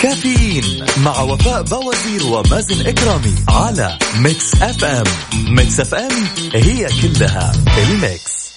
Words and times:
كافيين 0.00 0.84
مع 1.04 1.20
وفاء 1.20 1.62
بوزير 1.62 2.26
ومازن 2.26 2.86
كرامي 2.86 3.34
على 3.48 3.98
Mix 4.16 4.54
FM. 4.62 5.04
Mix 5.48 5.80
FM 5.80 6.10
هي 6.54 6.88
كلها 7.02 7.52
ال 7.78 7.92
mix. 7.92 8.50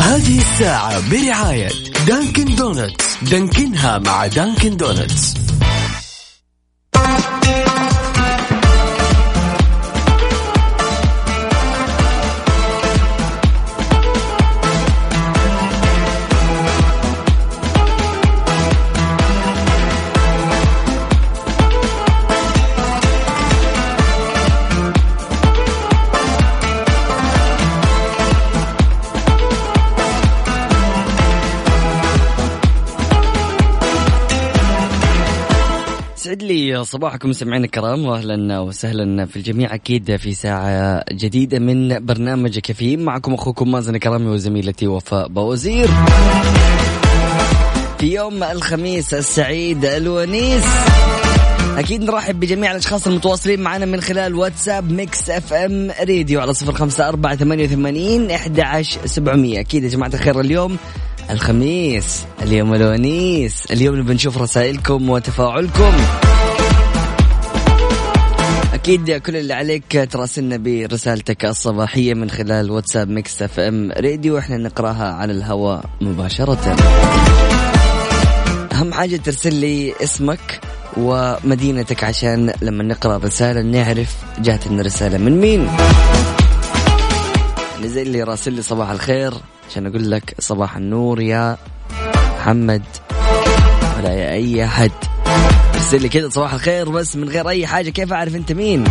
هذه 0.00 0.38
الساعة 0.38 1.10
برعاية 1.10 1.68
Dunkin' 2.06 2.54
Donuts. 2.54 3.04
دانكنها 3.22 3.98
مع 3.98 4.26
Dunkin' 4.26 4.76
Donuts. 4.76 5.34
صباحكم 36.82 37.32
سمعين 37.32 37.64
الكرام 37.64 38.04
واهلا 38.04 38.58
وسهلا 38.60 39.26
في 39.26 39.36
الجميع 39.36 39.74
أكيد 39.74 40.16
في 40.16 40.32
ساعة 40.32 41.04
جديدة 41.12 41.58
من 41.58 42.06
برنامج 42.06 42.58
كافيين 42.58 43.00
معكم 43.00 43.34
أخوكم 43.34 43.70
مازن 43.70 43.96
كرامي 43.96 44.26
وزميلتي 44.26 44.86
وفاء 44.86 45.28
بوزير. 45.28 45.88
في 47.98 48.14
يوم 48.14 48.42
الخميس 48.42 49.14
السعيد 49.14 49.84
الونيس 49.84 50.64
أكيد 51.78 52.02
نرحب 52.02 52.40
بجميع 52.40 52.70
الأشخاص 52.70 53.06
المتواصلين 53.06 53.60
معنا 53.60 53.86
من 53.86 54.00
خلال 54.00 54.34
واتساب 54.34 54.92
Mix 54.92 55.30
FM 55.30 55.90
Radio 56.00 56.40
على 56.40 56.54
صفر 56.54 56.72
خمسة 56.72 57.08
أربعة 57.08 57.36
ثمانية 57.36 57.64
وثمانين 57.64 58.30
إحدى 58.30 58.62
عشر 58.62 59.06
سبعمية. 59.06 59.60
أكيد 59.60 59.84
يا 59.84 59.88
جماعة 59.88 60.10
الخير 60.14 60.40
اليوم 60.40 60.76
الخميس 61.30 62.24
اليوم 62.42 62.74
الونيس 62.74 63.72
اليوم 63.72 64.02
بنشوف 64.02 64.38
رسائلكم 64.38 65.10
وتفاعلكم. 65.10 65.92
أكيد 68.88 69.12
كل 69.12 69.36
اللي 69.36 69.54
عليك 69.54 70.08
تراسلنا 70.10 70.56
برسالتك 70.56 71.44
الصباحية 71.44 72.14
من 72.14 72.30
خلال 72.30 72.70
واتساب 72.70 73.08
Mix 73.08 73.42
FM 73.42 73.92
Radio. 73.92 74.34
وإحنا 74.34 74.56
نقراها 74.56 75.12
على 75.12 75.32
الهواء 75.32 75.84
مباشرة. 76.00 76.76
أهم 78.72 78.92
حاجة 78.92 79.16
ترسل 79.16 79.54
لي 79.54 79.94
اسمك 80.02 80.60
ومدينتك 80.96 82.04
عشان 82.04 82.52
لما 82.62 82.84
نقرأ 82.84 83.16
الرساله 83.16 83.62
نعرف 83.62 84.16
جات 84.38 84.66
لنا 84.66 84.82
رسالة 84.82 85.18
من 85.18 85.40
مين. 85.40 85.68
يعني 87.74 87.88
زي 87.88 88.02
اللي 88.02 88.22
راسل 88.22 88.52
لي 88.52 88.62
صباح 88.62 88.90
الخير 88.90 89.34
عشان 89.70 89.86
أقول 89.86 90.10
لك 90.10 90.34
صباح 90.38 90.76
النور 90.76 91.20
يا 91.20 91.56
محمد 92.38 92.82
ولا 93.98 94.12
يا 94.12 94.32
أي 94.32 94.64
أحد. 94.64 94.92
ارسل 95.78 96.02
لي 96.02 96.08
كذا 96.08 96.28
صباح 96.28 96.54
الخير 96.54 96.88
بس 96.88 97.16
من 97.16 97.28
غير 97.28 97.48
أي 97.48 97.66
حاجة 97.66 97.90
كيف 97.90 98.12
أعرف 98.12 98.36
أنت 98.36 98.52
مين؟ 98.52 98.84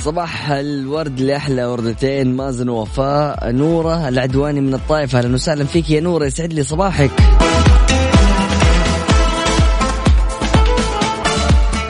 صباح 0.00 0.50
الورد 0.50 1.20
لأحلى 1.20 1.64
وردتين 1.64 2.36
مازن 2.36 2.68
وفاء 2.68 3.50
نورة 3.50 4.08
العدواني 4.08 4.60
من 4.60 4.74
الطائف 4.74 5.16
أهلا 5.16 5.34
وسهلا 5.34 5.64
فيك 5.64 5.90
يا 5.90 6.00
نورة 6.00 6.26
يسعد 6.26 6.52
لي 6.52 6.62
صباحك. 6.62 7.10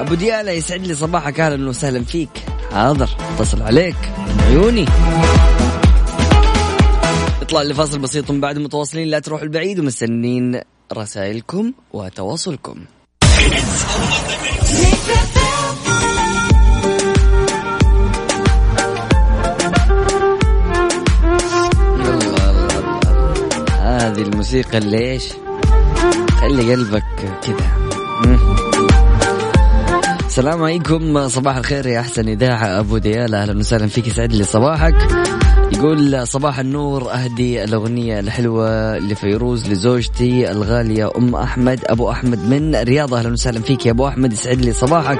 أبو 0.00 0.15
ديالة 0.15 0.53
يسعد 0.53 0.87
لي 0.87 0.94
صباحك 0.94 1.41
أهلا 1.41 1.69
وسهلا 1.69 2.05
فيك. 2.05 2.31
حاضر 2.73 3.09
اتصل 3.34 3.62
عليك 3.62 3.97
عيوني. 4.49 4.87
نطلع 7.54 7.70
لفاصل 7.70 7.98
بسيط 7.98 8.31
من 8.31 8.41
بعد 8.41 8.59
متواصلين. 8.59 9.09
لا 9.09 9.19
تروحوا 9.19 9.44
البعيد 9.44 9.81
ومستنين 9.81 10.60
رسائلكم 10.92 11.72
وتواصلكم. 11.92 12.84
هذه 23.81 24.22
الموسيقى 24.22 24.78
اللي 24.78 25.12
إيش 25.12 25.25
خلي 26.41 26.75
قلبك 26.75 27.04
كذا 27.43 27.70
السلام 30.26 30.62
عليكم 30.62 31.28
صباح 31.28 31.56
الخير 31.56 31.87
يا 31.87 32.00
أحسن 32.00 32.28
إذاعة. 32.28 32.81
أبو 32.81 32.98
دياله 32.98 33.43
أهلا 33.43 33.59
وسهلا 33.59 33.87
فيك 33.87 34.06
يسعد 34.06 34.32
لي 34.32 34.44
صباحك. 34.44 34.94
يقول 35.75 36.27
صباح 36.27 36.59
النور 36.59 37.12
أهدي 37.12 37.65
الأغنية 37.65 38.21
الحلوة 38.21 38.99
لفيروز 38.99 39.69
لزوجتي 39.69 40.51
الغالية 40.51 41.11
أم 41.17 41.35
أحمد. 41.35 41.81
أبو 41.87 42.11
أحمد 42.11 42.39
من 42.39 42.75
الرياض 42.75 43.15
أهلا 43.15 43.33
وسهلا 43.33 43.61
فيك 43.61 43.87
يا 43.87 43.91
أبو 43.91 44.09
أحمد 44.09 44.33
يسعد 44.33 44.61
لي 44.61 44.73
صباحك. 44.73 45.19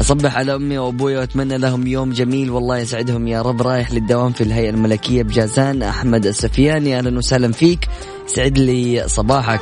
أصبح 0.00 0.36
على 0.36 0.54
أمي 0.54 0.78
وأبوي 0.78 1.16
وأتمنى 1.16 1.58
لهم 1.58 1.86
يوم 1.86 2.12
جميل 2.12 2.50
والله 2.50 2.78
يسعدهم 2.78 3.28
يا 3.28 3.42
رب. 3.42 3.62
رايح 3.62 3.92
للدوام 3.92 4.32
في 4.32 4.40
الهيئة 4.40 4.70
الملكية 4.70 5.22
بجازان 5.22 5.82
أحمد 5.82 6.26
السفياني 6.26 6.98
أهلا 6.98 7.18
وسهلا 7.18 7.52
فيك. 7.52 7.88
يسعد 8.28 8.58
لي 8.58 9.04
صباحك. 9.06 9.60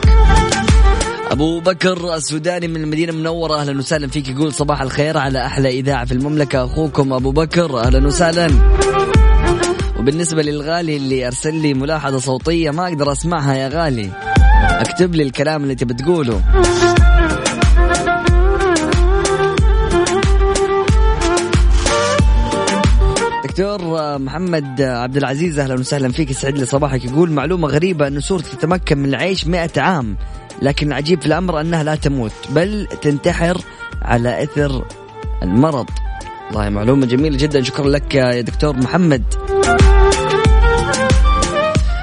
أبو 1.31 1.61
بكر 1.61 2.15
السوداني 2.15 2.69
من 2.69 2.77
المدينة 2.77 3.13
المنورة 3.13 3.61
أهلا 3.61 3.79
وسهلا 3.79 4.09
فيك 4.09 4.29
يقول 4.29 4.53
صباح 4.53 4.83
الخير 4.83 5.19
على 5.19 5.47
أحلى 5.47 5.69
إذاعة 5.69 6.05
في 6.05 6.13
المملكة. 6.13 6.65
أخوكم 6.65 7.13
أبو 7.13 7.31
بكر 7.31 7.79
أهلا 7.79 8.07
وسهلا. 8.07 8.47
وبالنسبة 10.04 10.42
للغالي 10.42 10.97
اللي 10.97 11.26
أرسل 11.26 11.54
لي 11.54 11.75
ملاحظة 11.75 12.19
صوتية 12.19 12.70
ما 12.70 12.88
أقدر 12.88 13.12
أسمعها 13.12 13.54
يا 13.54 13.69
غالي. 13.69 14.10
أكتب 14.70 15.15
لي 15.15 15.22
الكلام 15.22 15.62
اللي 15.62 15.75
تبي 15.75 15.94
تقوله. 15.94 16.41
دكتور 23.44 24.19
محمد 24.19 24.82
عبد 24.82 25.16
العزيز 25.16 25.59
أهلا 25.59 25.75
وسهلا 25.75 26.12
فيك. 26.12 26.31
يسعد 26.31 26.59
لي 26.59 26.66
صباحك. 26.66 27.04
يقول 27.04 27.31
معلومة 27.31 27.69
غريبة 27.69 28.06
إن 28.06 28.21
سورة 28.21 28.42
تتمكن 28.42 28.98
من 28.98 29.09
العيش 29.09 29.47
100 29.47 29.71
عام 29.76 30.16
لكن 30.62 30.86
العجيب 30.86 31.21
في 31.21 31.26
الأمر 31.26 31.60
أنها 31.60 31.82
لا 31.82 31.94
تموت 31.94 32.32
بل 32.50 32.88
تنتحر 33.03 33.60
على 34.03 34.42
إثر 34.42 34.84
المرض. 35.42 35.86
والله 36.47 36.69
معلومة 36.69 37.06
جميلة 37.06 37.37
جدا. 37.37 37.62
شكرا 37.62 37.88
لك 37.88 38.15
يا 38.15 38.41
دكتور 38.41 38.77
محمد. 38.77 39.22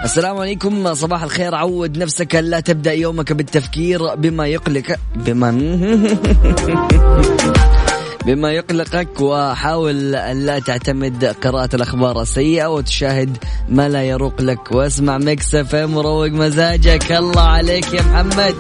السلام 0.04 0.38
عليكم. 0.38 0.94
صباح 0.94 1.24
الخير. 1.24 1.56
عود 1.56 1.98
نفسك. 1.98 2.36
لا 2.36 2.60
تبدأ 2.60 2.94
يومك 2.94 3.34
بالتفكير 3.34 4.16
بما 4.16 4.48
يقلق 4.48 4.96
بما 5.16 5.52
بما 8.26 8.52
يقلقك. 8.52 9.22
وحاول 9.22 10.12
لا 10.12 10.60
تعتمد 10.60 11.26
قراءة 11.26 11.76
الأخبار 11.76 12.22
السيئة 12.22 12.66
وتشاهد 12.66 13.38
ما 13.70 13.90
لا 13.90 14.04
يروق 14.04 14.42
لك. 14.42 14.72
واسمع 14.72 15.20
ام 15.74 15.98
وروق 15.98 16.28
مزاجك. 16.28 17.12
الله 17.12 17.42
عليك 17.42 17.94
يا 17.94 18.02
محمد. 18.02 18.56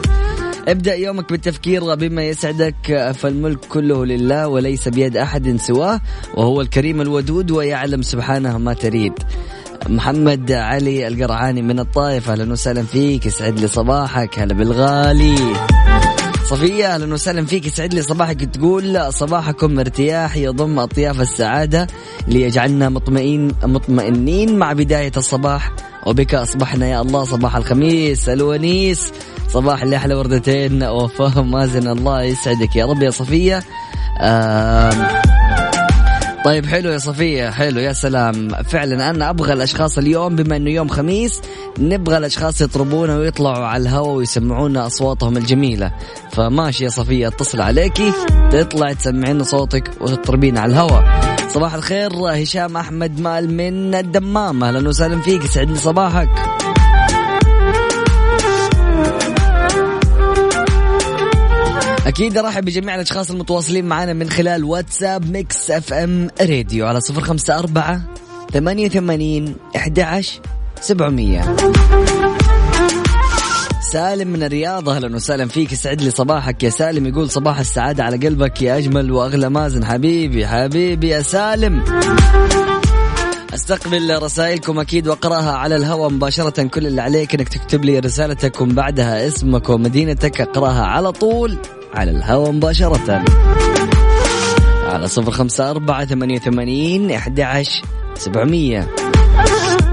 ابدأ 0.68 0.96
يومك 0.96 1.32
بالتفكير 1.32 1.96
بما 1.96 2.24
يسعدك. 2.24 3.12
فالملك 3.16 3.60
كله 3.60 4.06
لله 4.06 4.48
وليس 4.48 4.88
بيد 4.88 5.18
أحد 5.18 5.58
سواه 5.58 6.02
وهو 6.34 6.62
الكريم 6.62 7.02
الودود 7.02 7.52
ويعلم 7.52 8.02
سبحانه 8.02 8.58
ما 8.58 8.74
تريد. 8.74 9.14
محمد 9.90 10.52
علي 10.52 11.08
القرعاني 11.08 11.62
من 11.62 11.80
الطائف 11.80 12.30
أهلا 12.30 12.52
وسهلا 12.52 12.84
فيك 12.84 13.26
يسعد 13.26 13.60
لي 13.60 13.68
صباحك. 13.68 14.40
هلا 14.40 14.54
بالغالي. 14.54 15.36
صفية 16.50 16.96
أهلا 16.96 17.14
وسهلا 17.14 17.46
فيك 17.46 17.66
يسعد 17.66 17.94
لي 17.94 18.02
صباحك. 18.02 18.42
تقول 18.42 19.14
صباحكم 19.14 19.80
ارتياح 19.80 20.38
يضم 20.38 20.80
أطياف 20.80 21.22
السعادة 21.22 21.88
ليجعلنا 22.28 22.90
مطمئن 22.90 23.52
مطمئنين 23.64 24.58
مع 24.58 24.74
بداية 24.74 25.12
الصباح. 25.18 25.72
وبك 26.06 26.36
أصبحنا 26.36 26.88
يا 26.88 27.02
الله 27.02 27.24
صباح 27.24 27.56
الخميس. 27.56 28.30
الونيس 28.30 29.12
صباح 29.50 29.84
اللي 29.84 29.96
أحلى 29.96 30.16
وردتين. 30.16 30.84
وفهم 30.84 31.52
مازن 31.52 31.88
الله 31.88 32.24
يسعدك 32.24 32.76
يا 32.76 32.86
رب 32.86 33.04
يا 33.04 33.10
صفية. 33.10 33.64
آه 34.22 35.22
طيب 36.46 36.66
حلو 36.66 36.92
يا 36.92 36.98
صفية 36.98 37.50
حلو 37.50 37.80
يا 37.80 37.94
سلام. 37.94 38.50
فعلا 38.64 39.10
أنا 39.10 39.30
أبغى 39.30 39.54
الأشخاص 39.54 39.98
اليوم 39.98 40.36
بما 40.36 40.56
أنه 40.56 40.70
يوم 40.70 40.88
خميس 40.88 41.42
نبغى 41.80 42.18
الأشخاص 42.18 42.62
يطربونا 42.62 43.18
ويطلعوا 43.18 43.66
على 43.66 43.82
الهواء 43.82 44.16
ويسمعونا 44.16 44.88
أصواتهم 44.88 45.38
الجميلة. 45.38 45.92
فماشي 46.32 46.84
يا 46.84 46.90
صفية 46.90 47.28
اتصل 47.28 47.62
عليكي 47.62 48.14
تطلع 48.52 48.94
تسمعين 48.94 49.44
صوتك 49.44 49.92
وتطربين 50.02 50.58
على 50.58 50.74
الهواء. 50.74 51.04
صباح 51.48 51.74
الخير 51.74 52.12
هشام 52.14 52.78
أحمد 52.78 53.20
مال 53.20 53.54
من 53.54 53.96
الدمام. 53.96 54.64
أهلا 54.64 54.90
وسهلا 54.90 55.22
فيك 55.22 55.44
يسعد 55.44 55.70
لي 55.70 55.78
صباحك. 55.78 56.30
أكيد 62.08 62.38
أرحب 62.38 62.66
بجميع 62.66 62.96
الأشخاص 62.96 63.32
المتواصلين 63.32 63.86
معنا 63.86 64.14
من 64.14 64.30
خلال 64.30 64.64
واتساب 64.64 65.32
Mix 65.32 65.72
FM 65.72 66.30
Radio 66.42 66.88
على 66.88 67.02
صفر 67.02 67.22
خمسة 67.22 67.60
أربعة 67.60 68.02
ثمانية 68.54 68.86
وثمانين 68.86 69.56
أحد 69.76 70.24
سبعمية. 70.82 71.56
سالم 73.92 74.28
من 74.28 74.44
الرياض 74.44 74.90
أهلا 74.90 75.16
وسهلا 75.16 75.48
فيك. 75.48 75.72
يسعد 75.72 76.02
لي 76.02 76.12
صباحك. 76.12 76.64
يا 76.64 76.70
سالم 76.70 77.06
يقول 77.08 77.30
صباح 77.30 77.60
السعادة 77.60 78.04
على 78.04 78.28
قلبك. 78.28 78.62
يا 78.62 78.78
أجمل 78.78 79.12
وأغلى 79.12 79.50
مازن. 79.50 79.86
حبيبي 79.86 80.48
حبيبي 80.48 81.10
يا 81.10 81.22
سالم. 81.22 81.84
أستقبل 83.54 84.24
رسائلكم 84.24 84.80
أكيد 84.80 85.08
وأقرأها 85.08 85.52
على 85.52 85.76
الهواء 85.76 86.10
مباشرة. 86.10 86.64
كل 86.64 86.88
اللي 86.88 87.02
عليك 87.02 87.36
إنك 87.36 87.50
تكتب 87.50 87.86
لي 87.86 88.00
رسالتك 88.00 88.64
بعدها 88.64 89.28
اسمك 89.28 89.70
ومدينتك. 89.70 90.42
أقرأها 90.42 90.84
على 90.86 91.12
طول. 91.12 91.58
على 91.94 92.12
الهواء 92.12 92.52
مباشرة. 92.52 93.24
على 94.86 95.08
صفر 95.08 95.32
خمسة 95.32 95.70
أربعة 95.70 96.06
ثمانية 96.06 96.36
وثمانين 96.36 97.12
أحد 97.12 97.64
سبعمية. 98.16 98.88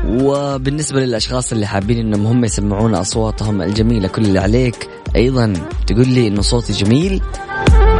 وبالنسبة 0.09 1.01
للأشخاص 1.01 1.53
اللي 1.53 1.67
حابين 1.67 1.99
إنهم 1.99 2.27
هم 2.27 2.45
يسمعون 2.45 2.95
أصواتهم 2.95 3.63
الجميلة 3.63 4.09
كل 4.09 4.23
اللي 4.23 4.39
عليك 4.39 4.89
أيضا 5.17 5.53
تقول 5.87 6.09
لي 6.09 6.29
إنه 6.29 6.43
صوتي 6.43 6.73
جميل 6.73 7.23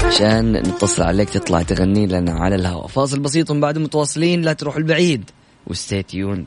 عشان 0.05 0.53
نتصل 0.53 1.03
عليك 1.03 1.31
تطلع 1.31 1.63
تغني 1.63 2.07
لنا 2.07 2.33
على 2.33 2.55
الهواء. 2.55 2.87
فاصل 2.87 3.19
بسيط 3.19 3.51
ومن 3.51 3.61
بعد 3.61 3.79
متواصلين 3.79 4.43
لا 4.43 4.53
تروحوا 4.53 4.81
البعيد. 4.81 5.31
و 5.67 5.74
stay 5.74 6.03
tuned 6.03 6.47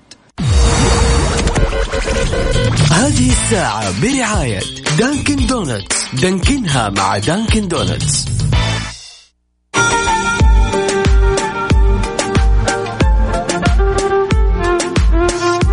هذه 2.91 3.29
الساعة 3.29 4.01
برعاية 4.01 4.59
Dunkin' 5.01 5.47
Donuts. 5.47 6.15
دانكنها 6.21 6.89
مع 6.89 7.17
Dunkin' 7.17 7.67
Donuts. 7.67 8.25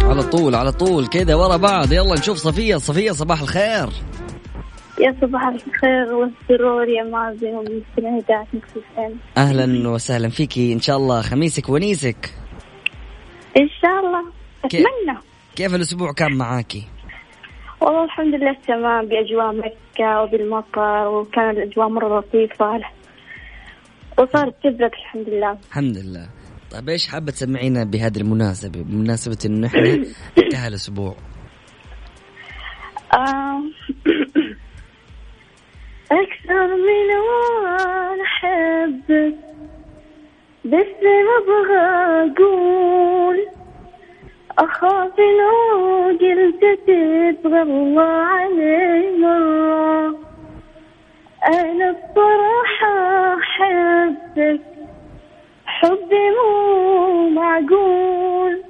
على 0.03 0.23
طول 0.23 0.55
على 0.55 0.73
طول 0.73 1.07
كذا 1.07 1.35
ورا 1.35 1.57
بعض. 1.57 1.93
يلا 1.93 2.15
نشوف 2.19 2.39
صفية. 2.39 2.77
صفية 2.77 3.13
صباح 3.13 3.41
الخير. 3.41 3.89
يا 5.01 5.17
صباح 5.21 5.43
الخير 5.43 6.15
والسرور 6.15 6.89
يا 6.89 7.03
مازن 7.03 7.55
ومستمعي 7.55 8.25
إذاعة 8.29 8.47
أهلا 9.37 9.89
وسهلا 9.89 10.29
فيكي 10.29 10.73
إن 10.73 10.81
شاء 10.81 10.97
الله 10.97 11.23
خميسك 11.23 11.69
ونيسك. 11.69 12.35
إن 13.57 13.69
شاء 13.83 14.07
الله. 14.07 14.33
أتمنى. 14.65 15.19
كيف 15.57 15.75
الأسبوع 15.75 16.13
كان 16.13 16.33
معاكي؟ 16.33 16.98
والله 17.81 18.05
الحمد 18.05 18.35
لله 18.35 18.57
تمام 18.67 19.07
بأجواء 19.07 19.53
مكة 19.53 20.23
وبالمطر 20.23 21.09
وكان 21.09 21.51
الأجواء 21.51 21.89
مرة 21.89 22.19
لطيفة. 22.19 22.81
وصارت 24.19 24.55
تبرد 24.63 24.93
الحمد 24.93 25.29
لله. 25.29 25.59
الحمد 25.69 25.97
لله. 25.97 26.29
طيب 26.71 26.89
إيش 26.89 27.09
حابة 27.09 27.33
تسمعينا 27.33 27.85
بهذه 27.85 28.19
المناسبة 28.19 28.83
بمناسبة 28.83 29.39
انه 29.47 29.67
إحنا 29.67 30.05
انتهى 30.39 30.69
الأسبوع؟ 30.69 31.17
أكثر 36.13 36.67
من 36.67 37.09
وأنا 37.29 38.23
أحبك 38.23 39.35
بس 40.65 40.97
أبغى 41.39 41.87
أقول 42.33 43.39
أخاف 44.59 45.19
لو 45.19 46.07
قلت 46.21 46.65
تبغى 46.87 47.63
الله 47.63 48.03
علي 48.03 49.11
مرة 49.19 50.15
أنا 51.49 51.93
بصراحة 51.93 52.95
أحبك 53.39 54.61
حبي 55.67 56.31
مو 56.31 57.29
معقول. 57.29 58.63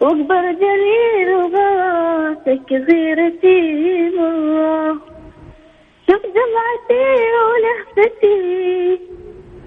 واكبر 0.00 0.52
دليل 0.52 1.34
وغاتك 1.34 2.72
غيرتي 2.72 4.10
مرة 4.16 4.92
شوف 6.10 6.22
دمعتي 6.22 7.16
ولهفتي 7.46 9.00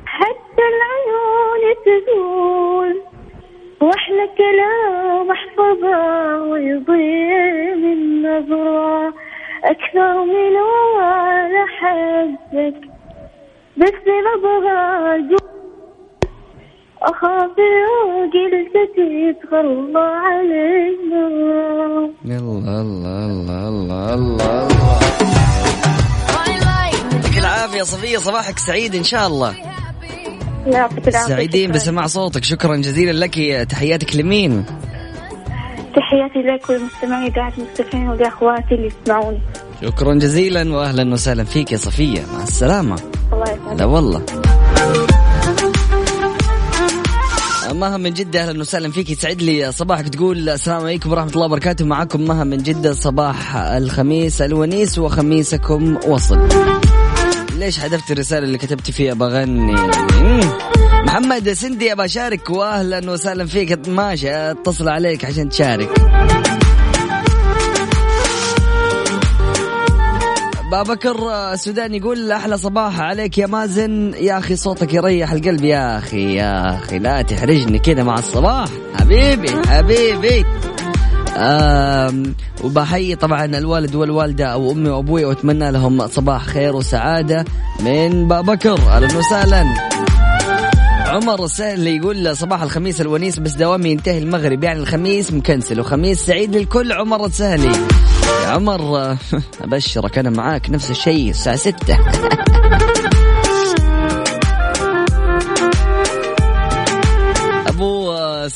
حتى 0.06 0.64
العيون 0.74 1.76
تقول 1.86 3.02
واحلى 3.84 4.26
كلام 4.38 5.28
أحفظه 5.32 5.98
ويضيع 6.50 7.76
من 7.84 8.00
نظرة. 8.22 9.14
أكثر 9.64 10.14
من 10.26 10.56
وأنا 10.98 11.64
احبك 11.64 12.80
بس 13.78 14.04
أبغى 14.36 14.80
أقول 15.16 15.38
أخاف 17.02 17.56
لو 17.58 18.30
قلت 18.34 18.76
تتغر 18.96 19.62
الله 19.62 20.02
علينا 20.02 21.28
الله 21.28 22.82
الله 22.82 23.26
الله 23.26 23.64
الله 23.74 24.14
الله 24.14 24.68
يعطيك 27.14 27.38
العافية 27.38 27.82
صفية 27.84 28.18
صباحك 28.18 28.58
سعيد 28.58 28.96
إن 28.96 29.04
شاء 29.04 29.28
الله. 29.28 29.54
يعطيك 30.66 31.08
العافية. 31.08 31.36
سعيدين. 31.36 31.72
بسماع 31.72 32.08
صوتك. 32.08 32.44
شكرا 32.44 32.76
جزيلا 32.76 33.26
لك. 33.26 33.68
تحياتك 33.70 34.16
لمين؟ 34.16 34.66
تحياتي 35.96 36.40
لك 36.40 36.70
ولمستمعي 36.70 37.28
إذاعة 37.28 37.54
مستفين 37.58 38.08
ولأخواتي 38.08 38.76
اللي 38.76 38.92
يسمعوني. 39.04 39.42
شكرا 39.82 40.14
جزيلا 40.14 40.76
واهلا 40.76 41.14
وسهلا 41.14 41.44
فيك 41.44 41.72
يا 41.72 41.78
صفية. 41.78 42.26
مع 42.34 42.44
السلامة. 42.44 43.00
الله 43.34 43.44
يسعدك. 43.44 43.72
هلا 43.72 43.86
والله. 43.86 44.22
مها 47.72 47.98
من 47.98 48.14
جدة 48.14 48.42
أهلا 48.42 48.60
وسهلا 48.60 48.92
فيك. 48.92 49.10
يسعد 49.10 49.42
لي 49.42 49.72
صباحك. 49.72 50.10
تقول 50.10 50.50
السلام 50.50 50.82
عليكم 50.82 51.12
ورحمة 51.12 51.32
الله 51.32 51.46
وبركاته. 51.46 51.86
معكم 51.86 52.22
مها 52.22 52.44
من 52.44 52.58
جدة 52.58 52.94
صباح 52.94 53.56
الخميس 53.56 54.42
الونيس 54.42 55.00
وخميسكم 55.00 55.98
وصل. 56.08 56.40
ليش 57.58 57.80
حذفت 57.80 58.12
الرسالة 58.12 58.46
اللي 58.46 58.58
كتبت 58.58 58.92
فيها؟ 58.92 59.14
بغني. 59.14 59.76
محمد 61.06 61.54
سندي 61.54 61.92
ابى 61.92 62.06
اشارك 62.06 62.50
واهلا 62.50 63.12
وسهلا 63.12 63.46
فيك. 63.46 63.88
ماشي 63.88 64.36
أتصل 64.36 64.90
عليك 64.90 65.26
عشان 65.26 65.50
تشارك. 65.50 65.90
بكر 70.72 71.30
السوداني 71.54 71.98
يقول 71.98 72.32
أحلى 72.32 72.58
صباح 72.58 73.00
عليك 73.00 73.38
يا 73.38 73.48
مازن. 73.48 74.14
يا 74.18 74.38
أخي 74.38 74.56
صوتك 74.56 74.94
يريح 74.94 75.32
القلب 75.32 75.64
يا 75.64 75.98
أخي 75.98 76.36
يا 76.36 76.76
أخي. 76.76 77.00
لا 77.00 77.22
تحرجني 77.22 77.80
كذا 77.80 78.04
مع 78.04 78.20
الصباح. 78.20 78.70
حبيبي 79.00 79.50
حبيبي. 79.68 80.46
وبحيي 82.64 83.16
طبعا 83.16 83.46
الوالد 83.46 83.96
والوالدة 83.96 84.46
أو 84.46 84.72
أمي 84.72 84.90
وأبوي 84.90 85.26
وأتمنى 85.26 85.72
لهم 85.72 86.08
صباح 86.08 86.46
خير 86.46 86.76
وسعادة 86.76 87.46
من 87.80 88.28
بابكر 88.28 88.80
أهلا 88.88 89.18
وسهلا. 89.18 89.66
عمر 91.08 91.46
السهل 91.46 91.88
يقول 91.88 92.38
صباح 92.38 92.62
الخميس 92.62 93.02
الونيس 93.02 93.40
بس 93.40 93.52
دوامي 93.52 93.90
ينتهي 93.90 94.18
المغرب. 94.18 94.64
يعني 94.64 94.80
الخميس 94.80 95.34
مكنسل 95.34 95.80
وخميس 95.80 96.26
سعيد 96.26 96.56
للكل. 96.56 96.92
عمر 96.92 97.26
السهلي. 97.26 97.72
يا 98.44 98.48
عمر 98.48 99.18
أبشرك 99.64 100.18
أنا 100.18 100.30
معاك 100.30 100.70
نفس 100.70 100.92
الشيء 100.92 101.30
الساعة 101.30 101.56
6 101.56 101.98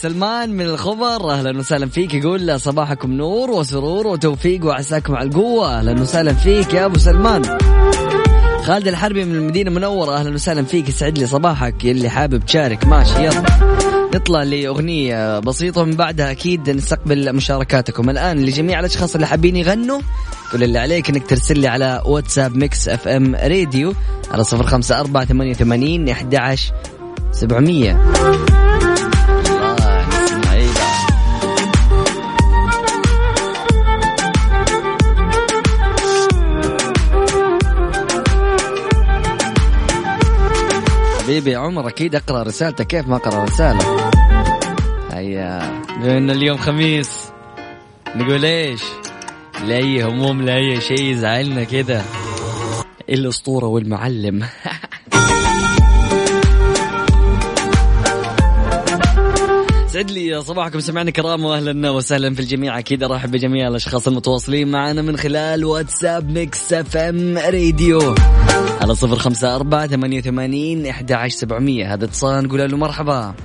سلمان 0.01 0.49
من 0.49 0.65
الخبر 0.65 1.31
أهلا 1.31 1.59
وسهلا 1.59 1.85
فيك. 1.85 2.13
يقول 2.13 2.59
صباحكم 2.59 3.11
نور 3.11 3.51
وسرور 3.51 4.07
وتوفيق 4.07 4.65
وعساكم 4.65 5.15
على 5.15 5.29
القوة. 5.29 5.79
أهلا 5.79 6.01
وسهلا 6.01 6.33
فيك 6.33 6.73
يا 6.73 6.85
أبو 6.85 6.97
سلمان. 6.97 7.41
خالد 8.63 8.87
الحربي 8.87 9.25
من 9.25 9.35
المدينة 9.35 9.69
المنورة 9.69 10.15
أهلا 10.15 10.33
وسهلا 10.33 10.63
فيك. 10.63 10.89
يسعد 10.89 11.17
لي 11.17 11.27
صباحك 11.27 11.85
يلي 11.85 12.09
حابب 12.09 12.45
تشارك. 12.45 12.87
ماشي 12.87 13.25
يلا. 13.25 13.43
نطلع 14.15 14.43
لأغنية 14.43 15.39
بسيطة 15.39 15.81
ومن 15.81 15.95
بعدها 15.95 16.31
أكيد 16.31 16.69
نستقبل 16.69 17.35
مشاركاتكم. 17.35 18.09
الآن 18.09 18.37
لجميع 18.45 18.79
الأشخاص 18.79 19.15
اللي 19.15 19.27
حابين 19.27 19.55
يغنوا 19.55 20.01
كل 20.51 20.63
اللي 20.63 20.79
عليك 20.79 21.09
إنك 21.09 21.29
ترسل 21.29 21.59
لي 21.59 21.67
على 21.67 22.01
واتساب 22.05 22.57
Mix 22.57 22.89
FM 22.89 23.35
Radio 23.35 23.93
على 24.31 24.43
صفر 24.43 24.63
خمسة 24.63 24.99
أربعة 24.99 25.25
ثمانية 25.25 25.51
وثمانين 25.51 26.09
أحد 26.09 26.57
700 27.31 27.97
حبيبي 41.27 41.55
عمر 41.55 41.87
أكيد 41.87 42.15
أقرأ 42.15 42.43
رسالته 42.43 42.83
كيف 42.83 43.07
ما 43.07 43.15
أقرأ 43.15 43.43
رسالة؟ 43.43 44.11
هيا. 45.11 45.81
بما 45.99 46.17
انه 46.17 46.33
اليوم 46.33 46.57
خميس. 46.57 47.31
نقول 48.15 48.45
إيش؟ 48.45 48.83
لا 49.65 49.75
اي 49.75 50.03
هموم 50.03 50.41
لا 50.41 50.55
اي 50.55 50.81
شيء 50.81 51.01
يزعلنا 51.01 51.63
كذا. 51.63 52.05
الأسطورة 53.09 53.65
والمعلم. 53.65 54.43
سعد 59.97 60.11
لي 60.11 60.41
صباحكم 60.41 60.79
سمعنا 60.79 61.11
كرام 61.11 61.45
واهلا 61.45 61.89
وسهلا 61.89 62.33
في 62.33 62.39
الجميع. 62.39 62.79
أكيد 62.79 63.03
ارحب 63.03 63.31
بجميع 63.31 63.67
الأشخاص 63.67 64.07
المتواصلين 64.07 64.71
معنا 64.71 65.01
من 65.01 65.17
خلال 65.17 65.65
واتساب 65.65 66.29
Mix 66.29 66.73
FM 66.73 67.37
Radio. 67.37 68.15
على 68.81 68.95
صفر 68.95 69.15
خمسة 69.15 69.55
أربعة 69.55 69.87
ثمانية 69.87 70.19
وثمانين 70.19 70.85
إحدى 70.87 71.13
عشر 71.13 71.35
سبعمية. 71.35 71.93
هذا 71.93 72.05
اتصال 72.05 72.43
نقول 72.43 72.71
له 72.71 72.77
مرحبا. 72.77 73.35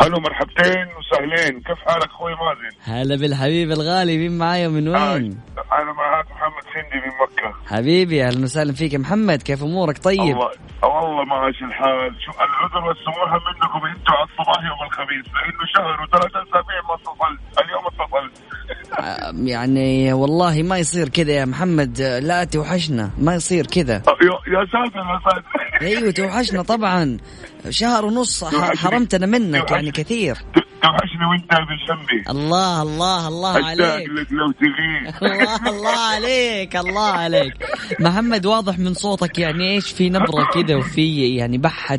هلو 0.00 0.20
مرحبتين 0.20 0.86
وسهلين. 0.98 1.60
كيف 1.60 1.78
حالك 1.86 2.10
أخوي 2.10 2.32
مازن؟ 2.32 2.76
هلا 2.82 3.16
بالحبيب 3.16 3.70
الغالي 3.70 4.18
مين 4.18 4.38
معايا 4.38 4.68
ومن 4.68 4.88
وين؟ 4.88 4.96
أنا 4.98 5.92
معاك 5.92 6.26
سندي 6.72 6.98
من 7.04 7.12
مكة. 7.22 7.76
حبيبي 7.76 8.24
أهلا 8.24 8.44
وسهلا 8.44 8.72
فيك. 8.72 8.92
يا 8.92 8.98
محمد 8.98 9.42
كيف 9.42 9.62
أمورك؟ 9.62 9.98
طيب؟ 9.98 10.20
الله 10.20 10.50
والله 10.82 11.24
ماشي 11.24 11.64
الحال. 11.64 12.16
شو 12.24 12.30
العذر 12.30 12.88
والسموحة 12.88 13.38
منكم 13.46 13.86
أنتم 13.86 14.12
على 14.12 14.28
الصباح 14.28 14.64
يوم 14.64 14.80
الخميس 14.86 15.26
لأنه 15.34 15.64
شهر 15.74 16.02
وثلاث 16.02 16.30
أسابيع 16.30 16.80
ما 16.88 16.94
اتصلت. 16.94 17.40
اليوم 17.64 17.84
اتصلت. 17.86 18.42
آه، 18.98 19.32
يعني 19.50 20.12
والله 20.12 20.62
ما 20.62 20.78
يصير 20.78 21.08
كذا 21.08 21.32
يا 21.32 21.44
محمد. 21.44 22.00
لا 22.00 22.44
توحشنا. 22.44 23.10
ما 23.18 23.34
يصير 23.34 23.66
كذا. 23.66 23.94
يا 23.94 24.58
يا 24.58 24.66
ساتر 24.66 24.98
يا 24.98 25.20
ساتر. 25.24 25.44
أيوه 25.82 26.10
توحشنا 26.10 26.62
طبعا. 26.62 27.18
شهر 27.70 28.04
ونص 28.04 28.44
حرمتنا 28.54 29.26
منك 29.26 29.70
يعني 29.70 29.90
كثير. 29.90 30.36
توحشني 30.84 31.24
وانت 31.30 31.52
بجنبي 31.52 32.30
الله 32.30 32.82
الله 32.82 33.28
الله 33.28 33.66
عليك. 33.66 34.08
لك 34.08 34.32
لو 34.32 34.52
تغيب 34.52 35.14
الله 35.32 35.68
الله 35.68 35.98
عليك 36.14 36.76
الله 36.76 37.08
عليك. 37.12 37.54
محمد 38.00 38.46
واضح 38.46 38.78
من 38.78 38.94
صوتك 38.94 39.38
يعني 39.38 39.70
إيش 39.74 39.92
في 39.92 40.10
نبرة 40.10 40.44
كذا 40.54 40.76
وفي 40.76 41.36
يعني 41.36 41.58
بحه 41.58 41.98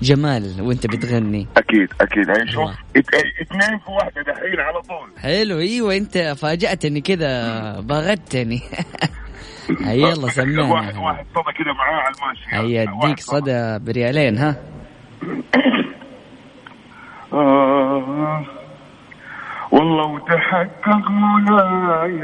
جمال 0.00 0.62
وانت 0.62 0.86
بتغني. 0.86 1.46
أكيد 1.56 1.88
أكيد. 2.00 2.30
هي 2.30 2.52
شوف 2.52 2.70
اثنين 2.96 3.78
في 3.78 3.90
واحدة 3.90 4.22
دحين 4.22 4.60
على 4.60 4.82
طول. 4.82 5.08
حلو 5.22 5.58
إيوه 5.58 5.96
أنت 5.96 6.18
فاجأتني 6.18 7.00
كذا 7.00 7.80
بغتني. 7.80 8.60
هيا 9.84 9.94
يلا 9.94 10.24
واحد 10.24 10.34
سمعنا 10.34 10.62
واحد 11.00 11.24
صدى 11.34 11.52
كذا 11.58 11.72
معاه 11.72 12.00
على 12.00 12.14
الماشي. 12.14 12.44
هيا 12.48 12.90
واحد 12.90 13.04
أديك 13.04 13.20
صدى 13.20 13.78
بريالين 13.78 14.38
ها. 14.38 14.56
آه. 17.36 18.42
والله 19.70 20.04
وتحقق 20.04 21.10
مولاي 21.10 22.22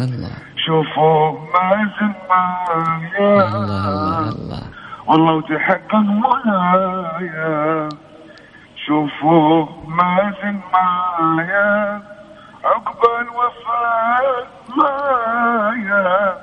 الله. 0.00 0.30
شوفوا 0.66 1.32
مازن 1.54 2.12
معايا 2.30 3.46
الله 3.46 3.88
الله 3.88 4.28
الله. 4.28 4.62
والله 5.06 5.32
وتحقق 5.34 5.94
مولاي 5.94 7.88
شوفوا 8.86 9.66
مازن 9.86 10.60
معايا 10.72 12.02
عقب 12.64 13.00
الوفاة 13.20 14.46
معايا 14.76 16.36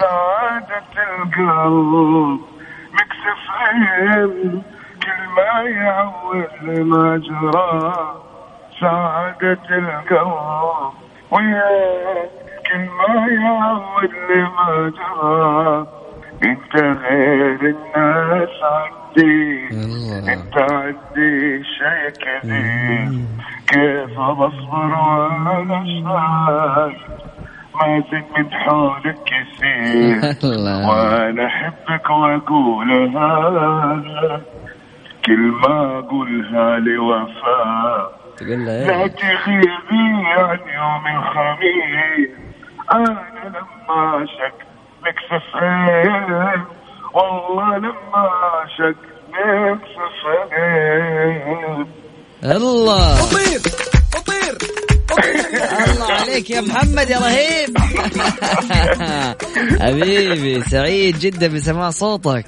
سعادة 0.00 0.92
القلب 1.18 2.40
مكسف 2.92 3.40
عين 3.60 4.62
كل 5.06 5.22
ما 5.36 5.62
يعود 5.70 6.78
ما 6.86 7.16
جرى 7.16 7.92
سعادة 8.80 9.58
القلب 9.70 10.92
وياك 11.30 12.30
كل 12.66 12.78
ما 12.98 13.26
يعود 13.28 14.12
لما 14.30 14.92
جرى 14.96 15.86
انت 16.44 16.74
غير 16.76 17.60
الناس 17.60 18.48
عندي 18.62 19.68
انت 20.32 20.56
عندي 20.72 21.64
شيء 21.64 22.10
كثير 22.10 23.08
كيف 23.66 24.20
بصبر 24.20 24.92
وأنا 24.94 25.84
شايف 25.86 27.00
ما 27.74 28.02
زد 28.12 28.24
من 28.38 28.50
حولك 28.52 29.18
كثير 29.26 30.16
وأنا 30.88 31.46
احبك 31.46 32.10
واقولها 32.10 33.36
ما 35.30 35.98
اقولها 35.98 36.78
لوفاء 36.78 38.20
له 38.40 38.86
لا 38.86 39.06
تغيبي 39.06 40.26
عن 40.26 40.58
يوم 40.58 41.04
الخميس 41.16 42.30
أنا 42.92 43.24
لما 43.44 44.26
شك 44.26 44.66
مكسف 45.02 45.56
عين 45.56 46.64
والله 47.14 47.78
لما 47.78 48.30
شك 48.78 48.96
مكسف 49.32 50.52
عين 50.52 51.86
الله. 52.42 53.75
الله 55.18 56.12
عليك 56.12 56.50
يا 56.50 56.60
محمد 56.60 57.10
يا 57.10 57.18
رهيب. 57.18 57.76
حبيبي 59.82 60.62
سعيد 60.62 61.18
جدا 61.18 61.48
بسماع 61.48 61.90
صوتك. 61.90 62.46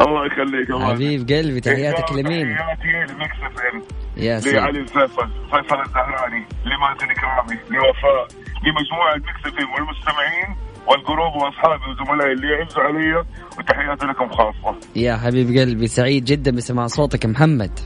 الله 0.00 0.26
يخليك 0.26 0.70
الله 0.70 0.86
حبيب 0.94 1.20
قلبي 1.28 1.60
تحياتك 1.60 2.12
لمين؟ 2.12 2.56
تحياتي 2.56 3.12
لمكسف 3.12 3.60
عين 3.60 3.82
يا 4.16 4.40
سيدي 4.40 4.56
لعلي 4.56 4.78
الفيصل 4.78 5.28
فيصل 5.50 5.80
الزهراني 5.86 6.46
لمازن 6.64 7.14
كرامي 7.20 7.60
لوفاء 7.70 8.28
لمجموعة 8.64 9.16
مكسفين 9.16 9.66
والمستمعين 9.74 10.56
والجروب 10.86 11.34
وأصحابي 11.42 11.82
وزملائي 11.90 12.32
اللي 12.32 12.46
يعزوا 12.52 12.82
علي 12.82 13.24
وتحياتي 13.58 14.06
لكم 14.06 14.28
خاصة. 14.28 14.78
يا 14.96 15.16
حبيب 15.16 15.58
قلبي 15.58 15.86
سعيد 15.86 16.24
جدا 16.24 16.50
بسماع 16.50 16.86
صوتك 16.86 17.26
محمد. 17.26 17.80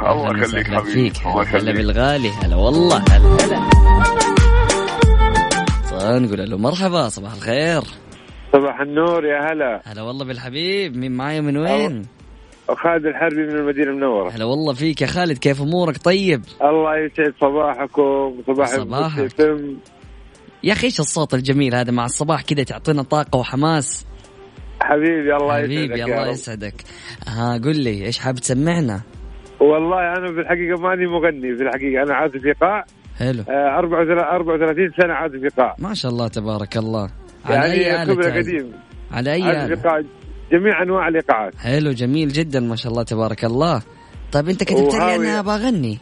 الله 0.00 0.30
أهلاً 0.30 0.44
يخليك 0.44 0.66
حبيبي. 0.66 0.92
فيك. 0.92 1.26
الله 1.26 1.42
هلا 1.42 1.42
يخليك. 1.42 1.76
بالغالي. 1.76 2.30
هلا 2.30 2.56
والله. 2.56 3.04
هلا 3.10 3.44
هلا. 3.44 3.70
طيب، 5.90 6.22
نقول 6.22 6.50
له 6.50 6.58
مرحبا 6.58 7.08
صباح 7.08 7.32
الخير. 7.32 7.82
صباح 8.52 8.80
النور 8.80 9.24
يا 9.24 9.52
هلا. 9.52 9.82
هلا 9.84 10.02
والله 10.02 10.24
بالحبيب. 10.24 10.96
مين 10.96 11.12
معايا 11.12 11.40
من 11.40 11.56
وين؟ 11.56 12.06
خالد 12.82 13.06
الحربي 13.06 13.46
من 13.46 13.56
المدينة 13.56 13.90
المنورة. 13.90 14.30
هلا 14.30 14.44
والله 14.44 14.72
فيك 14.72 15.02
يا 15.02 15.06
خالد. 15.06 15.38
كيف 15.38 15.62
أمورك؟ 15.62 15.98
طيب؟ 15.98 16.42
الله 16.62 16.96
يسعد 16.96 17.34
صباحكم 17.40 18.42
صباح 18.46 18.68
صباحك. 18.68 19.40
يا 20.62 20.72
أخي 20.72 20.86
إيش 20.86 21.00
الصوت 21.00 21.34
الجميل 21.34 21.74
هذا 21.74 21.90
مع 21.92 22.04
الصباح 22.04 22.42
كذا 22.42 22.62
تعطينا 22.62 23.02
طاقة 23.02 23.38
وحماس؟ 23.38 24.06
حبيبي 24.82 25.36
الله 25.36 25.54
حبيبي 25.54 25.84
يسعدك 25.84 25.98
يا 25.98 26.04
الله. 26.04 26.28
يسعدك. 26.28 26.74
ها 27.28 27.60
قل 27.64 27.80
لي 27.80 28.06
إيش 28.06 28.18
حاب 28.18 28.34
تسمعنا؟ 28.34 29.00
والله 29.60 29.98
أنا 30.16 30.32
في 30.32 30.40
الحقيقة 30.40 30.80
ماني 30.80 31.06
مغني 31.06 31.56
في 31.56 31.62
الحقيقة. 31.62 32.02
أنا 32.02 32.14
عازف 32.14 32.46
إيقاع 32.46 32.84
حلو. 33.18 33.42
آه، 33.48 33.78
34 33.78 34.90
سنة 35.02 35.14
عازف 35.14 35.34
إيقاع 35.44 35.74
ما 35.78 35.94
شاء 35.94 36.12
الله 36.12 36.28
تبارك 36.28 36.76
الله. 36.76 37.10
على 37.44 37.72
أي 37.72 37.78
يعني 37.80 38.02
آلة 38.02 38.14
كبر 38.14 38.22
تعزف؟ 38.22 38.36
قديم. 38.48 38.72
على 39.12 39.32
أي 39.32 39.42
عازف 39.42 39.86
آلة؟ 39.86 40.04
جميع 40.52 40.82
أنواع 40.82 41.08
الإيقاعات. 41.08 41.54
حلو 41.56 41.90
جميل 41.90 42.28
جدا 42.28 42.60
ما 42.60 42.76
شاء 42.76 42.92
الله 42.92 43.02
تبارك 43.02 43.44
الله. 43.44 43.82
طيب 44.32 44.48
أنت 44.48 44.64
كتبت 44.64 44.94
لي 44.94 45.16
أنا 45.16 45.42
بغني 45.42 45.98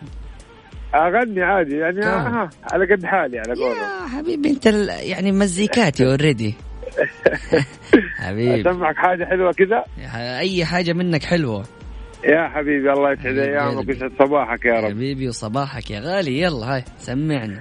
أغني؟ 0.95 1.43
عادي 1.43 1.77
يعني؟ 1.77 2.07
آه 2.07 2.51
على 2.73 2.95
قد 2.95 3.05
حالي 3.05 3.39
على 3.39 3.55
قولهم. 3.55 4.03
يا 4.03 4.09
حبيبي 4.19 4.51
أنت 4.51 4.67
يعني 5.03 5.33
مزيكاتي 5.33 6.07
اوريدي 6.07 6.55
حبيبي. 8.27 8.71
أسمعك 8.71 8.97
حاجة 8.97 9.25
حلوة 9.25 9.53
كذا؟ 9.53 9.85
أي 10.39 10.65
حاجة 10.65 10.93
منك 10.93 11.25
حلوة. 11.25 11.65
يا 12.25 12.49
حبيبي 12.49 12.93
الله 12.93 13.13
يسعد 13.13 13.39
قلبي. 13.39 13.93
ويسعد 13.93 14.13
صباحك 14.19 14.65
يا 14.65 14.81
رب. 14.81 14.85
حبيبي 14.85 15.29
وصباحك 15.29 15.91
يا 15.91 16.01
غالي. 16.01 16.41
يلا 16.41 16.75
هاي 16.75 16.83
سمعنا 16.97 17.61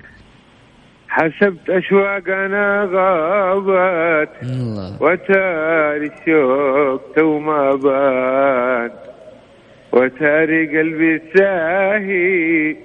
حسبت 1.07 1.69
أشواقنا 1.69 2.89
غابت 2.93 4.29
وتاري 5.01 6.07
الشوق 6.07 7.01
تو 7.15 7.39
ما 7.39 7.75
بان 7.75 8.91
وتاري 9.91 10.77
قلبي 10.77 11.21
ساهي 11.35 12.75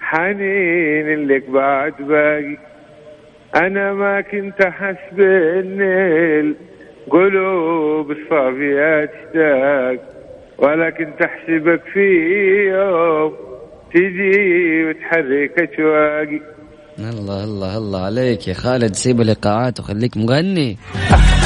حنين 0.00 1.28
لك 1.28 1.50
بعد 1.50 1.92
باقي. 2.00 2.56
أنا 3.56 3.92
ما 3.92 4.20
كنت 4.20 4.60
أحس 4.60 5.12
بان 5.12 5.78
القلوب 7.06 8.10
الصافية 8.10 9.04
تشتاق. 9.04 10.21
ولكن 10.58 11.12
تحسبك 11.20 11.82
في 11.92 12.06
يوم 12.68 13.32
تجي 13.94 14.84
وتحرك 14.84 15.72
أشواقي. 15.72 16.40
الله 16.98 17.44
الله 17.44 17.78
الله 17.78 18.04
عليك 18.04 18.48
يا 18.48 18.54
خالد 18.54 18.94
سيب 18.94 19.20
الايقاعات 19.20 19.80
وخليك 19.80 20.16
مغني. 20.16 20.76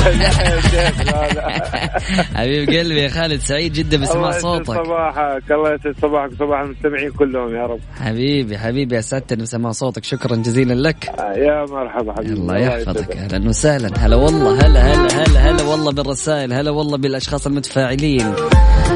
حبيب 2.37 2.69
قلبي 2.69 3.01
يا 3.01 3.09
خالد 3.09 3.41
سعيد 3.41 3.73
جدا 3.73 3.97
بسماع 3.97 4.31
صوتك. 4.31 4.67
صباحك 4.67 5.53
الله 5.53 5.75
يسعد 5.75 5.95
صباحك 6.03 6.33
وصباح 6.33 6.61
المستمعين 6.61 7.11
كلهم 7.11 7.55
يا 7.57 7.67
رب. 7.67 7.81
حبيبي 8.01 8.59
حبيبي 8.59 8.99
اسعدتني 8.99 9.43
بسماع 9.43 9.73
صوتك 9.73 10.05
شكرا 10.05 10.37
جزيلا 10.37 10.89
لك. 10.89 11.05
يا 11.37 11.65
مرحبا 11.71 12.13
حبيبي 12.13 12.33
الله 12.33 12.59
يحفظك. 12.59 13.17
أهلا 13.17 13.49
وسهلا. 13.49 13.91
هلا 13.99 14.17
والله 14.17 14.67
هلا 14.67 14.81
هلا 14.81 15.25
هلا 15.25 15.51
هلا 15.51 15.63
والله 15.63 15.93
بالرسائل 15.93 16.53
هلا 16.53 16.71
والله 16.71 16.99
بالأشخاص 16.99 17.47
المتفاعلين. 17.47 18.35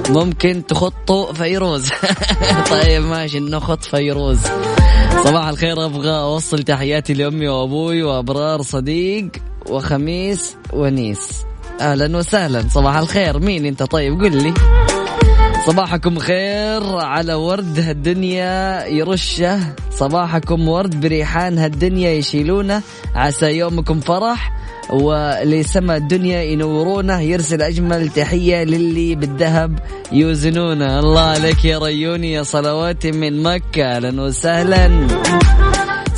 ممكن 0.09 0.67
تخطوا 0.67 1.33
فيروز. 1.33 1.91
طيب 2.71 3.03
ماشي 3.03 3.41
نخط 3.41 3.85
فيروز. 3.85 4.39
صباح 5.25 5.49
الخير 5.49 5.85
أبغى 5.85 6.21
أوصل 6.21 6.63
تحياتي 6.63 7.15
لأمي 7.15 7.49
وأبوي 7.49 8.03
وأبرار 8.03 8.63
صديق. 8.63 9.31
وخميس 9.67 10.57
ونيس. 10.73 11.45
أهلا 11.81 12.17
وسهلا. 12.17 12.69
صباح 12.69 12.97
الخير. 12.97 13.39
مين 13.39 13.67
أنت 13.67 13.83
طيب؟ 13.83 14.21
قل 14.21 14.37
لي. 14.37 14.55
صباحكم 15.67 16.19
خير 16.19 16.97
على 16.97 17.35
ورد 17.35 17.79
هالدنيا 17.79 18.87
يرشة. 18.87 19.61
صباحكم 19.91 20.69
ورد 20.69 21.01
بريحان 21.01 21.59
هالدنيا 21.59 22.11
يشيلونه 22.11 22.83
عسى 23.15 23.47
يومكم 23.47 24.01
فرح 24.01 24.53
ولسما 24.91 25.97
الدنيا 25.97 26.43
ينورونه 26.43 27.21
يرسل 27.21 27.63
أجمل 27.63 28.09
تحية 28.09 28.65
للي 28.65 29.15
بالذهب 29.15 29.79
يوزنونه 30.13 30.99
الله 30.99 31.21
عليك 31.21 31.65
يا 31.65 31.79
ريوني. 31.79 32.33
يا 32.33 32.43
صلواتي 32.43 33.13
من 33.13 33.43
مكة. 33.43 33.85
أهلا 33.85 34.23
وسهلا. 34.23 35.07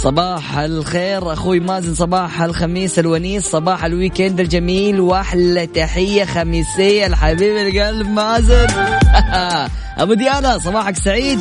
صباح 0.03 0.59
الخير 0.59 1.33
أخوي 1.33 1.61
مازن 1.61 1.95
صباح 1.95 2.43
الخميس 2.43 2.99
الونيس 2.99 3.47
صباح 3.47 3.85
ال 3.85 3.92
weekend 3.92 4.41
الجميل 4.41 5.01
وأحلى 5.01 5.67
تحية 5.67 6.25
خميسية 6.25 7.07
لحبيب 7.07 7.57
القلب 7.57 8.09
مازن. 8.09 8.67
أبو 10.03 10.15
ديانا 10.15 10.59
صباحك 10.59 10.97
سعيد؟ 10.97 11.41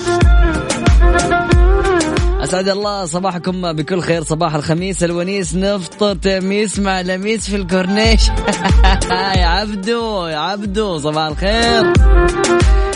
أسعد 2.44 2.70
الله 2.70 3.06
صباحكم 3.06 3.74
بكل 3.74 4.02
خير 4.02 4.24
صباح 4.24 4.56
الخميس 4.56 5.04
الونيس. 5.04 5.56
نفطر 5.56 6.16
تميس 6.16 6.80
مع 6.80 7.02
لميس 7.02 7.50
في 7.50 7.56
الكورنيش. 7.56 8.28
يا 9.38 9.46
عبدو 9.46 10.28
يا 10.28 10.38
عبدو 10.38 10.98
صباح 10.98 11.28
الخير. 11.28 11.94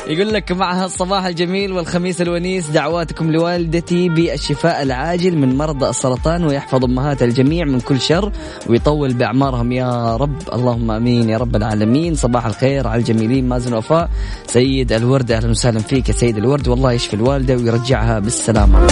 يقول 0.08 0.34
لك 0.34 0.52
مع 0.52 0.84
هالصباح 0.84 1.26
الجميل 1.26 1.72
والخميس 1.74 2.22
الونيس 2.22 2.70
دعواتكم 2.70 3.32
لوالدتي 3.32 4.10
بالشفاء 4.10 4.84
العاجل 4.84 5.38
من 5.38 5.58
مرضى 5.58 5.90
السرطان 5.90 6.44
ويحفظ 6.44 6.84
أمهات 6.84 7.24
الجميع 7.24 7.66
من 7.66 7.80
كل 7.80 8.02
شر 8.02 8.32
ويطول 8.70 9.14
بأعمارهم. 9.14 9.72
يا 9.72 10.16
رب 10.16 10.38
اللهم 10.54 10.92
آمين. 10.92 11.30
يا 11.30 11.38
رب 11.38 11.56
العالمين. 11.56 12.16
صباح 12.16 12.46
الخير 12.46 12.88
على 12.88 13.00
الجميلين. 13.00 13.50
مازن 13.50 13.74
وفاء. 13.74 14.10
سيد 14.48 14.92
الورد 14.92 15.32
أهلا 15.32 15.50
وسهلا 15.50 15.80
فيك 15.80 16.10
يا 16.10 16.14
سيد 16.14 16.38
الورد. 16.38 16.68
والله 16.68 16.92
يشفي 16.92 17.14
الوالدة 17.14 17.56
ويرجعها 17.56 18.20
بالسلامة. 18.20 18.88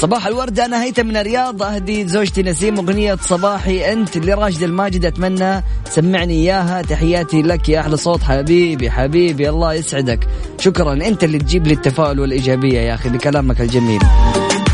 صباح 0.00 0.26
الورد 0.26 0.60
أنا 0.60 0.82
هيثم 0.82 1.06
من 1.06 1.16
الرياض 1.16 1.62
أهدي 1.62 2.08
زوجتي 2.08 2.42
نسيم 2.42 2.76
أغنية 2.78 3.14
صباحي 3.14 3.92
أنت 3.92 4.16
لراشد 4.16 4.62
الماجد 4.62 5.04
أتمنى 5.04 5.62
سمعني 5.90 6.34
إياها 6.34 6.82
تحياتي 6.82 7.42
لك 7.42 7.68
يا 7.68 7.80
أحلى 7.80 7.96
صوت 7.96 8.22
حبيبي 8.22 8.90
حبيبي 8.90 9.48
الله 9.48 9.74
يسعدك. 9.74 10.28
شكرا 10.58 10.92
أنت 10.92 11.24
اللي 11.24 11.38
تجيب 11.38 11.66
لي 11.66 11.74
التفاؤل 11.74 12.20
والإيجابية 12.20 12.78
يا 12.80 12.94
أخي 12.94 13.08
بكلامك 13.08 13.60
الجميل. 13.60 14.00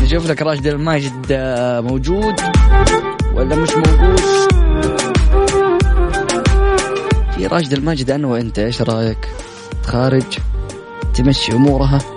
نشوف 0.03 0.29
لك 0.29 0.41
راشد 0.41 0.67
الماجد 0.67 1.25
آه، 1.31 1.79
موجود 1.79 2.35
ولا 3.35 3.55
مش 3.55 3.69
موجود؟ 3.71 4.19
في 7.35 7.47
راشد 7.47 7.73
الماجد 7.73 8.11
أنا 8.11 8.27
وأنت 8.27 8.59
إيش 8.59 8.81
رأيك؟ 8.81 9.29
خارج 9.83 10.23
تمشي 11.13 11.51
أمورها. 11.51 11.97
ها؟ 11.97 12.16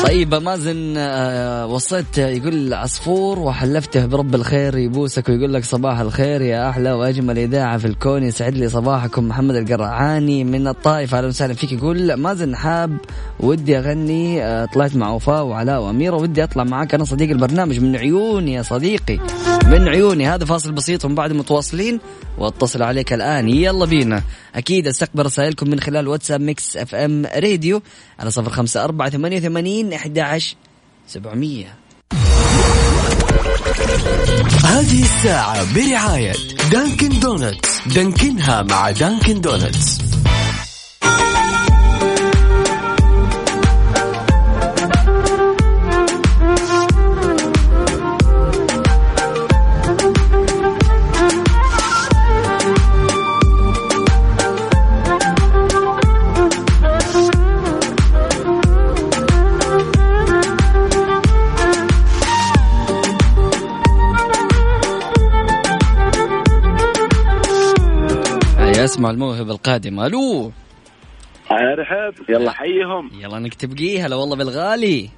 طيب 0.06 0.34
مازن 0.34 0.94
آه، 0.96 1.66
وصيت 1.66 2.18
يقول 2.18 2.74
عصفور 2.74 3.38
وحلفته 3.38 4.06
برب 4.06 4.34
الخير 4.34 4.78
يبوسك 4.78 5.28
ويقول 5.28 5.54
لك 5.54 5.64
صباح 5.64 5.98
الخير 5.98 6.42
يا 6.42 6.70
أحلى 6.70 6.92
وأجمل 6.92 7.38
إذاعة 7.38 7.78
في 7.78 7.84
الكون. 7.84 8.22
يسعد 8.22 8.54
لي 8.54 8.68
صباحكم 8.68 9.28
محمد 9.28 9.56
القرعاني 9.56 10.44
من 10.44 10.68
الطائف. 10.68 11.14
أهلا 11.14 11.26
وسهلا 11.26 11.54
فيك. 11.54 11.72
يقول 11.72 12.14
مازن 12.14 12.56
حاب 12.56 12.96
ودي 13.40 13.78
أغني 13.78 14.44
آه، 14.44 14.64
طلعت 14.64 14.96
مع 14.96 15.10
وفاء 15.10 15.44
وعلاء 15.44 15.80
واميره 15.80 16.16
ودي 16.16 16.44
أطلع 16.44 16.64
معاك 16.64 16.94
أنا 16.94 17.04
صديق 17.04 17.30
البرنامج. 17.30 17.80
من 17.80 17.96
عيوني 17.96 18.52
يا 18.52 18.62
صديقي 18.62 19.18
من 19.66 19.88
عيوني. 19.88 20.28
هذا 20.28 20.44
فاصل 20.44 20.72
بسيط 20.72 21.04
ومن 21.04 21.14
بعد 21.14 21.32
متواصلين 21.32 22.00
واتصل 22.38 22.82
عليك 22.82 23.12
الآن. 23.12 23.48
يلا 23.48 23.84
بينا. 23.84 24.22
أكيد 24.54 24.86
أستقبل 24.86 25.26
رسائلكم 25.26 25.70
من 25.70 25.80
خلال 25.80 26.08
واتساب 26.08 26.40
Mix 26.40 26.76
FM 26.76 27.26
Radio 27.36 27.82
على 28.18 28.30
صفر 28.30 28.50
خمسة 28.50 28.84
أربعة 28.84 29.10
ثمانية 29.10 29.36
وثمانين 29.36 29.89
عشر 30.22 30.56
سبعمية. 31.06 31.74
هذه 34.64 35.02
الساعة 35.02 35.74
برعاية 35.74 36.32
Dunkin' 36.72 37.20
Donuts. 37.20 37.88
Dunkin 37.94 38.52
ها 38.52 38.62
مع 38.62 38.90
Dunkin' 38.90 39.40
Donuts. 39.40 40.09
اسمع 68.84 69.10
الموهبة 69.10 69.50
القادمة. 69.52 70.06
ألو. 70.06 70.52
أرحب. 71.52 72.14
يلا. 72.28 72.50
حيهم 72.50 73.10
يلا 73.20 73.36
أنك 73.36 73.54
تبقيه 73.54 74.06
هلا 74.06 74.16
والله 74.16 74.36
بالغالي. 74.36 75.08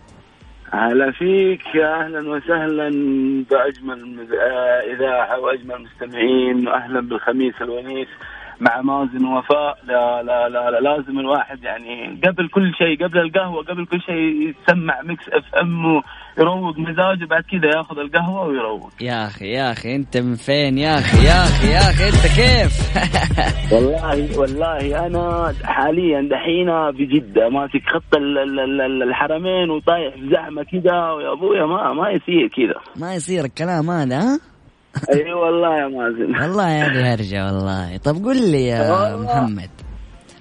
هلا 0.72 1.12
فيك. 1.12 1.74
يا 1.74 2.04
أهلا 2.04 2.30
وسهلا 2.30 2.88
بأجمل 3.50 4.28
آه، 4.40 4.94
إذاعة 4.94 5.40
وأجمل 5.40 5.82
مستمعين. 5.82 6.68
واهلا 6.68 7.00
بالخميس 7.00 7.54
الونيس. 7.60 8.08
مع 8.60 8.80
مازن 8.80 9.24
ووفاء 9.26 9.78
لا 9.86 10.22
لا 10.22 10.48
لا, 10.48 10.70
لا 10.70 10.80
لازم 10.80 11.18
الواحد 11.18 11.62
يعني 11.62 12.20
قبل 12.26 12.48
كل 12.48 12.72
شيء 12.78 13.04
قبل 13.04 13.18
القهوة 13.18 13.64
قبل 13.64 13.86
كل 13.86 14.00
شيء 14.00 14.54
يسمع 14.68 15.02
Mix 15.02 15.28
FM 15.28 15.84
ويروق 16.38 16.78
مزاجه 16.78 17.24
بعد 17.30 17.42
كذا 17.42 17.70
ياخذ 17.76 17.98
القهوة 17.98 18.46
ويروق. 18.46 18.90
يا 19.00 19.26
أخي 19.26 19.46
يا 19.52 19.72
أخي 19.72 19.96
أنت 19.96 20.16
من 20.16 20.34
فين؟ 20.34 20.78
يا 20.78 20.98
أخي 20.98 21.26
يا 21.26 21.42
أخي 21.44 21.68
يا 21.72 21.78
أخي 21.90 22.04
أنت 22.08 22.26
كيف؟ 22.40 22.72
والله 23.72 24.38
والله 24.38 25.06
أنا 25.06 25.54
حاليا 25.64 26.28
دحين 26.30 26.92
في 26.96 27.04
جدة 27.04 27.48
ماسك 27.48 27.82
خط 27.86 28.14
ال- 28.16 28.38
ال- 28.38 28.80
ال- 28.80 29.02
الحرمين 29.02 29.70
وطايح 29.70 30.14
في 30.14 30.28
زحمة 30.32 30.62
كذا 30.62 31.10
ويا 31.10 31.32
أبويا 31.32 31.66
ما 31.66 31.92
ما 31.92 32.10
يصير 32.10 32.48
كذا. 32.48 32.80
ما 32.96 33.14
يصير 33.14 33.44
الكلام 33.44 33.90
هذا 33.90 34.18
ها؟ 34.18 34.40
اي 35.14 35.32
والله 35.32 35.78
يا 35.78 35.88
مازن. 35.88 36.42
والله 36.42 36.86
هذه 36.86 37.14
هرجة 37.14 37.46
والله. 37.46 37.96
طب 37.96 38.24
قل 38.24 38.50
لي 38.50 38.66
يا. 38.66 39.16
محمد. 39.16 39.70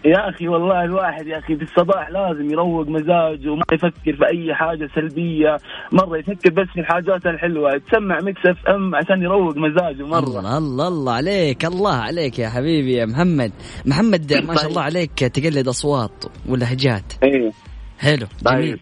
يا 0.05 0.29
أخي 0.29 0.47
والله 0.47 0.83
الواحد 0.83 1.27
يا 1.27 1.37
أخي 1.37 1.55
في 1.55 1.63
الصباح 1.63 2.09
لازم 2.09 2.51
يروق 2.51 2.87
مزاجه 2.87 3.49
وما 3.51 3.63
يفكر 3.73 4.15
في 4.17 4.25
أي 4.33 4.55
حاجة 4.55 4.89
سلبية. 4.95 5.57
مرة 5.91 6.17
يفكر 6.17 6.49
بس 6.49 6.67
في 6.73 6.79
الحاجات 6.79 7.25
الحلوة. 7.25 7.69
تسمع 7.91 8.19
Mix 8.21 8.41
FM 8.45 8.95
عشان 8.95 9.21
يروق 9.21 9.57
مزاجه 9.57 10.03
مرة. 10.03 10.19
الله 10.19 10.57
الله 10.57 10.87
الله 10.87 11.13
عليك 11.13 11.65
الله 11.65 11.93
عليك 11.95 12.39
يا 12.39 12.49
حبيبي 12.49 12.93
يا 12.93 13.05
محمد. 13.05 13.51
محمد 13.85 14.33
ما 14.33 14.55
شاء 14.55 14.69
الله 14.69 14.81
عليك 14.81 15.11
تقلد 15.11 15.67
أصوات 15.67 16.23
ولهجات. 16.49 17.13
إيه. 17.23 17.51
حلو 17.99 18.27
طيب. 18.45 18.55
جميل 18.61 18.79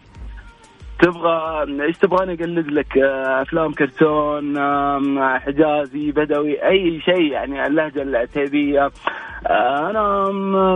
تبغى 1.02 1.62
إيش 1.86 1.98
تبغاني 1.98 2.34
أقلد 2.34 2.66
لك؟ 2.68 2.98
آه، 2.98 3.42
أفلام 3.42 3.72
كرتون 3.72 4.58
حجازي 5.38 6.12
بدوي 6.12 6.68
أي 6.68 7.00
شيء 7.00 7.32
يعني 7.32 7.66
اللهجة 7.66 8.02
العتيبية. 8.02 8.90
آه، 9.46 9.90
أنا 9.90 10.24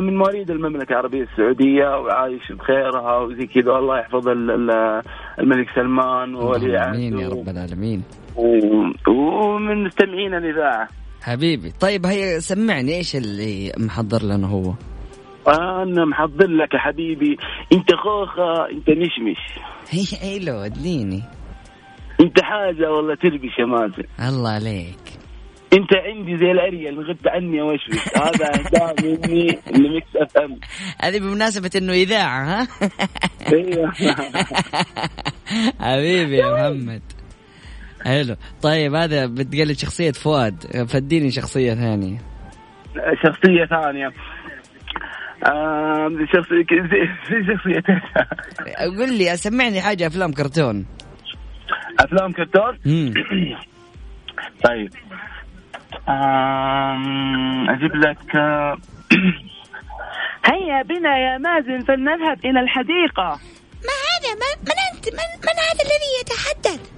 من 0.01 0.17
مواليد 0.17 0.51
المملكة 0.51 0.93
العربية 0.93 1.23
السعودية 1.23 1.99
وعايش 1.99 2.53
بخيرها 2.53 3.19
وزي 3.19 3.47
كذا. 3.47 3.73
والله 3.73 3.99
يحفظ 3.99 4.29
ال- 4.29 4.51
ال- 4.51 5.03
الملك 5.39 5.67
سلمان 5.75 6.35
وولي 6.35 6.79
آمين 6.79 7.19
يا 7.19 7.25
عهده 7.27 7.37
رب 7.41 7.49
العالمين. 7.49 8.03
ومن 9.09 9.85
مستمعين 9.85 10.35
الإذاعة. 10.35 10.89
حبيبي 11.23 11.73
طيب 11.81 12.07
هيا 12.07 12.39
سمعني 12.39 12.97
إيش 12.97 13.17
اللي 13.17 13.73
محضر 13.79 14.23
لنا 14.23 14.47
هو؟ 14.47 14.73
أنا 15.49 16.05
محضر 16.05 16.47
لك 16.47 16.75
يا 16.75 16.79
حبيبي. 16.79 17.37
أنت 17.73 17.95
خوخه 17.95 18.71
أنت 18.71 18.91
مشمش 18.91 19.39
حلو 20.23 20.55
اديني. 20.67 21.23
أنت 22.21 22.41
حاجة 22.43 22.93
والله 22.93 23.15
تربش 23.15 23.59
يا 23.59 23.65
مازن. 23.65 24.05
الله 24.29 24.51
عليك. 24.51 24.99
أنت 25.73 25.95
عندي 25.97 26.37
زي 26.37 26.51
الأريال 26.51 27.11
غبت 27.11 27.27
عني 27.29 27.63
وشوش 27.63 28.17
هذا 28.17 28.47
اهداء 28.55 28.95
مني 29.03 29.59
لمكس 29.71 30.17
أف 30.17 30.37
أم. 30.39 30.59
هذه 31.03 31.19
بمناسبة 31.19 31.71
إنه 31.77 31.93
إذاعة 31.93 32.45
ها؟ 32.45 32.69
أيوه. 33.53 33.93
حبيبي 35.81 36.37
يا 36.37 36.53
محمد. 36.53 37.03
حلو. 38.05 38.37
طيب 38.63 38.95
هذا 38.95 39.27
بتقلد 39.27 39.79
شخصية 39.79 40.13
فؤاد. 40.13 40.87
فديني 40.89 41.31
شخصية 41.31 41.75
ثانية. 41.75 42.19
شخصية 43.25 43.65
ثانية. 43.65 44.13
شخصية 46.33 46.65
زي 46.91 47.55
شخصية. 47.55 47.83
قول 48.99 49.19
لي 49.19 49.37
سمعني 49.37 49.81
حاجة 49.81 50.07
أفلام 50.07 50.33
كرتون. 50.33 50.87
أفلام 52.01 52.33
كرتون. 52.33 52.79
طيب. 54.65 54.91
أجيب 57.69 57.97
لك 57.97 58.37
آه، 58.37 58.77
هيا 60.53 60.83
بنا 60.83 61.19
يا 61.19 61.39
مازن 61.39 61.85
فلنذهب 61.85 62.39
إلى 62.45 62.61
الحديقة. 62.61 63.41
ما 63.85 63.97
هذا؟ 64.11 64.35
من, 64.35 64.65
من 64.65 64.79
أنت؟ 64.93 65.09
من, 65.09 65.31
من 65.45 65.57
هذا 65.67 65.83
الذي 65.85 66.11
يتحدث؟ 66.21 66.91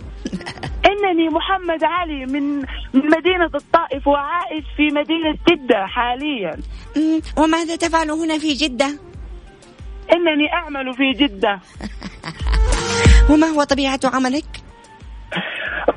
انني 0.96 1.28
محمد 1.28 1.85
علي 1.85 2.26
من 2.26 2.59
مدينة 2.94 3.50
الطائف 3.54 4.06
وعائش 4.06 4.64
في 4.76 4.87
مدينة 4.87 5.38
جدة 5.48 5.87
حاليا. 5.87 6.56
وماذا 7.37 7.76
تفعل 7.76 8.11
هنا 8.11 8.38
في 8.38 8.52
جدة؟ 8.54 8.87
إنني 10.12 10.52
أعمل 10.52 10.94
في 10.94 11.12
جدة. 11.12 11.61
وما 13.30 13.46
هو 13.46 13.64
طبيعة 13.64 14.00
عملك؟ 14.04 14.44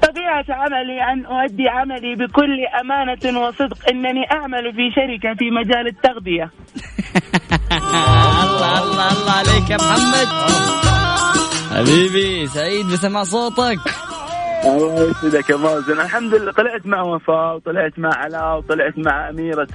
طبيعة 0.01 0.45
عملي 0.49 1.13
أن 1.13 1.25
أؤدي 1.25 1.69
عملي 1.69 2.15
بكل 2.15 2.65
أمانة 2.81 3.39
وصدق. 3.39 3.89
إنني 3.89 4.31
أعمل 4.31 4.73
في 4.73 4.91
شركة 4.95 5.35
في 5.39 5.51
مجال 5.51 5.87
التغذية. 5.87 6.51
الله 8.43 8.83
الله 8.83 9.11
الله 9.11 9.31
عليك 9.31 9.69
يا 9.69 9.77
محمد. 9.77 10.27
حبيبي 11.75 12.47
سعيد 12.47 12.85
بسمع 12.85 13.23
صوتك. 13.23 14.08
الله 14.77 15.09
يسعدك 15.11 15.49
يا 15.49 15.55
مازن. 15.57 15.91
الحمد 16.01 16.33
لله. 16.35 16.51
طلعت 16.51 16.85
مع 16.85 17.01
وفاء 17.01 17.55
وطلعت 17.55 17.99
مع 17.99 18.09
علاء 18.13 18.57
وطلعت 18.57 18.93
مع 18.97 19.29
أميرة. 19.29 19.67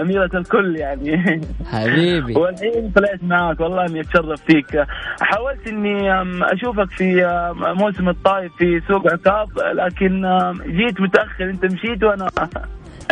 أميرة 0.00 0.30
الكل 0.34 0.76
يعني. 0.76 1.40
حبيبي. 1.70 2.34
والحين 2.34 2.92
طلعت 2.96 3.22
معك 3.22 3.60
والله 3.60 3.86
إني 3.86 4.00
أتشرف 4.00 4.40
فيك. 4.46 4.84
حاولت 5.20 5.68
إني 5.68 6.12
أم، 6.20 6.44
أشوفك 6.44 6.90
في 6.90 7.14
موسم 7.60 8.08
الطايف 8.08 8.52
في 8.58 8.80
سوق 8.88 9.12
عكاظ 9.12 9.48
لكن 9.74 10.22
جيت 10.66 11.00
متأخر. 11.00 11.44
أنت 11.44 11.64
مشيت 11.64 12.04
وأنا 12.04 12.28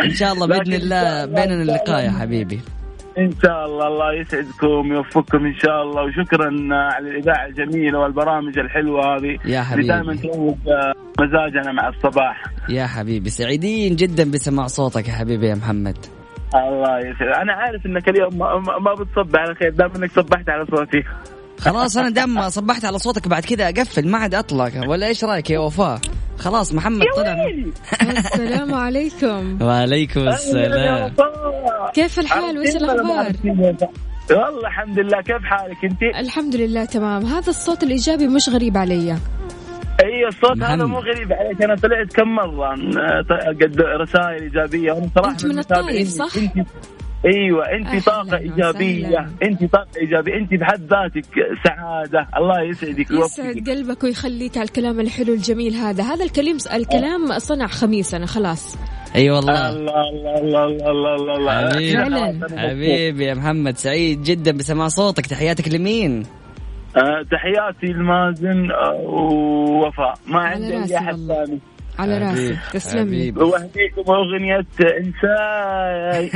إن 0.03 0.09
شاء 0.09 0.33
الله 0.33 0.47
بإذن 0.47 0.61
لكن 0.61 0.73
إن 0.73 0.81
الله 0.81 1.01
شاء 1.01 1.23
الله- 1.25 1.41
بيننا 1.45 1.61
اللقاء 1.61 2.05
يا 2.05 2.11
حبيبي. 2.11 2.59
إن 3.17 3.31
شاء 3.43 3.65
الله 3.65 3.87
الله 3.87 4.13
يسعدكم 4.13 4.91
ويوفقكم 4.91 5.45
إن 5.45 5.53
شاء 5.53 5.83
الله. 5.83 6.03
وشكرا 6.03 6.49
على 6.71 7.09
الإذاعة 7.09 7.45
الجميلة 7.45 7.99
والبرامج 7.99 8.59
الحلوة 8.59 9.15
هذه. 9.15 9.37
يا 9.45 9.63
دائما 9.75 10.13
حبيبي. 10.13 10.29
آه، 10.67 10.93
مزاجنا 11.19 11.71
مع 11.71 11.87
الصباح. 11.89 12.43
يا 12.69 12.85
حبيبي 12.87 13.29
سعيدين 13.29 13.95
جدا 13.95 14.31
بسماع 14.31 14.67
صوتك 14.67 15.07
يا 15.07 15.13
حبيبي 15.13 15.47
يا 15.47 15.55
محمد. 15.55 15.97
الله 16.55 16.99
يسعد 16.99 17.41
أنا 17.41 17.53
عارف 17.53 17.85
إنك 17.85 18.09
اليوم 18.09 18.37
ما, 18.37 18.55
ما- 18.59 18.79
ما 18.79 18.93
بتصب 18.93 19.35
على 19.35 19.55
خير 19.55 19.69
دام 19.69 19.91
إنك 19.95 20.11
صبحت 20.11 20.49
على 20.49 20.65
صوتي. 20.65 21.03
خلاص 21.61 21.97
أنا 21.97 22.09
دام 22.09 22.33
ما 22.33 22.49
صبحت 22.49 22.85
على 22.85 22.99
صوتك 22.99 23.27
بعد 23.27 23.45
كذا 23.45 23.69
أقفل 23.69 24.07
ما 24.07 24.17
عاد 24.17 24.35
أطلق. 24.35 24.71
ولا 24.87 25.07
إيش 25.07 25.23
رأيك 25.23 25.49
يا 25.49 25.59
وفاء؟ 25.59 25.99
خلاص 26.37 26.73
محمد 26.73 27.05
طلع. 27.15 27.35
السلام 28.01 28.73
عليكم. 28.73 29.61
وعليكم 29.61 30.27
السلام. 30.27 31.13
كيف 31.93 32.19
الحال؟ 32.19 32.57
وإيش 32.57 32.75
الأخبار؟ 32.75 33.33
والله 34.31 34.67
الحمد 34.67 34.99
لله. 34.99 35.21
كيف 35.21 35.43
حالك 35.43 35.85
أنت؟ 35.85 36.03
الحمد 36.19 36.55
لله 36.55 36.85
تمام. 36.85 37.25
هذا 37.25 37.49
الصوت 37.49 37.83
الإيجابي 37.83 38.27
مش 38.27 38.49
غريب 38.49 38.77
علي. 38.77 39.11
أي 40.03 40.27
الصوت 40.27 40.63
هذا. 40.63 40.85
مو 40.85 40.99
غريب 40.99 41.33
عليك. 41.33 41.61
أنا 41.63 41.75
طلعت 41.75 42.13
كم 42.13 42.35
مرة؟ 42.35 42.69
قد 43.61 43.81
رسائل 44.01 44.43
إيجابية. 44.43 44.91
وأنا 44.91 45.09
صراحة 45.15 45.31
أنت 45.31 45.45
من. 45.45 45.59
الطايف، 45.59 46.07
صح؟ 46.07 46.37
أنت 46.37 46.67
أيوه 47.25 47.65
أنت 47.65 48.05
طاقة 48.05 48.37
إيجابية. 48.37 49.29
أنت 49.43 49.63
طاقة 49.65 49.97
إيجابية. 50.01 50.35
أنت 50.35 50.53
بحد 50.53 50.79
ذاتك 50.81 51.25
سعادة. 51.67 52.27
الله 52.37 52.61
يسعدك 52.61 53.11
يسعد 53.11 53.69
قلبك 53.69 54.03
ويخليك 54.03 54.57
على 54.57 54.65
الكلام 54.65 54.99
الحلو 54.99 55.33
الجميل 55.33 55.73
هذا. 55.73 56.03
هذا 56.03 56.25
الكلام 56.25 56.57
الكلام 56.73 57.39
صنع 57.39 57.67
خميسنا 57.67 58.25
خلاص. 58.25 58.77
أي 59.15 59.21
أيوة 59.21 59.35
والله. 59.35 59.69
الله 59.69 60.09
الله 60.09 60.65
الله 60.65 60.91
الله 60.91 61.15
الله 61.15 61.35
الله 61.37 61.69
حبيبي 61.71 62.59
حبيبي 62.59 63.25
يا 63.25 63.33
محمد 63.33 63.77
سعيد 63.77 64.23
جدا 64.23 64.51
بسماع 64.51 64.87
صوتك. 64.87 65.25
تحياتك 65.25 65.67
لمين؟ 65.67 66.25
أه 66.97 67.25
تحياتي 67.31 67.93
لمازن 67.93 68.71
آه، 68.71 68.93
ووفاء. 68.93 70.13
ما 70.27 70.39
عندي 70.39 70.77
أي 70.77 70.97
أحد 70.97 71.15
ثاني. 71.15 71.59
على 71.99 72.17
راسك 72.17 72.59
تسلم 72.73 73.09
لي. 73.09 73.31
واهديكم 73.31 74.03
أغنية 74.09 74.65
إنساي. 74.99 76.31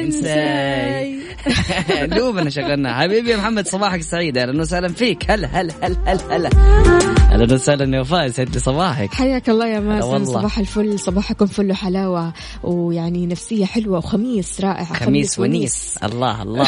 إنساي. 0.00 1.20
دوبنا 2.16 2.50
شغلنا 2.50 3.00
حبيبي 3.00 3.30
يا 3.30 3.36
محمد 3.36 3.66
صباحك 3.66 4.02
سعيد. 4.02 4.38
أهلا 4.38 4.60
وسهلا 4.60 4.88
فيك. 4.88 5.30
هلا 5.30 5.48
هلا 5.48 5.74
هلا 5.82 5.96
هلا 6.06 6.36
هلا. 6.36 6.50
أهلا 7.32 7.54
وسهلا 7.54 7.96
يا 7.96 8.00
وفاء 8.00 8.26
يسعد 8.26 8.58
صباحك. 8.58 9.14
حياك 9.14 9.50
الله 9.50 9.66
يا 9.66 9.80
مازن. 9.80 10.24
صباح 10.24 10.58
الفل. 10.58 10.98
صباحكم 10.98 11.46
فل 11.46 11.70
وحلاوة 11.70 12.32
ويعني 12.62 13.26
نفسية 13.26 13.64
حلوة 13.64 13.98
وخميس 13.98 14.60
رائع. 14.60 14.84
خميس 14.84 15.38
ونيس. 15.38 15.98
الله 16.04 16.42
الله. 16.42 16.64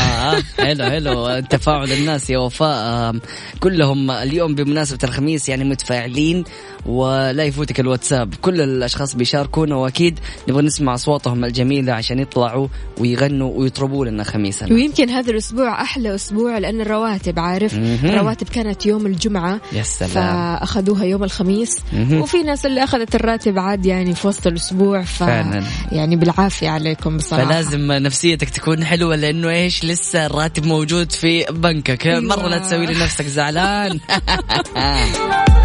حلو 0.59 0.85
حلو. 0.85 1.41
تفاعل 1.41 1.93
الناس 1.93 2.31
يا 2.31 2.39
وفاء. 2.39 3.15
كلهم 3.61 4.11
اليوم 4.11 4.55
بمناسبة 4.55 4.99
الخميس 5.05 5.49
يعني 5.49 5.65
متفاعلين 5.65 6.45
ولا 6.87 7.45
يفوتك 7.45 7.81
الواتساب 8.13 8.35
كل 8.43 8.61
الأشخاص 8.61 9.15
بيشاركونا 9.15 9.77
وأكيد 9.77 10.19
نبغى 10.49 10.63
نسمع 10.63 10.95
أصواتهم 10.95 11.45
الجميلة 11.45 11.93
عشان 11.93 12.19
يطلعوا 12.19 12.69
ويغنوا 12.99 13.53
ويطربوا 13.57 14.07
لنا 14.07 14.25
خميسنا 14.25 14.73
ويمكن 14.73 15.11
هذا 15.11 15.31
الأسبوع 15.31 15.83
أحلى 15.83 16.15
أسبوع 16.15 16.59
لأن 16.59 16.81
الرواتب 16.81 17.39
عارف 17.39 17.75
مهم. 17.75 18.11
الرواتب 18.11 18.49
كانت 18.49 18.87
يوم 18.87 19.07
الجمعة 19.07 19.61
يا 19.73 19.83
سلام 19.83 20.11
فأخذوها 20.11 21.05
يوم 21.05 21.25
الخميس 21.25 21.77
مهم. 21.93 22.21
وفي 22.21 22.43
ناس 22.43 22.67
اللي 22.67 22.85
أخذت 22.85 23.15
الراتب 23.15 23.59
عاد 23.59 23.87
يعني 23.87 24.15
في 24.15 24.29
وسط 24.29 24.47
الأسبوع 24.47 25.03
ف 25.03 25.23
فعلاً. 25.23 25.65
يعني 25.93 26.17
بالعافية 26.17 26.69
عليكم 26.69 27.17
بصراحة 27.17 27.45
فلازم 27.45 27.93
نفسيتك 27.93 28.51
تكون 28.51 28.85
حلوة 28.85 29.17
لأنه 29.17 29.51
إيش 29.51 29.85
لسه 29.85 30.27
الراتب 30.27 30.67
موجود 30.67 31.13
في 31.13 31.45
بنكك 31.51 32.07
أيوة. 32.07 32.21
مرة 32.21 32.49
لا 32.49 32.59
تسوي 32.59 32.87
لنفسك 32.87 33.27
زعلان 33.27 34.01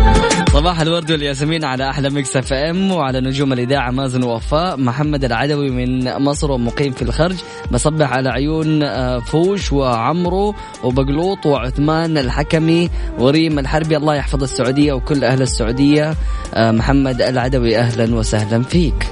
صباح 0.54 0.82
الورد 0.82 1.12
والياسمين 1.12 1.64
على 1.64 1.90
أحلى 1.90 2.10
Mix 2.10 2.38
FM 2.38 2.92
وعلى 2.92 3.22
نجوم 3.22 3.54
الإذاعة 3.54 3.92
مازن 3.92 4.24
ووفاء. 4.24 4.78
محمد 4.78 5.24
العدوي 5.24 5.70
من 5.70 6.18
مصر 6.18 6.52
ومقيم 6.52 6.92
في 6.92 7.02
الخرج. 7.02 7.36
بصبح 7.72 8.14
على 8.14 8.30
عيون 8.30 8.84
آه، 8.84 9.20
فوش 9.20 9.74
وعمرو 9.74 10.56
وبقلوط 10.84 11.46
وعثمان 11.46 12.18
الحكمي 12.18 12.90
وريم 13.20 13.60
الحربي. 13.60 13.98
الله 13.98 14.16
يحفظ 14.16 14.44
السعودية 14.44 14.94
وكل 14.94 15.24
أهل 15.24 15.42
السعودية. 15.42 16.16
آه، 16.54 16.72
محمد 16.72 17.22
العدوي 17.22 17.78
أهلا 17.78 18.16
وسهلا 18.16 18.64
فيك. 18.64 19.08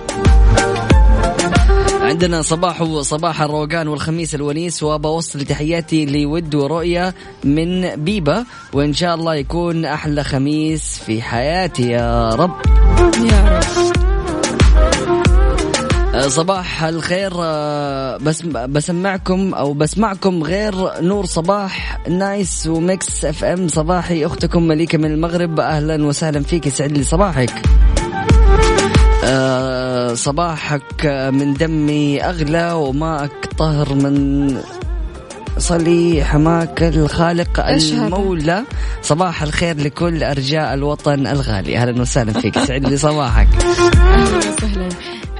عندنا 2.15 2.41
صباح 2.41 2.83
صباح 3.01 3.41
الروقان 3.41 3.87
والخميس 3.87 4.35
الونيس 4.35 4.83
وبوصل 4.83 5.41
تحياتي 5.41 6.05
لود 6.05 6.55
ورؤية 6.55 7.15
من 7.43 7.95
بيبة 7.95 8.45
وإن 8.73 8.93
شاء 8.93 9.15
الله 9.15 9.35
يكون 9.35 9.85
أحلى 9.85 10.23
خميس 10.23 11.01
في 11.05 11.21
حياتي 11.21 11.89
يا 11.89 12.29
رب. 12.29 12.51
يا 13.31 13.59
رب. 13.59 13.93
آه، 16.15 16.27
صباح 16.27 16.83
الخير 16.83 17.31
آه، 17.35 18.17
بس 18.17 18.41
بسمعكم 18.41 19.53
أو 19.53 19.73
بسمعكم 19.73 20.43
غير 20.43 21.01
نور 21.01 21.25
صباح 21.25 21.99
نايس 22.09 22.67
وميكس 22.67 23.25
اف 23.25 23.43
ام 23.43 23.67
صباحي 23.67 24.25
أختكم 24.25 24.63
مليكة 24.63 24.97
من 24.97 25.11
المغرب 25.11 25.59
أهلا 25.59 26.05
وسهلا 26.05 26.43
فيك 26.43 26.67
يسعد 26.67 26.91
لي 26.91 27.03
صباحك. 27.03 27.53
صباحك 30.13 31.05
من 31.33 31.53
دمي 31.53 32.23
أغلى 32.23 32.71
وماءك 32.71 33.49
طهر 33.57 33.93
من 33.93 34.57
صلي 35.57 36.23
حماك 36.23 36.83
الخالق؟ 36.83 37.59
المولى. 37.59 38.63
صباح 39.01 39.43
الخير 39.43 39.77
لكل 39.77 40.23
أرجاء 40.23 40.73
الوطن 40.73 41.27
الغالي. 41.27 41.77
أهلا 41.77 42.01
وسهلا 42.01 42.33
فيك. 42.33 42.57
يسعد 42.57 42.87
لي 42.87 42.97
صباحك. 42.97 43.47
أهلا 43.55 44.37
وسهلا. 44.37 44.89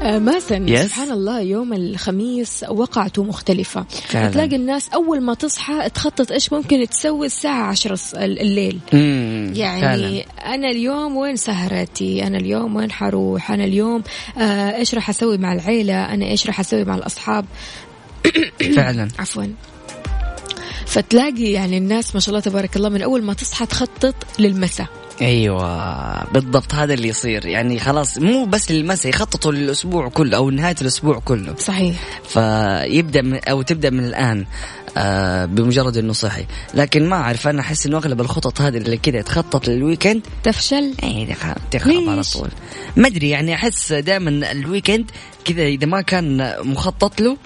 مازن 0.06 0.78
Yes. 0.78 0.82
سبحان 0.82 1.12
الله 1.12 1.40
يوم 1.42 1.74
الخميس 1.74 2.66
وقعته 2.70 3.24
مختلفة. 3.24 3.86
فعلاً. 4.08 4.30
تلاقي 4.32 4.56
الناس 4.56 4.90
أول 4.90 5.22
ما 5.22 5.34
تصحى 5.34 5.90
تخطط 5.90 6.32
إيش 6.32 6.54
ممكن 6.54 6.88
تسوي 6.90 7.26
الساعة 7.26 7.64
عشرة 7.64 8.00
الليل. 8.16 8.80
مم، 8.94 9.52
يعني 9.56 9.82
فعلا. 9.82 10.24
أنا 10.56 10.70
اليوم 10.70 11.18
وين 11.18 11.36
سهرتي؟ 11.36 12.28
أنا 12.28 12.38
اليوم 12.38 12.76
وين 12.76 12.92
حروح؟ 12.92 13.52
أنا 13.52 13.64
اليوم 13.64 14.04
آه 14.38 14.76
إيش 14.76 14.96
راح 14.96 15.10
أسوي 15.10 15.38
مع 15.38 15.54
العيلة؟ 15.54 16.06
أنا 16.14 16.26
إيش 16.26 16.48
راح 16.48 16.60
أسوي 16.60 16.84
مع 16.84 16.96
الأصحاب؟ 16.96 17.46
فعلا. 18.76 19.08
عفوا. 19.20 19.44
فتلاقي 20.86 21.52
يعني 21.52 21.78
الناس 21.78 22.14
ما 22.16 22.20
شاء 22.22 22.30
الله 22.30 22.40
تبارك 22.40 22.76
الله 22.76 22.90
من 22.90 23.02
أول 23.02 23.24
ما 23.24 23.34
تصحى 23.34 23.66
تخطط 23.66 24.16
للمساء. 24.40 24.88
أيوه 25.22 26.24
بالضبط 26.24 26.74
هذا 26.74 26.94
اللي 26.94 27.08
يصير. 27.08 27.46
يعني 27.46 27.80
خلاص 27.80 28.18
مو 28.18 28.46
بس 28.46 28.72
للمسا 28.72 29.10
يخططوا 29.10 29.52
للأسبوع 29.52 30.10
كله 30.10 30.38
أو 30.38 30.50
نهاية 30.50 30.76
الأسبوع 30.82 31.20
كله. 31.20 31.56
صحيح. 31.56 31.96
فيبدأ 32.24 33.22
من 33.22 33.40
أو 33.44 33.62
تبدأ 33.62 33.90
من 33.90 34.06
الآن 34.06 34.46
آه 34.98 35.46
بمجرد 35.46 35.98
إنه 35.98 36.14
صحي. 36.14 36.46
لكن 36.74 37.10
ما 37.10 37.16
أعرف 37.16 37.48
أنا 37.48 37.62
أحس 37.62 37.86
إنه 37.86 37.98
أغلب 37.98 38.22
الخطط 38.22 38.62
هذه 38.62 38.78
اللي 38.78 38.98
كذا 38.98 39.22
تخطط 39.22 39.68
لل 39.68 39.80
weekend 39.80 40.22
تفشل؟ 40.44 40.94
اي 41.04 41.36
تخرب 41.72 42.10
على؟ 42.10 42.22
طول. 42.34 42.50
ما 42.98 43.08
أدري 43.08 43.30
يعني 43.30 43.56
أحس 43.56 43.94
دائما 43.94 44.52
ال 44.52 44.59
weekend 44.59 45.12
كذا 45.46 45.64
إذا 45.64 45.86
ما 45.86 46.02
كان 46.02 46.56
مخطط 46.64 47.22
له 47.22 47.38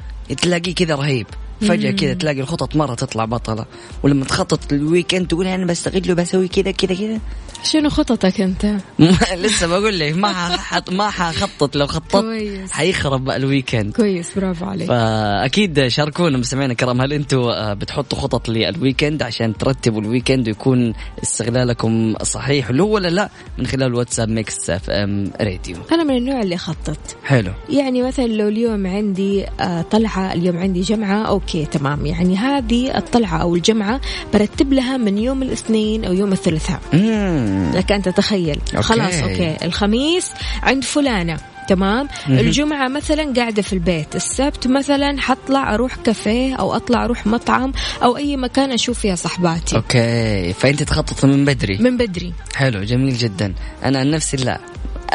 تلاقيه 0.41 0.75
كذا 0.75 0.95
رهيب. 0.95 1.27
فجأة 1.61 1.91
كذا 1.91 2.13
تلاقي 2.13 2.41
الخطط 2.41 2.75
مرة 2.75 2.95
تطلع 2.95 3.25
بطلة. 3.25 3.65
ولما 4.03 4.25
تخطط 4.25 4.73
لل 4.73 4.85
weekend 4.85 5.27
تقول 5.27 5.47
أنا 5.47 5.65
بستغله 5.65 6.13
بسوي 6.13 6.47
كذا 6.47 6.71
كذا 6.71 6.95
كذا. 6.95 7.19
شنو 7.63 7.89
خططك 7.89 8.41
أنت؟ 8.41 8.75
لسه 9.43 9.67
بقول 9.67 9.99
لك 9.99 10.13
ما 10.13 10.33
ححط 10.33 10.89
ما 10.91 11.09
حخطط. 11.09 11.75
لو 11.75 11.87
خططت 11.87 12.21
كويس. 12.21 12.71
حيخرب 12.71 13.29
ال 13.29 13.37
weekend 13.37 13.93
كويس 13.93 14.35
برافو 14.35 14.65
عليك. 14.65 14.87
فأكيد 14.87 15.87
شاركونا 15.87 16.37
مستمعينا 16.37 16.71
الكرام 16.71 17.01
هل 17.01 17.13
أنتم 17.13 17.39
آه، 17.39 17.73
بتحطوا 17.73 18.17
خطط 18.17 18.49
لل 18.49 18.66
weekend 18.66 19.23
عشان 19.23 19.57
ترتبوا 19.57 20.01
ال 20.01 20.07
weekend 20.07 20.47
ويكون 20.47 20.93
استغلالكم 21.23 22.15
صحيح 22.23 22.71
له 22.71 22.83
ولا 22.83 23.07
لا 23.07 23.29
من 23.57 23.67
خلال 23.67 23.95
واتساب 23.95 24.29
Mix 24.29 24.69
FM 24.69 25.31
Radio. 25.41 25.77
أنا 25.91 26.03
من 26.03 26.17
النوع 26.17 26.41
اللي 26.41 26.55
أخطط 26.55 26.99
حلو. 27.23 27.51
يعني 27.69 28.01
مثلا 28.01 28.27
لو 28.27 28.47
اليوم 28.47 28.87
عندي 28.87 29.45
آه، 29.59 29.81
طلعة 29.81 30.33
اليوم 30.33 30.57
عندي 30.57 30.81
جمعة 30.81 31.33
okay 31.49 31.65
تمام. 31.65 32.05
يعني 32.05 32.37
هذه 32.37 32.97
الطلعة 32.97 33.41
أو 33.41 33.55
الجمعة 33.55 34.01
برتب 34.33 34.73
لها 34.73 34.97
من 34.97 35.17
يوم 35.17 35.43
الاثنين 35.43 36.05
أو 36.05 36.13
يوم 36.13 36.31
الثلاثاء. 36.31 36.81
مم. 36.93 37.71
لك 37.75 37.91
أنت 37.91 38.09
تخيل 38.09 38.59
okay. 38.75 38.81
خلاص 38.81 39.13
okay. 39.13 39.57
الخميس 39.63 40.31
عند 40.63 40.83
فلانة 40.83 41.37
تمام. 41.67 42.07
الجمعة 42.29 42.87
مثلا 42.87 43.33
قاعدة 43.33 43.61
في 43.61 43.73
البيت. 43.73 44.15
السبت 44.15 44.67
مثلا 44.67 45.21
حطلع 45.21 45.73
أروح 45.73 45.95
كافيه 45.95 46.55
أو 46.55 46.75
أطلع 46.75 47.05
أروح 47.05 47.27
مطعم 47.27 47.73
أو 48.03 48.17
أي 48.17 48.37
مكان 48.37 48.71
أشوف 48.71 48.99
فيها 48.99 49.15
صحباتي. 49.15 49.75
okay. 49.75 50.53
فأنت 50.53 50.83
تخطط 50.83 51.25
من 51.25 51.45
بدري؟ 51.45 51.77
من 51.77 51.97
بدري. 51.97 52.33
حلو 52.55 52.83
جميل 52.83 53.17
جدا. 53.17 53.53
أنا 53.83 53.99
عن 53.99 54.11
نفسي 54.11 54.37
لا. 54.37 54.59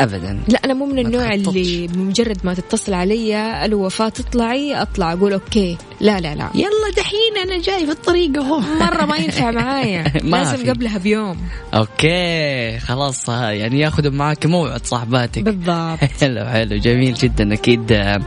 ابدا. 0.02 0.40
لا 0.48 0.61
أنا 0.64 0.74
مو 0.74 0.87
من 0.87 0.98
النوع. 0.98 1.35
اللي 1.35 1.87
بمجرد 1.87 2.38
ما 2.44 2.54
تتصل 2.54 2.94
علي 2.94 3.64
ألو 3.64 3.87
وفاء 3.87 4.09
تطلعي 4.09 4.83
أطلع 4.83 5.12
أقول 5.12 5.33
okay. 5.32 5.76
لا 6.00 6.20
لا 6.20 6.35
لا. 6.35 6.48
يلا 6.54 6.90
دحين 6.96 7.37
أنا 7.42 7.62
جاي 7.62 7.87
في 7.87 7.92
الطريق 7.92 8.38
أهو. 8.42 8.61
مرة 8.87 9.04
ما 9.04 9.16
ينفع 9.16 9.50
معايا. 9.50 10.04
ما 10.22 10.37
لازم 10.37 10.57
في. 10.57 10.70
قبلها 10.70 10.98
بيوم. 10.98 11.37
okay 11.74 12.78
خلاص 12.78 13.30
ها، 13.30 13.50
يعني 13.50 13.80
ياخذوا 13.80 14.12
معاك 14.12 14.46
موعد 14.46 14.87
صاحباتك. 14.87 15.42
بالضبط. 15.42 15.98
حلو 16.20 16.44
حلو 16.44 16.76
جميل 16.76 17.14
جدا 17.14 17.54
أكيد 17.54 17.92
آه 17.92 18.20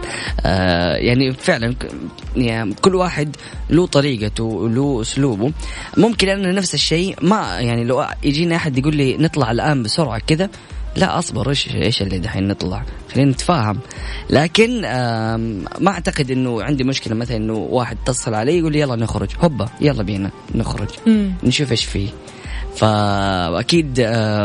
آه، 0.45 0.95
يعني 0.95 1.34
فعلا 1.34 1.75
يعني 2.36 2.73
كل 2.82 2.95
واحد 2.95 3.36
له 3.69 3.86
طريقته 3.88 4.43
وله 4.43 5.01
أسلوبه. 5.01 5.51
ممكن 5.97 6.30
أنا 6.30 6.51
نفس 6.51 6.73
الشيء 6.73 7.15
ما 7.21 7.60
يعني 7.60 7.84
لو 7.84 8.06
يجيني 8.23 8.56
أحد 8.56 8.77
يقول 8.77 8.95
لي 8.95 9.17
نطلع 9.17 9.51
الآن 9.51 9.84
بسرعة 9.84 10.21
كذا 10.27 10.49
لا 10.97 11.19
أصبر 11.19 11.49
إيش 11.49 11.75
إيش 11.75 12.01
اللي 12.01 12.19
دحين 12.19 12.47
نطلع؟ 12.47 12.86
خلينا 13.13 13.31
نتفاهم. 13.31 13.79
لكن 14.29 14.81
ما 15.79 15.88
أعتقد 15.91 16.31
إنه 16.31 16.63
عندي 16.63 16.83
مشكلة 16.83 17.15
مثلا 17.15 17.38
إنه 17.38 17.53
واحد 17.53 17.97
اتصل 18.03 18.33
علي 18.33 18.57
يقول 18.57 18.71
لي 18.71 18.79
يلا 18.79 18.95
نخرج. 18.95 19.29
هوبا 19.39 19.69
يلا 19.81 20.03
بينا 20.03 20.31
نخرج. 20.55 20.88
مم. 21.07 21.33
نشوف 21.43 21.71
إيش 21.71 21.86
فيه. 21.86 22.10
فأكيد 22.75 24.01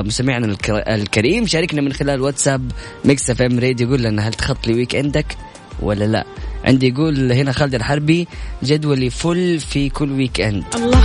مستمعنا 0.06 0.46
الكر- 0.46 0.82
الكريم 0.94 1.46
شاركنا 1.46 1.80
من 1.80 1.92
خلال 1.92 2.20
واتساب 2.20 2.72
Mix 3.04 3.30
FM 3.30 3.58
Radio 3.58 3.88
يقول 3.88 4.02
لنا 4.02 4.28
هل 4.28 4.34
تخطط 4.34 4.66
ل 4.66 4.74
weekend 4.74 4.94
ك 4.96 5.36
ولا 5.82 6.04
لا. 6.04 6.24
عندي 6.64 6.88
يقول 6.88 7.32
هنا 7.32 7.52
خالد 7.52 7.74
الحربي 7.74 8.28
جدولي 8.62 9.10
full 9.10 9.60
في 9.60 9.88
كل 9.88 10.12
weekend 10.12 10.64
الله. 10.74 11.02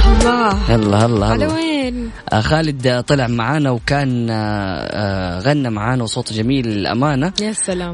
الله 0.76 0.76
الله 0.76 1.06
الله 1.06 1.26
على 1.28 1.48
وين؟ 1.48 2.10
آه، 2.34 2.42
خالد 2.42 3.04
طلع 3.08 3.28
معانا 3.28 3.72
وكان 3.72 4.30
آه، 4.30 4.36
آه، 4.36 5.40
غنى 5.40 5.70
معانا 5.70 6.04
وصوته 6.04 6.36
جميل 6.36 6.68
للأمانة. 6.68 7.34
يا 7.42 7.54
سلام. 7.54 7.92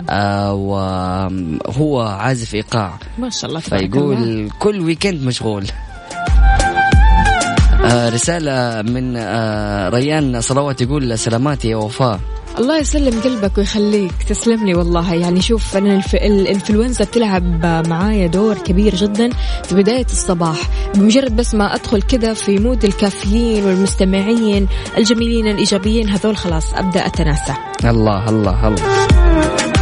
وهو 0.53 2.01
عازف 2.01 2.55
إيقاع. 2.55 2.99
ما 3.17 3.29
شاء 3.29 3.49
الله. 3.49 3.59
فيقول 3.59 4.49
كل 4.59 4.79
weekend 4.81 5.23
مشغول. 5.23 5.65
رسالة 7.93 8.81
من 8.81 9.17
آه 9.17 9.89
ريان 9.89 10.41
صلوات 10.41 10.81
يقول 10.81 11.19
سلامات 11.19 11.65
يا 11.65 11.75
وفاء. 11.75 12.19
الله 12.59 12.77
يسلم 12.77 13.21
قلبك 13.21 13.57
ويخليك. 13.57 14.13
تسلم 14.29 14.65
لي 14.65 14.75
والله. 14.75 15.13
يعني 15.13 15.41
شوف 15.41 15.77
أنا 15.77 15.95
الف... 15.95 16.15
الإنفلونزا 16.15 17.05
بتلعب 17.05 17.65
معايا 17.87 18.27
دور 18.27 18.57
كبير 18.57 18.95
جدا 18.95 19.29
في 19.63 19.75
بداية 19.75 20.05
الصباح. 20.05 20.69
بمجرد 20.95 21.35
بس 21.35 21.55
ما 21.55 21.75
أدخل 21.75 22.01
كذا 22.01 22.33
في 22.33 22.59
مود 22.59 22.85
الكافيين 22.85 23.65
والمستمعين 23.65 24.67
الجميلين 24.97 25.47
الإيجابيين 25.47 26.09
هذول 26.09 26.37
خلاص 26.37 26.73
أبدأ 26.73 27.05
أتناسى. 27.05 27.53
الله 27.85 28.29
الله 28.29 28.67
الله. 28.67 29.72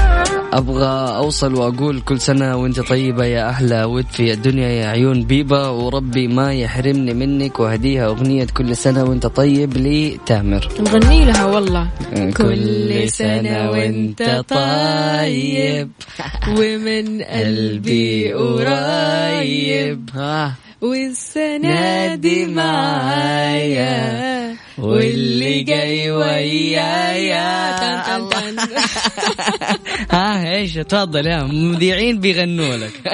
أبغى 0.54 1.16
أوصل 1.16 1.54
وأقول 1.56 2.02
كل 2.02 2.20
سنة 2.20 2.56
وأنت 2.58 2.80
طيبة 2.80 3.26
يا 3.26 3.50
أحلى 3.50 3.84
ود 3.84 4.06
في 4.12 4.34
الدنيا 4.34 4.68
يا 4.70 4.86
عيون 4.88 5.24
بيبة 5.24 5.72
وربي 5.72 6.28
ما 6.28 6.54
يحرمني 6.54 7.14
منك 7.14 7.60
وهديها 7.60 8.06
أغنية 8.08 8.48
كل 8.54 8.76
سنة 8.78 9.04
وأنت 9.04 9.26
طيب 9.26 9.78
لتامر 9.78 10.68
نغني 10.80 11.26
لها 11.26 11.46
والله. 11.46 11.88
كل 12.38 13.10
سنة 13.10 13.72
وأنت 13.72 14.44
طيب. 14.50 15.90
ومن 16.48 17.22
قلبي 17.24 18.34
قريب. 18.34 20.10
والسنة 20.82 21.58
نادي 21.58 22.46
دي 22.46 22.54
معايا. 22.54 24.41
واللي 24.78 25.64
جاي 25.64 26.12
ويايا. 26.12 27.72
ها 30.12 30.52
إيش؟ 30.56 30.74
تفضل 30.74 31.28
يا 31.28 31.44
مذيعين 31.44 32.20
بيغنوا 32.20 32.76
لك. 32.78 32.92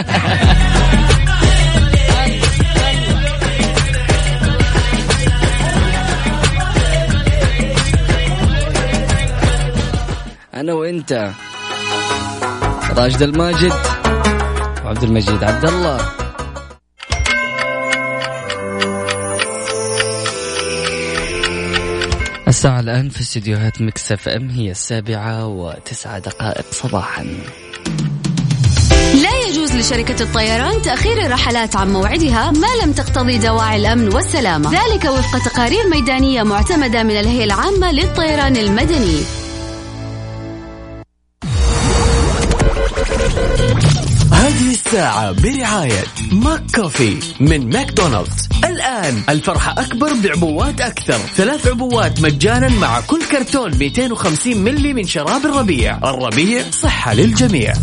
أنا 10.56 10.74
وإنت. 10.74 11.32
راشد 12.98 13.22
الماجد. 13.22 13.74
وعبد 14.86 15.04
المجيد 15.04 15.44
عبد 15.44 15.66
الله. 15.66 16.27
الساعة 22.58 22.80
الآن 22.80 23.10
في 23.10 23.22
استديوهات 23.22 23.82
Mix 23.82 24.12
FM 24.12 24.50
هي 24.50 24.72
السابعة 24.72 25.48
وتسعة 25.48 26.20
دقائق 26.20 26.66
صباحا. 26.72 27.24
لا 29.24 29.30
يجوز 29.50 29.76
لشركة 29.76 30.24
الطيران 30.24 30.82
تأخير 30.82 31.26
الرحلات 31.26 31.76
عن 31.76 31.94
موعدها 31.94 32.52
ما 32.52 32.68
لم 32.84 32.92
تقتضي 32.92 33.38
دواعي 33.38 33.78
الأمن 33.78 34.14
والسلامة. 34.14 34.72
ذلك 34.72 35.06
وفق 35.06 35.46
تقارير 35.46 35.90
ميدانية 35.90 36.44
معتمدة 36.44 37.04
من 37.04 37.20
الهيئة 37.20 37.44
العامة 37.44 37.92
للطيران 37.92 38.58
المدني. 38.58 39.37
برعاية 45.32 46.04
McCoffee 46.32 47.18
من 47.40 47.70
ماكدونالدز. 47.70 48.50
الآن 48.66 49.24
الفرحة 49.30 49.72
أكبر 49.82 50.14
بعبوات 50.24 50.82
أكثر. 50.82 51.18
ثلاث 51.18 51.68
عبوات 51.68 52.22
مجانا 52.22 52.70
مع 52.70 53.02
كل 53.02 53.26
كرتون 53.32 53.78
250 53.78 54.58
ملي 54.58 54.94
من 54.94 55.08
شراب 55.08 55.46
الربيع. 55.46 55.98
الربيع 55.98 56.64
صحة 56.72 57.14
للجميع. 57.14 57.74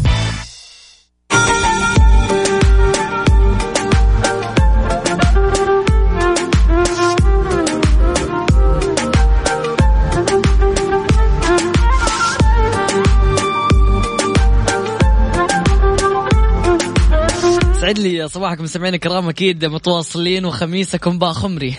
صباحكم 18.26 18.62
مستمعين 18.64 18.94
الكرام 18.94 19.28
أكيد 19.28 19.64
متواصلين 19.64 20.44
وخميسكم 20.44 21.18
باخمري 21.18 21.76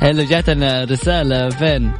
حلو 0.00 0.22
جاتنا 0.30 0.84
رسالة 0.84 1.48
فين؟ 1.48 1.92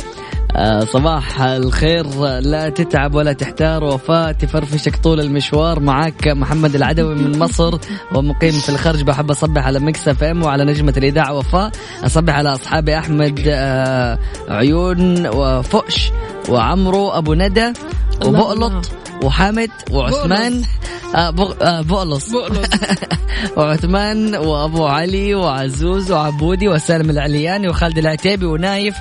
آه 0.57 0.85
صباح 0.85 1.42
الخير 1.42 2.07
لا 2.40 2.68
تتعب 2.68 3.14
ولا 3.14 3.33
تحتار 3.33 3.85
وفاء 3.85 4.33
تفرفشك 4.33 4.97
طول 4.97 5.21
المشوار. 5.21 5.81
معاك 5.81 6.29
محمد 6.29 6.75
العدوي 6.75 7.14
من 7.14 7.38
مصر 7.38 7.79
ومقيم 8.14 8.53
في 8.53 8.68
الخرج. 8.68 9.03
بحب 9.03 9.31
أصبح 9.31 9.66
على 9.66 9.79
Mix 9.79 10.09
FM 10.09 10.42
وعلى 10.42 10.64
نجمة 10.64 10.95
الإذاعة 10.97 11.35
وفاء. 11.35 11.71
أصبح 12.05 12.35
على 12.35 12.53
اصحابي 12.53 12.99
أحمد 12.99 13.42
آه 13.49 14.18
عيون 14.49 15.27
وفؤش 15.27 16.11
وعمرو 16.49 17.11
أبو 17.11 17.35
ندى 17.35 17.73
وبؤلط 18.27 18.91
وحامد 19.25 19.71
وعثمان. 19.91 20.63
آه 21.15 21.31
بغ... 21.31 21.53
آه 21.63 21.81
بؤلص 21.81 22.31
بؤلص 22.31 22.69
وعثمان 23.57 24.35
وأبو 24.35 24.87
علي 24.87 25.35
وعزوز 25.35 26.13
وعبودي 26.13 26.69
وسالم 26.69 27.11
العلياني 27.11 27.69
وخالد 27.69 27.99
العتيبي 27.99 28.47
ونايف. 28.47 28.97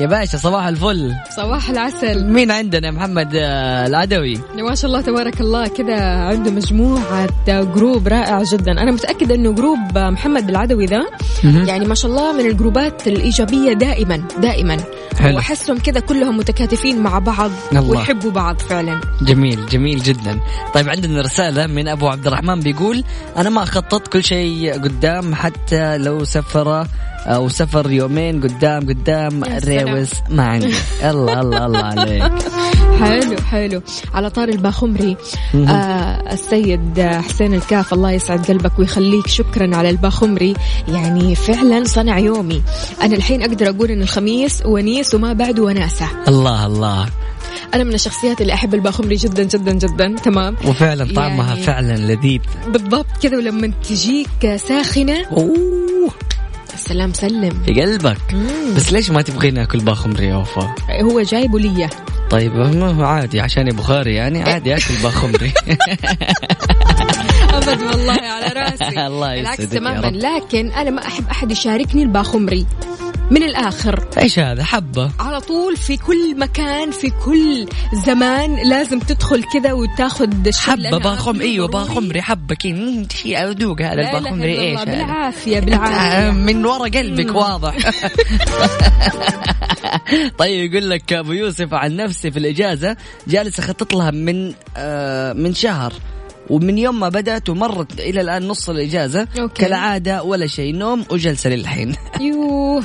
يا 0.00 0.06
باشا 0.06 0.38
صباح 0.38 0.66
الفل. 0.66 1.14
صباح 1.36 1.70
العسل. 1.70 2.24
مين 2.24 2.50
عندنا؟ 2.50 2.90
محمد 2.90 3.30
آه، 3.34 3.86
العدوي. 3.86 4.40
ما 4.54 4.74
شاء 4.74 4.90
الله 4.90 5.00
تبارك 5.00 5.40
الله 5.40 5.66
كذا 5.66 6.00
عنده 6.00 6.50
مجموعة 6.50 7.28
group 7.48 8.08
رائع 8.08 8.42
جدا. 8.42 8.72
أنا 8.72 8.92
متأكدة 8.92 9.34
أنه 9.34 9.52
group 9.52 9.98
محمد 9.98 10.48
العدوي 10.48 10.86
ذا 10.86 11.06
يعني 11.44 11.86
ما 11.86 11.94
شاء 11.94 12.10
الله 12.10 12.32
من 12.32 12.46
الجروبات 12.46 13.06
الإيجابية 13.08 13.72
دائما 13.72 14.22
دائما. 14.42 14.76
حلو. 15.18 15.36
وأحسهم 15.36 15.78
كذا 15.78 16.00
كلهم 16.00 16.36
متكاتفين 16.36 17.02
مع 17.02 17.18
بعض 17.18 17.50
الله. 17.72 17.90
ويحبوا 17.90 18.30
بعض 18.30 18.58
فعلا. 18.58 19.00
جميل 19.22 19.66
جميل 19.66 19.98
جدا. 19.98 20.40
طيب 20.74 20.88
عندنا 20.88 21.20
رسالة 21.20 21.66
من 21.66 21.88
أبو 21.88 22.08
عبد 22.08 22.26
الرحمن 22.26 22.60
بيقول 22.60 23.04
أنا 23.36 23.50
ما 23.50 23.62
أخطط 23.62 24.08
كل 24.08 24.24
شيء 24.24 24.72
قدام 24.72 25.34
حتى 25.34 25.98
لو 25.98 26.24
سفر 26.24 26.86
أو 27.28 27.48
سفر 27.48 27.90
يومين 27.90 28.40
قدام 28.42 28.88
قدام. 28.88 29.44
ريوس 29.44 30.10
ما 30.30 30.42
عندي 30.42 30.74
الله 31.04 31.40
الله 31.40 31.66
الله 31.66 31.78
عليك. 31.78 32.32
حلو 33.00 33.36
حلو. 33.50 33.82
على 34.14 34.30
طار 34.30 34.48
الباخمري. 34.48 35.16
آه 35.54 36.32
السيد 36.32 37.00
حسين 37.00 37.54
الكاف 37.54 37.92
الله 37.94 38.10
يسعد 38.12 38.46
قلبك 38.46 38.78
ويخليك. 38.78 39.26
شكرا 39.26 39.76
على 39.76 39.90
الباخمري. 39.90 40.54
يعني 40.88 41.34
فعلا 41.34 41.84
صنع 41.84 42.18
يومي. 42.18 42.62
أنا 43.02 43.16
الحين 43.16 43.42
أقدر 43.42 43.68
أقول 43.68 43.90
أن 43.90 44.02
الخميس 44.02 44.62
ونيس 44.66 45.14
وما 45.14 45.32
بعده 45.32 45.62
وناسة. 45.62 46.06
الله 46.28 46.66
الله. 46.66 47.06
أنا 47.74 47.84
من 47.84 47.94
الشخصيات 47.94 48.40
اللي 48.40 48.52
أحب 48.52 48.74
الباخمري 48.74 49.16
جدا 49.16 49.42
جدا 49.42 49.72
جدا. 49.72 50.16
تمام. 50.24 50.56
وفعلا 50.66 51.14
طعمها 51.14 51.48
يعني- 51.48 51.62
فعلا 51.62 51.96
لذيذ. 51.96 52.40
بالضبط 52.68 53.06
كذا 53.22 53.36
ولما 53.36 53.72
تجيك 53.88 54.56
ساخنة. 54.68 55.26
أوه. 55.26 56.10
سلام 56.88 57.12
سلم. 57.12 57.62
في 57.66 57.80
قلبك. 57.80 58.34
مم. 58.34 58.74
بس 58.76 58.92
ليش 58.92 59.10
ما 59.10 59.22
تبغين 59.22 59.54
ناكل 59.54 59.78
باخمري 59.78 60.26
يا 60.26 60.36
وفاء؟ 60.36 60.74
هو 61.02 61.20
جايبه 61.20 61.58
لي 61.58 61.88
طيب 62.30 62.56
ما 62.56 62.90
هو 62.90 63.04
عادي 63.04 63.40
عشان 63.40 63.68
بخاري 63.68 64.14
يعني 64.14 64.42
عادي 64.42 64.74
اكل 64.74 64.94
باخمري 65.02 65.52
أبد 67.54 67.82
والله 67.82 68.12
على 68.12 68.46
رأسي. 68.56 69.00
الله 69.06 69.34
يسعدك 69.34 69.60
يا 69.60 69.64
تماما. 69.66 70.06
لكن 70.06 70.70
أنا 70.72 70.90
ما 70.90 71.06
أحب 71.06 71.28
أحد 71.30 71.50
يشاركني 71.50 72.02
الباخمري 72.02 72.66
من 73.30 73.42
الآخر. 73.42 74.08
إيش 74.18 74.38
هذا؟ 74.38 74.64
حبة. 74.64 75.10
على 75.20 75.40
طول 75.40 75.76
في 75.76 75.96
كل 75.96 76.38
مكان 76.38 76.90
في 76.90 77.10
كل 77.24 77.68
زمان 78.06 78.68
لازم 78.68 78.98
تدخل 78.98 79.44
كذا 79.52 79.72
وتاخذ 79.72 80.26
حبة 80.56 80.98
باخم 80.98 81.40
إيوه. 81.40 81.68
باخمري 81.68 82.22
حبة 82.22 82.54
كذا 82.54 83.06
ادوق 83.50 83.80
هذا 83.80 83.92
الباخمري 83.92 84.60
إيش 84.60 84.80
هذا؟ 84.80 84.92
بالعافية 84.92 85.56
آه، 85.58 85.60
بالعافية. 85.60 86.30
من 86.30 86.66
ورا 86.66 86.88
قلبك 86.88 87.34
واضح. 87.34 87.76
طيب 90.38 90.72
يقول 90.72 90.90
لك 90.90 91.12
أبو 91.12 91.32
يوسف 91.32 91.74
عن 91.74 91.96
نفسي 91.96 92.30
في 92.30 92.38
الإجازة 92.38 92.96
جالس 93.26 93.58
أخطط 93.58 93.94
لها 93.94 94.10
من 94.10 94.52
آه 94.76 95.32
من 95.32 95.54
شهر. 95.54 95.92
ومن 96.50 96.78
يوم 96.78 97.00
ما 97.00 97.08
بدات 97.08 97.48
ومرت 97.48 98.00
إلى 98.00 98.20
الآن 98.20 98.48
نص 98.48 98.68
الإجازة 98.70 99.28
أوكي. 99.40 99.64
كالعادة 99.64 100.22
ولا 100.22 100.46
شيء 100.46 100.76
نوم 100.76 101.04
وجلسة 101.10 101.50
للحين 101.50 101.94
يوه 102.20 102.84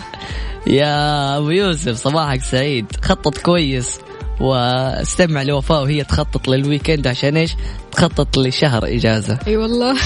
يا 0.67 1.37
أبو 1.37 1.49
يوسف 1.49 1.95
صباحك 1.95 2.41
سعيد 2.43 2.85
خطط 3.01 3.37
كويس 3.37 3.99
واستمع 4.41 5.43
لوفاء 5.43 5.81
وهي 5.81 6.03
تخطط 6.03 6.47
للويكند 6.47 7.07
عشان 7.07 7.37
إيش؟ 7.37 7.55
تخطط 7.91 8.37
لشهر 8.37 8.85
إجازة. 8.85 9.39
أي 9.47 9.57
والله 9.57 9.97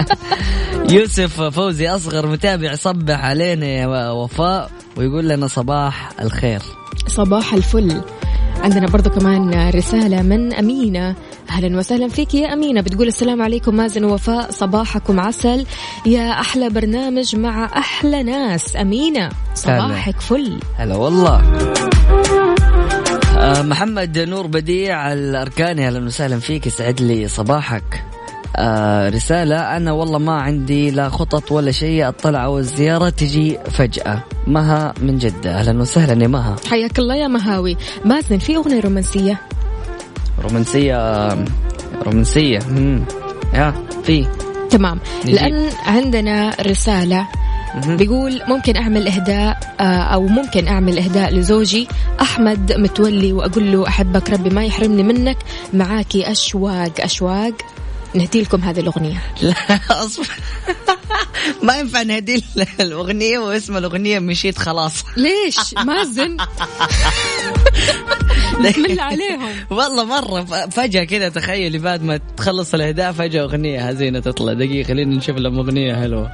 يوسف 0.90 1.42
فوزي 1.42 1.88
أصغر 1.88 2.26
متابع 2.26 2.74
صبح 2.74 3.24
علينا 3.24 3.66
يا 3.66 4.10
وفاء 4.10 4.70
ويقول 4.96 5.28
لنا 5.28 5.46
صباح 5.46 6.10
الخير. 6.20 6.62
صباح 7.06 7.54
الفل 7.54 8.00
عندنا 8.62 8.86
برضو 8.86 9.10
كمان 9.10 9.70
رسالة 9.70 10.22
من 10.22 10.54
أمينة 10.54 11.14
أهلا 11.50 11.78
وسهلا 11.78 12.08
فيك 12.08 12.34
يا 12.34 12.52
أمينة. 12.52 12.80
بتقول 12.80 13.06
السلام 13.06 13.42
عليكم 13.42 13.74
مازن 13.74 14.04
ووفاء. 14.04 14.50
صباحكم 14.50 15.20
عسل. 15.20 15.66
يا 16.06 16.30
أحلى 16.30 16.70
برنامج 16.70 17.36
مع 17.36 17.64
أحلى 17.64 18.22
ناس. 18.22 18.76
أمينة 18.76 19.28
صباحك 19.54 20.20
فل. 20.20 20.60
هلا 20.76 20.96
والله. 20.96 21.42
آه، 23.38 23.62
محمد 23.62 24.18
نور 24.18 24.46
بديع 24.46 25.12
الأركاني. 25.12 25.86
أهلا 25.86 26.06
وسهلا 26.06 26.38
فيك. 26.38 26.66
يسعد 26.66 27.00
لي 27.00 27.28
صباحك. 27.28 28.04
آه 28.56 29.08
رسالة. 29.08 29.76
أنا 29.76 29.92
والله 29.92 30.18
ما 30.18 30.32
عندي 30.32 30.90
لا 30.90 31.08
خطط 31.08 31.52
ولا 31.52 31.70
شيء. 31.70 32.08
أطلع 32.08 32.46
والزيارة 32.46 33.08
تجي 33.08 33.58
فجأة. 33.70 34.22
مها 34.46 34.94
من 35.00 35.18
جدة. 35.18 35.58
أهلا 35.58 35.80
وسهلا 35.80 36.22
يا 36.22 36.28
مها. 36.28 36.56
حياك 36.70 36.98
الله 36.98 37.14
يا 37.14 37.28
مهاوي. 37.28 37.76
مازن 38.04 38.38
في 38.38 38.56
أغنية 38.56 38.80
رومانسية؟ 38.80 39.40
رومانسية 40.42 41.28
رومانسية 42.02 42.58
مم. 42.58 43.04
يا 43.54 43.74
في. 44.04 44.26
تمام. 44.70 45.00
نجيب. 45.24 45.34
لأن 45.34 45.70
عندنا 45.86 46.56
رسالة. 46.60 47.28
بيقول 47.86 48.42
ممكن 48.48 48.76
أعمل 48.76 49.08
إهداء 49.08 49.74
آه، 49.80 49.82
أو 50.02 50.26
ممكن 50.26 50.68
أعمل 50.68 50.98
إهداء 50.98 51.34
لزوجي. 51.34 51.88
أحمد 52.20 52.72
متولي 52.72 53.32
وأقول 53.32 53.72
له 53.72 53.88
أحبك 53.88 54.30
ربي 54.30 54.50
ما 54.50 54.64
يحرمني 54.64 55.02
منك. 55.02 55.38
معاكي 55.72 56.30
أشواق 56.30 56.92
أشواق. 57.00 57.52
نهدي 58.14 58.42
لكم 58.42 58.60
هذه 58.62 58.80
الأغنية. 58.80 59.22
لا 59.42 59.54
أصبر. 59.90 60.28
ما 61.62 61.78
ينفع 61.78 62.02
نهدي 62.02 62.44
الأغنية 62.80 63.38
واسم 63.38 63.76
الأغنية 63.76 64.18
مشيت 64.18 64.58
خلاص. 64.58 65.04
ليش؟ 65.16 65.74
مازن 65.84 66.36
عليهم. 68.98 69.48
والله 69.70 70.04
مرة 70.04 70.44
فجأة 70.70 71.04
كذا 71.04 71.28
تخيلي 71.28 71.78
بعد 71.78 72.02
ما 72.02 72.20
تخلص 72.36 72.74
الإهداء 72.74 73.12
فجأة 73.12 73.42
أغنية 73.42 73.80
حزينة 73.86 74.20
تطلع. 74.20 74.52
دقيقة 74.52 74.88
خلينا 74.88 75.16
نشوف 75.16 75.36
لهم 75.36 75.58
أغنية 75.58 75.94
حلوة. 75.94 76.30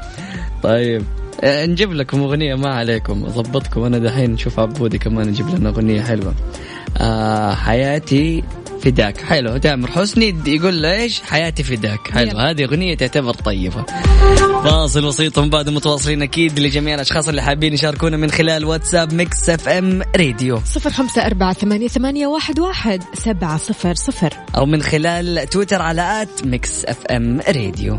طيب. 0.63 1.05
آه، 1.45 1.67
نجيب 1.67 1.93
لكم 1.93 2.23
أغنية 2.23 2.55
ما 2.55 2.75
عليكم. 2.75 3.25
أضبطكم 3.25 3.83
أنا 3.83 3.99
دحين 3.99 4.31
نشوف 4.31 4.61
عبودي 4.61 4.99
كمان 4.99 5.29
نجيب 5.29 5.49
لنا 5.49 5.69
أغنية 5.69 6.03
حلوة. 6.03 6.35
آه 6.99 7.55
حياتي 7.55 8.45
فداك. 8.83 9.21
حلو. 9.21 9.57
تامر 9.57 9.91
حسني 9.91 10.37
يقول 10.47 10.83
له 10.83 10.95
إيش 10.95 11.23
حياتي 11.23 11.63
فداك؟ 11.63 12.11
حلو. 12.11 12.39
هذه 12.39 12.65
أغنية 12.65 12.95
تعتبر 12.95 13.35
طيبة. 13.35 13.85
فاصل 14.65 15.07
بسيط 15.07 15.39
ومن 15.39 15.51
بعد 15.51 15.69
متواصلين 15.69 16.23
أكيد 16.23 16.59
لجميع 16.59 16.95
الأشخاص 16.95 17.29
اللي 17.29 17.43
حابين 17.43 17.73
يشاركونا 17.73 18.17
من 18.17 18.31
خلال 18.31 18.65
واتساب 18.65 19.15
Mix 19.15 19.51
FM 19.51 20.03
Radio. 20.17 20.61
صفر 20.65 20.91
خمسة 20.91 21.27
أربعة 21.27 21.53
ثمانية, 21.53 21.89
ثمانية 21.89 22.27
واحد, 22.27 22.61
واحد 22.61 23.03
سبعة 23.15 23.57
صفر 23.57 23.95
صفر. 23.95 24.35
أو 24.57 24.67
من 24.67 24.83
خلال 24.83 25.49
تويتر 25.51 25.83
على 25.83 26.23
at 26.23 26.47
Mix 26.47 26.85
FM 26.85 27.41
Radio. 27.49 27.99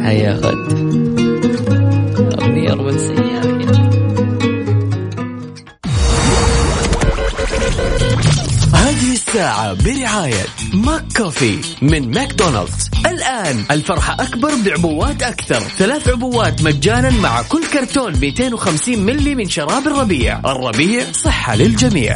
هيا 0.00 0.32
غد. 0.32 0.72
أغنية 2.40 2.72
رومانسية. 2.72 3.27
الساعة 9.28 9.74
برعاية 9.84 10.44
McCoffee 10.74 11.58
من 11.82 12.10
ماكدونالدز. 12.10 12.90
الآن 13.06 13.64
الفرحة 13.70 14.22
أكبر 14.22 14.50
بعبوات 14.66 15.22
أكثر. 15.22 15.60
ثلاث 15.60 16.08
عبوات 16.08 16.62
مجانا 16.62 17.10
مع 17.10 17.42
كل 17.42 17.66
كرتون 17.72 18.16
250 18.20 18.98
ملي 18.98 19.34
من 19.34 19.48
شراب 19.48 19.86
الربيع. 19.86 20.38
الربيع 20.38 21.04
صحة 21.12 21.54
للجميع. 21.56 22.14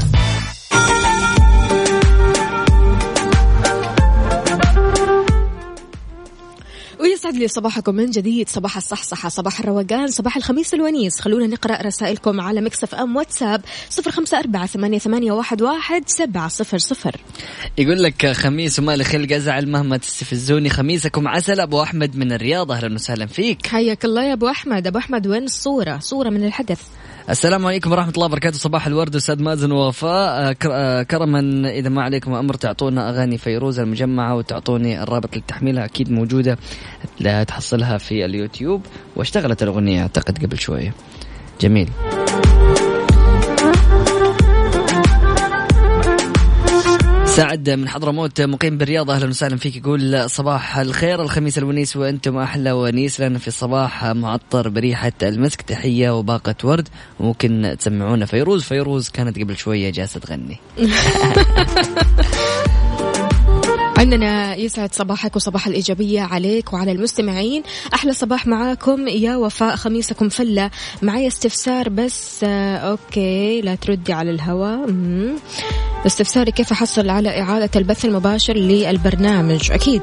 ويسعد 7.33 7.43
لي 7.43 7.49
صباحكم 7.49 7.95
من 7.95 8.11
جديد 8.11 8.49
صباح 8.49 8.77
الصحصحة 8.77 9.29
صباح 9.29 9.61
الروقان 9.61 10.09
صباح 10.09 10.37
الخميس 10.37 10.75
الونيس. 10.75 11.21
خلونا 11.21 11.47
نقرأ 11.47 11.83
رسائلكم 11.83 12.41
على 12.41 12.61
Mix 12.61 12.95
FM 12.95 13.17
واتساب 13.17 13.65
صفر 13.91 14.11
خمسة 14.11 14.39
أربعة 14.39 14.67
ثمانية, 14.67 14.99
ثمانية 14.99 15.33
واحد, 15.33 15.63
واحد 15.63 16.03
سبعة 16.07 16.49
صفر 16.49 16.79
صفر. 16.79 17.17
يقول 17.79 18.03
لك 18.03 18.33
خميس 18.33 18.79
وما 18.79 19.03
خلق 19.03 19.33
أزعل 19.33 19.69
مهما 19.69 19.97
تستفزوني. 19.97 20.71
خميسكم 20.71 21.29
عسل 21.29 21.61
أبو 21.61 21.83
أحمد 21.83 22.17
من 22.17 22.33
الرياض 22.33 22.73
أهلا 22.73 22.95
وسهلا 22.95 23.27
فيك. 23.27 23.67
حياك 23.67 24.05
الله 24.05 24.25
يا 24.25 24.33
أبو 24.33 24.49
أحمد. 24.49 24.87
أبو 24.87 24.99
أحمد 24.99 25.27
وين 25.27 25.45
الصورة؟ 25.45 25.99
صورة 25.99 26.29
من 26.29 26.45
الحدث. 26.45 26.81
السلام 27.31 27.67
عليكم 27.67 27.93
ورحمة 27.93 28.13
الله 28.13 28.27
وبركاته. 28.27 28.59
صباح 28.59 28.87
الورد 28.87 29.17
أستاذ 29.17 29.43
مازن 29.43 29.73
ووفاء. 29.73 30.51
آه، 30.51 30.57
آه، 30.71 31.03
كرما 31.03 31.71
إذا 31.71 31.89
ما 31.89 32.03
عليكم 32.03 32.35
أمر 32.35 32.55
تعطونا 32.55 33.11
أغاني 33.11 33.39
فيروز 33.39 33.79
المجمعة 33.79 34.37
وتعطوني 34.37 35.03
الرابط 35.03 35.37
لتحميلها 35.37 35.85
أكيد 35.85 36.11
موجودة. 36.11 36.59
تحصلها 37.47 37.99
في 37.99 38.25
اليوتيوب. 38.25 38.87
واشتغلت 39.17 39.63
الأغنية 39.63 40.03
أعتقد 40.03 40.45
قبل 40.45 40.59
شوية. 40.59 40.95
جميل. 41.61 41.89
سعد 47.37 47.71
من 47.71 47.89
حضرموت 47.89 48.41
مقيم 48.41 48.79
بالرياض 48.79 49.11
أهلا 49.11 49.29
وسهلا 49.29 49.57
فيك. 49.57 49.77
يقول 49.77 50.31
صباح 50.31 50.79
الخير 50.79 51.23
الخميس 51.23 51.59
الونيس 51.59 51.97
وأنتم 51.97 52.39
أحلى 52.39 52.73
ونيس. 52.73 53.21
لنا 53.21 53.39
في 53.39 53.49
الصباح 53.49 54.05
معطر 54.05 54.69
بريحة 54.69 55.13
المسك 55.23 55.63
تحية 55.63 56.19
وباقة 56.19 56.55
ورد 56.65 56.89
وممكن 57.21 57.77
تسمعونا 57.79 58.27
فيروز. 58.27 58.63
فيروز 58.63 59.09
كانت 59.09 59.39
قبل 59.39 59.57
شوية 59.57 59.91
جالسة 59.91 60.21
تغني. 60.21 60.59
عندنا 64.03 64.57
يسعد 64.57 64.95
صباحك 64.95 65.37
وصباح 65.37 65.67
الإيجابية 65.67 66.21
عليك 66.21 66.73
وعلى 66.73 66.93
المستمعين. 66.93 67.63
أحلى 67.95 68.13
صباح 68.13 68.47
معاكم. 68.47 69.09
يا 69.09 69.37
وفاء 69.37 69.77
خميسكم 69.77 70.29
فلة. 70.29 70.71
معي 71.03 71.27
استفسار 71.27 71.89
بس 71.89 72.45
آه 72.45 72.77
okay 72.77 73.61
لا 73.61 73.75
تردي 73.75 74.13
على 74.13 74.31
الهواء. 74.31 74.89
استفساري 76.07 76.53
كيف 76.53 76.73
أحصل 76.73 77.11
على 77.11 77.41
إعادة 77.41 77.71
البث 77.77 78.05
المباشر 78.05 78.57
للبرنامج؟ 78.57 79.71
أكيد 79.71 80.03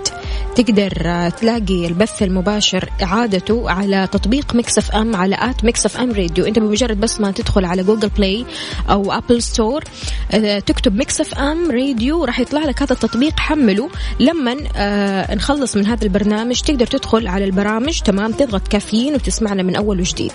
تقدر 0.55 0.93
آه، 1.05 1.29
تلاقي 1.29 1.87
البث 1.87 2.23
المباشر 2.23 2.89
إعادته 3.03 3.69
على 3.69 4.07
تطبيق 4.11 4.55
Mix 4.55 4.91
FM 4.91 5.15
على 5.15 5.37
at 5.39 5.65
Mix 5.65 5.97
FM 5.97 6.11
Radio. 6.11 6.45
أنت 6.45 6.59
بمجرد 6.59 6.99
بس 6.99 7.21
ما 7.21 7.31
تدخل 7.31 7.65
على 7.65 7.83
Google 7.84 8.09
Play 8.09 8.45
أو 8.89 9.11
Apple 9.11 9.43
Store 9.43 9.84
آه، 10.31 10.59
تكتب 10.59 10.95
مكسف 10.95 11.37
أم 11.37 11.71
راديو 11.71 12.23
راح 12.23 12.39
يطلع 12.39 12.61
لك 12.61 12.81
هذا 12.81 12.93
التطبيق. 12.93 13.39
حمله. 13.39 13.88
لما 14.19 14.55
آه 14.75 15.35
نخلص 15.35 15.77
من 15.77 15.85
هذا 15.85 16.03
البرنامج 16.03 16.61
تقدر 16.61 16.87
تدخل 16.87 17.27
على 17.27 17.45
البرامج 17.45 17.99
تمام؟ 17.99 18.31
تضغط 18.31 18.67
كافيين 18.67 19.13
وتسمعنا 19.13 19.63
من 19.63 19.75
أول 19.75 19.99
وجديد. 19.99 20.31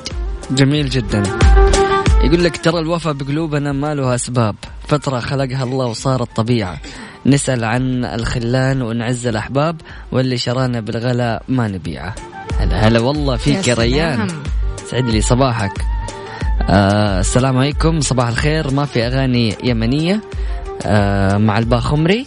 جميل 0.51 0.91
جدا. 0.91 1.23
يقول 2.25 2.45
لك 2.45 2.57
ترى 2.57 2.79
الوفاء 2.79 3.13
بقلوبنا 3.13 3.73
ما 3.73 3.95
له 3.95 4.15
أسباب. 4.15 4.57
فترة 4.89 5.21
خلقها 5.21 5.65
الله 5.65 5.87
وصارت 5.87 6.37
طبيعة. 6.37 6.81
نسأل 7.27 7.65
عن 7.65 8.05
الخلان 8.05 8.83
ونعز 8.83 9.27
الأحباب 9.27 9.81
واللي 10.13 10.39
شرانا 10.39 10.81
بالغلا 10.81 11.43
ما 11.49 11.69
نبيعه. 11.69 12.15
هلا 12.59 12.89
هلا 12.89 13.01
والله 13.01 13.37
فيك 13.37 13.69
يا 13.69 13.75
ريان. 13.75 14.29
سعد 14.91 15.05
لي 15.05 15.21
صباحك. 15.21 15.85
آه 16.69 17.21
السلام 17.21 17.59
عليكم. 17.59 18.01
صباح 18.01 18.29
الخير. 18.29 18.71
ما 18.71 18.85
في 18.85 19.07
أغاني 19.07 19.57
يمنية. 19.65 20.21
آه 20.87 21.37
مع 21.37 21.59
الباخمري. 21.59 22.27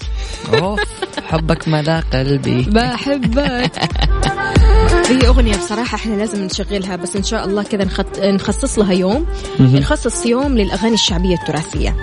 أوف 0.54 0.80
حبك 1.28 1.68
ملا 1.68 2.04
قلبي. 2.14 2.62
بحبك. 2.62 3.72
هي 5.10 5.28
أغنية 5.28 5.58
بصراحة 5.58 5.96
إحنا 5.96 6.16
لازم 6.16 6.44
نشغلها 6.44 6.96
بس 6.96 7.16
إن 7.16 7.24
شاء 7.24 7.46
الله 7.46 7.64
كذا 7.64 7.88
نخصص 8.20 8.80
لها 8.80 8.94
يوم. 8.94 9.26
نخصص 9.60 10.26
يوم 10.26 10.58
للأغاني 10.58 10.94
الشعبية 10.94 11.36
التراثية. 11.36 11.96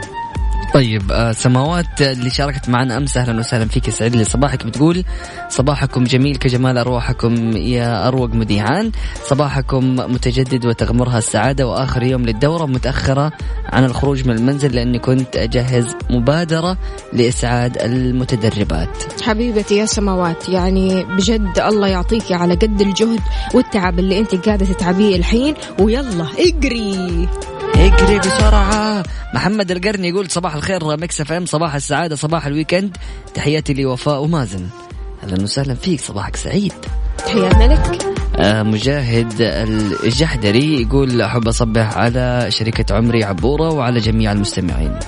طيب 0.74 1.12
آه 1.12 1.32
سماوات 1.32 2.02
اللي 2.02 2.30
شاركت 2.30 2.68
معنا 2.68 2.96
أمس 2.96 3.16
أهلا 3.16 3.38
وسهلا 3.38 3.64
فيك 3.68 3.88
يسعد 3.88 4.16
لي 4.16 4.24
صباحك 4.24 4.66
بتقول 4.66 5.04
صباحكم 5.48 6.04
جميل 6.04 6.36
كجمال 6.36 6.78
أرواحكم 6.78 7.56
يا 7.56 8.08
أروق 8.08 8.30
مذيعان 8.34 8.90
صباحكم 9.24 9.96
متجدد 9.96 10.66
وتغمرها 10.66 11.18
السعادة. 11.18 11.66
وآخر 11.66 12.02
يوم 12.02 12.22
للدورة 12.22 12.66
متأخرة 12.66 13.32
عن 13.66 13.84
الخروج 13.84 14.28
من 14.28 14.36
المنزل 14.36 14.74
لأني 14.74 14.98
كنت 14.98 15.36
أجهز 15.36 15.96
مبادرة 16.10 16.78
لإسعاد 17.12 17.82
المتدربات. 17.82 19.22
حبيبتي 19.22 19.76
يا 19.76 19.86
سماوات 19.86 20.48
يعني 20.48 21.04
بجد 21.04 21.58
الله 21.58 21.86
يعطيكي 21.86 22.34
على 22.34 22.54
قد 22.54 22.80
الجهد 22.80 23.20
والتعب 23.54 23.98
اللي 23.98 24.18
أنت 24.18 24.34
قاعدة 24.34 24.66
تتعبيه 24.66 25.16
الحين. 25.16 25.54
ويلا 25.78 26.26
اجري 26.38 27.28
اجري 27.84 28.18
بسرعة. 28.18 29.02
محمد 29.34 29.70
القرني 29.70 30.08
يقول 30.08 30.30
صباح 30.30 30.54
الخير 30.54 30.96
Mix 30.96 31.20
FM 31.20 31.46
صباح 31.46 31.74
السعادة 31.74 32.16
صباح 32.16 32.46
ال 32.46 32.52
weekend. 32.52 32.96
تحياتي 33.34 33.74
لوفاء 33.74 34.20
ومازن. 34.20 34.66
أهلا 35.22 35.42
وسهلا 35.42 35.74
فيك 35.74 36.00
صباحك 36.00 36.36
سعيد. 36.36 36.72
تحياتنا 37.18 37.74
لك. 37.74 38.06
آه 38.36 38.62
مجاهد 38.62 39.32
الجحدري 40.04 40.82
يقول 40.82 41.22
أحب 41.22 41.48
أصبح 41.48 41.96
على 41.96 42.46
شركة 42.48 42.96
عمري 42.96 43.24
عبورة 43.24 43.70
وعلى 43.70 44.00
جميع 44.00 44.32
المستمعين. 44.32 44.98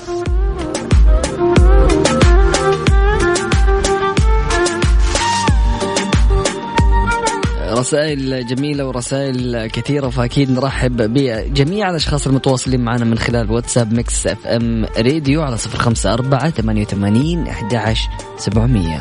رسائل 7.77 8.47
جميلة 8.47 8.87
ورسائل 8.87 9.67
كثيرة 9.67 10.09
فأكيد 10.09 10.51
نرحب 10.51 10.97
بجميع 10.97 11.91
الأشخاص 11.91 12.27
المتواصلين 12.27 12.81
معنا 12.81 13.05
من 13.05 13.19
خلال 13.19 13.51
واتساب 13.51 13.93
Mix 13.93 14.27
FM 14.27 14.85
Radio 14.99 15.43
على 15.43 15.59
صفر 15.59 15.79
خمسة 15.79 16.13
أربعة 16.13 16.51
ثمانية 16.51 16.83
وثمانين 16.83 17.47
أحد 17.47 17.95
سبعمية. 18.39 18.99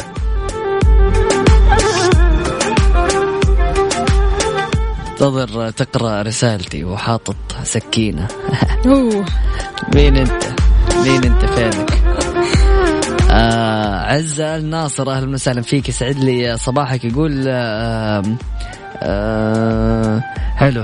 انتظر 5.11 5.69
تقرأ 5.69 6.21
رسالتي 6.21 6.83
وحاطط 6.83 7.35
سكينة. 7.63 8.27
مين 9.95 10.17
أنت؟ 10.17 10.43
مين 11.03 11.23
أنت 11.23 11.45
فينك؟ 11.45 12.04
آه 13.35 14.13
عزة 14.13 14.57
الناصر 14.57 15.11
أهلا 15.11 15.33
وسهلا 15.33 15.61
فيك. 15.61 15.89
يسعد 15.89 16.19
لي 16.19 16.57
صباحك. 16.57 17.05
يقول 17.05 17.43
آه 17.47 18.23
آه 19.01 20.23
حلو 20.55 20.83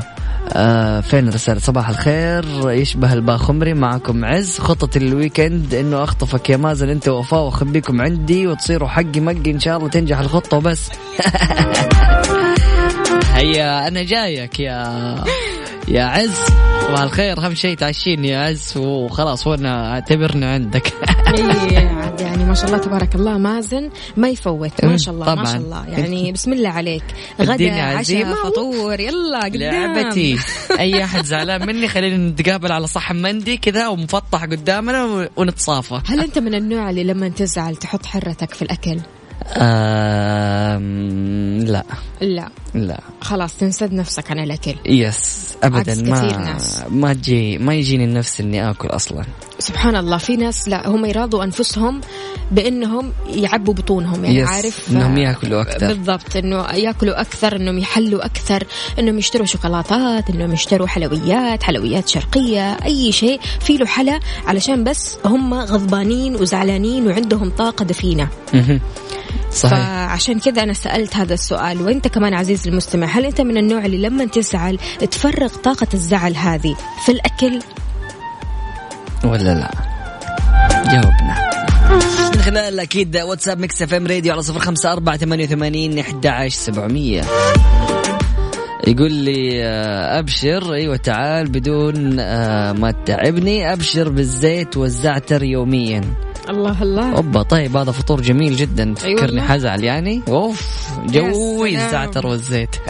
آه 0.53 1.01
فين 1.01 1.27
الرسالة؟ 1.27 1.59
صباح 1.59 1.89
الخير. 1.89 2.71
يشبه 2.71 3.13
الباخمري 3.13 3.73
معكم 3.73 4.25
عز. 4.25 4.59
خطة 4.59 4.97
الويكند 4.97 5.73
إنه 5.73 6.03
أخطفك 6.03 6.49
يا 6.49 6.57
مازن. 6.57 6.89
أنت 6.89 7.07
وفاء 7.07 7.43
واخبيكم 7.43 8.01
عندي 8.01 8.47
وتصيروا 8.47 8.87
حقي 8.87 9.19
مقي. 9.19 9.51
إن 9.51 9.59
شاء 9.59 9.77
الله 9.77 9.89
تنجح 9.89 10.19
الخطة 10.19 10.57
وبس. 10.57 10.89
هيا 13.33 13.87
أنا 13.87 14.03
جايك 14.03 14.59
يا 14.59 15.15
يا 15.91 16.03
عز 16.03 16.35
صباح 16.87 17.01
الخير. 17.01 17.45
أهم 17.45 17.55
شيء 17.55 17.77
تعشيني 17.77 18.27
يا 18.27 18.39
عز 18.39 18.73
وخلاص 18.77 19.47
وأنا 19.47 19.93
اعتبرنا 19.93 20.53
عندك. 20.53 20.93
إيه، 21.37 21.73
يعني 22.19 22.45
ما 22.45 22.53
شاء 22.53 22.65
الله 22.65 22.77
تبارك 22.77 23.15
الله 23.15 23.37
مازن 23.37 23.89
ما 24.17 24.29
يفوت. 24.29 24.85
ما 24.85 24.97
شاء 24.97 25.13
الله 25.13 25.25
طبعا. 25.25 25.43
ما 25.43 25.51
شاء 25.51 25.61
الله. 25.61 25.87
يعني 25.87 26.31
بسم 26.35 26.53
الله 26.53 26.69
عليك. 26.69 27.03
غدا 27.41 27.81
عشاء 27.81 28.33
فطور. 28.33 28.99
يلا 28.99 29.39
قدام. 29.43 29.93
لعبتي. 29.93 30.37
أي 30.79 31.03
أحد 31.03 31.25
زعلان 31.25 31.67
مني 31.67 31.87
خلينا 31.87 32.17
نتقابل 32.29 32.71
على 32.71 32.87
صحن 32.87 33.15
مندي 33.15 33.57
كذا 33.57 33.87
ومفطح 33.87 34.43
قدامنا 34.43 35.29
ونتصافى. 35.35 36.01
هل 36.05 36.19
أنت 36.19 36.39
من 36.39 36.55
النوع 36.55 36.89
اللي 36.89 37.03
لما 37.03 37.29
تزعل 37.29 37.75
تحط 37.75 38.05
حرتك 38.05 38.53
في 38.53 38.61
الأكل؟ 38.61 38.97
لا. 41.71 41.83
لا. 42.21 42.49
لا. 42.73 42.99
خلاص 43.21 43.57
تنسد 43.57 43.93
نفسك 43.93 44.31
عن 44.31 44.39
الاكل 44.39 44.75
يس 44.85 45.55
ابدا. 45.63 45.95
ما 45.95 46.37
ناس. 46.37 46.83
ما 46.89 47.13
تجي 47.13 47.57
ما 47.57 47.75
يجيني 47.75 48.05
النفس 48.05 48.41
إني 48.41 48.69
آكل 48.69 48.87
أصلا. 48.87 49.25
سبحان 49.59 49.95
الله. 49.95 50.17
في 50.17 50.35
ناس 50.35 50.67
لا 50.67 50.87
هم 50.87 51.05
يراضوا 51.05 51.43
أنفسهم 51.43 52.01
بإنهم 52.51 53.13
يعبوا 53.27 53.73
بطونهم 53.73 54.25
يعني 54.25 54.37
يس. 54.37 54.47
عارف؟ 54.47 54.91
إنهم 54.91 55.17
يأكلوا 55.17 55.61
أكثر. 55.61 55.87
بالضبط. 55.87 56.35
إنه 56.35 56.69
يأكلوا 56.71 57.21
أكثر 57.21 57.55
إنهم 57.55 57.77
يحلوا 57.77 58.25
أكثر 58.25 58.63
إنهم 58.99 59.17
يشتروا 59.17 59.45
شوكولاتات 59.45 60.29
إنهم 60.29 60.53
يشتروا 60.53 60.87
حلويات 60.87 61.63
حلويات 61.63 62.07
شرقية 62.07 62.73
أي 62.73 63.11
شيء. 63.11 63.39
في 63.59 63.77
له 63.77 63.85
حلا 63.85 64.19
علشان 64.47 64.83
بس 64.83 65.17
هم 65.25 65.53
غضبانين 65.53 66.35
وزعلانين 66.35 67.07
وعندهم 67.07 67.49
طاقة 67.49 67.85
دفينة. 67.85 68.27
صحيح. 69.53 69.73
فعشان 69.73 70.39
كذا 70.39 70.63
أنا 70.63 70.73
سألت 70.73 71.15
هذا 71.15 71.33
السؤال. 71.33 71.81
وأنت 71.81 72.07
كمان 72.07 72.33
عزيزي 72.33 72.69
المستمع 72.69 73.07
هل 73.07 73.25
أنت 73.25 73.41
من 73.41 73.57
النوع 73.57 73.85
اللي 73.85 73.97
لما 73.97 74.25
تزعل 74.25 74.79
تفرغ 75.11 75.47
طاقة 75.47 75.87
الزعل 75.93 76.35
هذه 76.35 76.75
في 77.05 77.11
الأكل؟ 77.11 77.59
ولا 79.23 79.53
لا؟ 79.53 79.71
جاوبنا. 80.91 81.51
من 82.35 82.41
خلال 82.41 82.79
أكيد 82.79 83.17
واتساب 83.17 83.59
Mix 83.59 83.81
FM 83.81 84.07
Radio 84.07 84.33
على 84.33 84.41
صفر 84.41 84.59
خمسة 84.59 84.91
أربعة 84.91 85.17
ثمانية 85.17 85.45
وثمانين 85.45 85.99
أحد 85.99 86.27
عشر 86.27 86.57
سبعمية. 86.57 87.21
يقول 88.87 89.11
لي 89.11 89.65
آه، 89.65 90.19
أبشر. 90.19 90.73
أيوه 90.73 90.95
تعال 90.95 91.49
بدون 91.49 92.19
آه، 92.19 92.71
ما 92.71 92.91
تتعبني. 92.91 93.73
أبشر 93.73 94.09
بالزيت 94.09 94.77
والزعتر 94.77 95.43
يوميا. 95.43 96.01
الله 96.51 96.83
الله. 96.83 97.15
أوبا 97.15 97.43
طيب 97.43 97.77
هذا 97.77 97.91
فطور 97.91 98.21
جميل 98.21 98.55
جدا. 98.55 98.83
أيوة 98.83 98.95
تفكرني 98.95 99.21
والله. 99.21 99.41
حزعل 99.41 99.83
يعني. 99.83 100.21
أوف 100.27 100.87
جوي. 101.05 101.85
الزعتر 101.85 102.27
والزيت. 102.27 102.75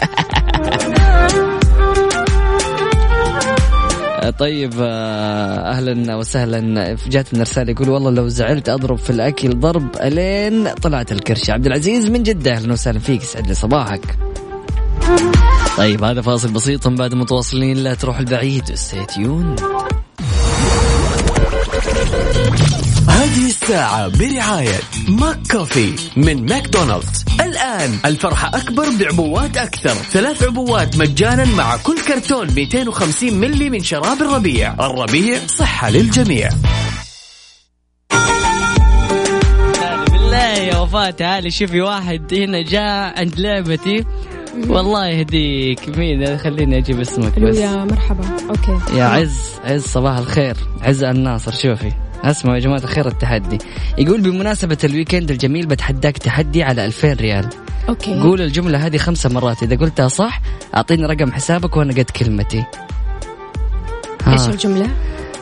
طيب 4.38 4.72
آه، 4.80 5.70
أهلا 5.70 6.16
وسهلا. 6.16 6.96
جاتنا 7.06 7.42
رسالة 7.42 7.70
يقول 7.70 7.88
والله 7.88 8.10
لو 8.10 8.28
زعلت 8.28 8.68
أضرب 8.68 8.98
في 8.98 9.10
الأكل 9.10 9.60
ضرب 9.60 9.88
ألين 10.00 10.68
طلعت 10.74 11.12
الكرشه 11.12 11.52
عبد 11.52 11.66
العزيز 11.66 12.10
من 12.10 12.22
جدة؟ 12.22 12.52
أهلا 12.52 12.72
وسهلا 12.72 12.98
فيك 12.98 13.22
يسعد 13.22 13.46
لي 13.46 13.54
صباحك. 13.54 14.18
طيب 15.76 16.04
هذا 16.04 16.20
فاصل 16.20 16.50
بسيط 16.50 16.86
من 16.86 16.94
بعد 16.94 17.14
متواصلين 17.14 17.76
لا 17.76 17.94
تروح 17.94 18.18
البعيد. 18.18 18.74
ستيون 18.74 19.56
هذه 23.32 23.46
الساعة 23.46 24.08
برعاية 24.08 24.80
McCoffee 25.08 25.92
من 26.16 26.46
ماكدونالدز. 26.46 27.24
الآن 27.40 27.98
الفرحة 28.04 28.48
أكبر 28.48 28.84
بعبوات 29.00 29.56
أكثر. 29.56 29.94
ثلاث 29.94 30.42
عبوات 30.42 30.96
مجانا 30.96 31.44
مع 31.44 31.76
كل 31.76 32.00
كرتون 32.08 32.46
250 32.54 33.34
ملي 33.34 33.70
من 33.70 33.82
شراب 33.82 34.22
الربيع. 34.22 34.74
الربيع 34.74 35.38
صحة 35.46 35.90
للجميع. 35.90 36.48
بالله 40.10 40.46
يا 40.46 40.76
وفاء 40.78 41.10
تعالي 41.10 41.50
شوفي 41.50 41.80
واحد 41.80 42.34
هنا 42.34 42.62
جاء 42.62 43.20
عند 43.20 43.40
لعبتي. 43.40 44.04
والله 44.66 45.06
يهديك. 45.06 45.88
مين؟ 45.98 46.38
خليني 46.38 46.78
أجيب 46.78 47.00
اسمك 47.00 47.38
بس. 47.38 47.56
يا 47.56 47.84
مرحبا. 47.84 48.24
Okay. 48.50 48.96
يا 48.96 49.04
عز 49.04 49.38
عز 49.64 49.82
صباح 49.82 50.18
الخير. 50.18 50.56
عز 50.82 51.02
الناصر 51.02 51.52
شوفي. 51.52 51.92
اسمعوا 52.30 52.56
يا 52.56 52.60
جماعة 52.60 52.78
الخير 52.78 53.08
التحدي. 53.08 53.58
يقول 53.98 54.20
بمناسبة 54.20 54.78
ال 54.84 54.90
weekend 54.90 55.30
الجميل 55.30 55.66
بتحداك 55.66 56.18
تحدي 56.18 56.62
على 56.62 56.86
2000 56.86 57.12
ريال. 57.12 57.48
Okay. 57.88 58.20
قول 58.20 58.40
الجملة 58.40 58.86
هذه 58.86 58.96
خمسة 58.96 59.28
مرات 59.28 59.62
إذا 59.62 59.76
قلتها 59.76 60.08
صح 60.08 60.40
أعطيني 60.74 61.06
رقم 61.06 61.32
حسابك 61.32 61.76
وأنا 61.76 61.92
قد 61.92 62.10
كلمتي. 62.10 62.64
ها. 64.24 64.32
إيش 64.32 64.48
الجملة؟ 64.48 64.90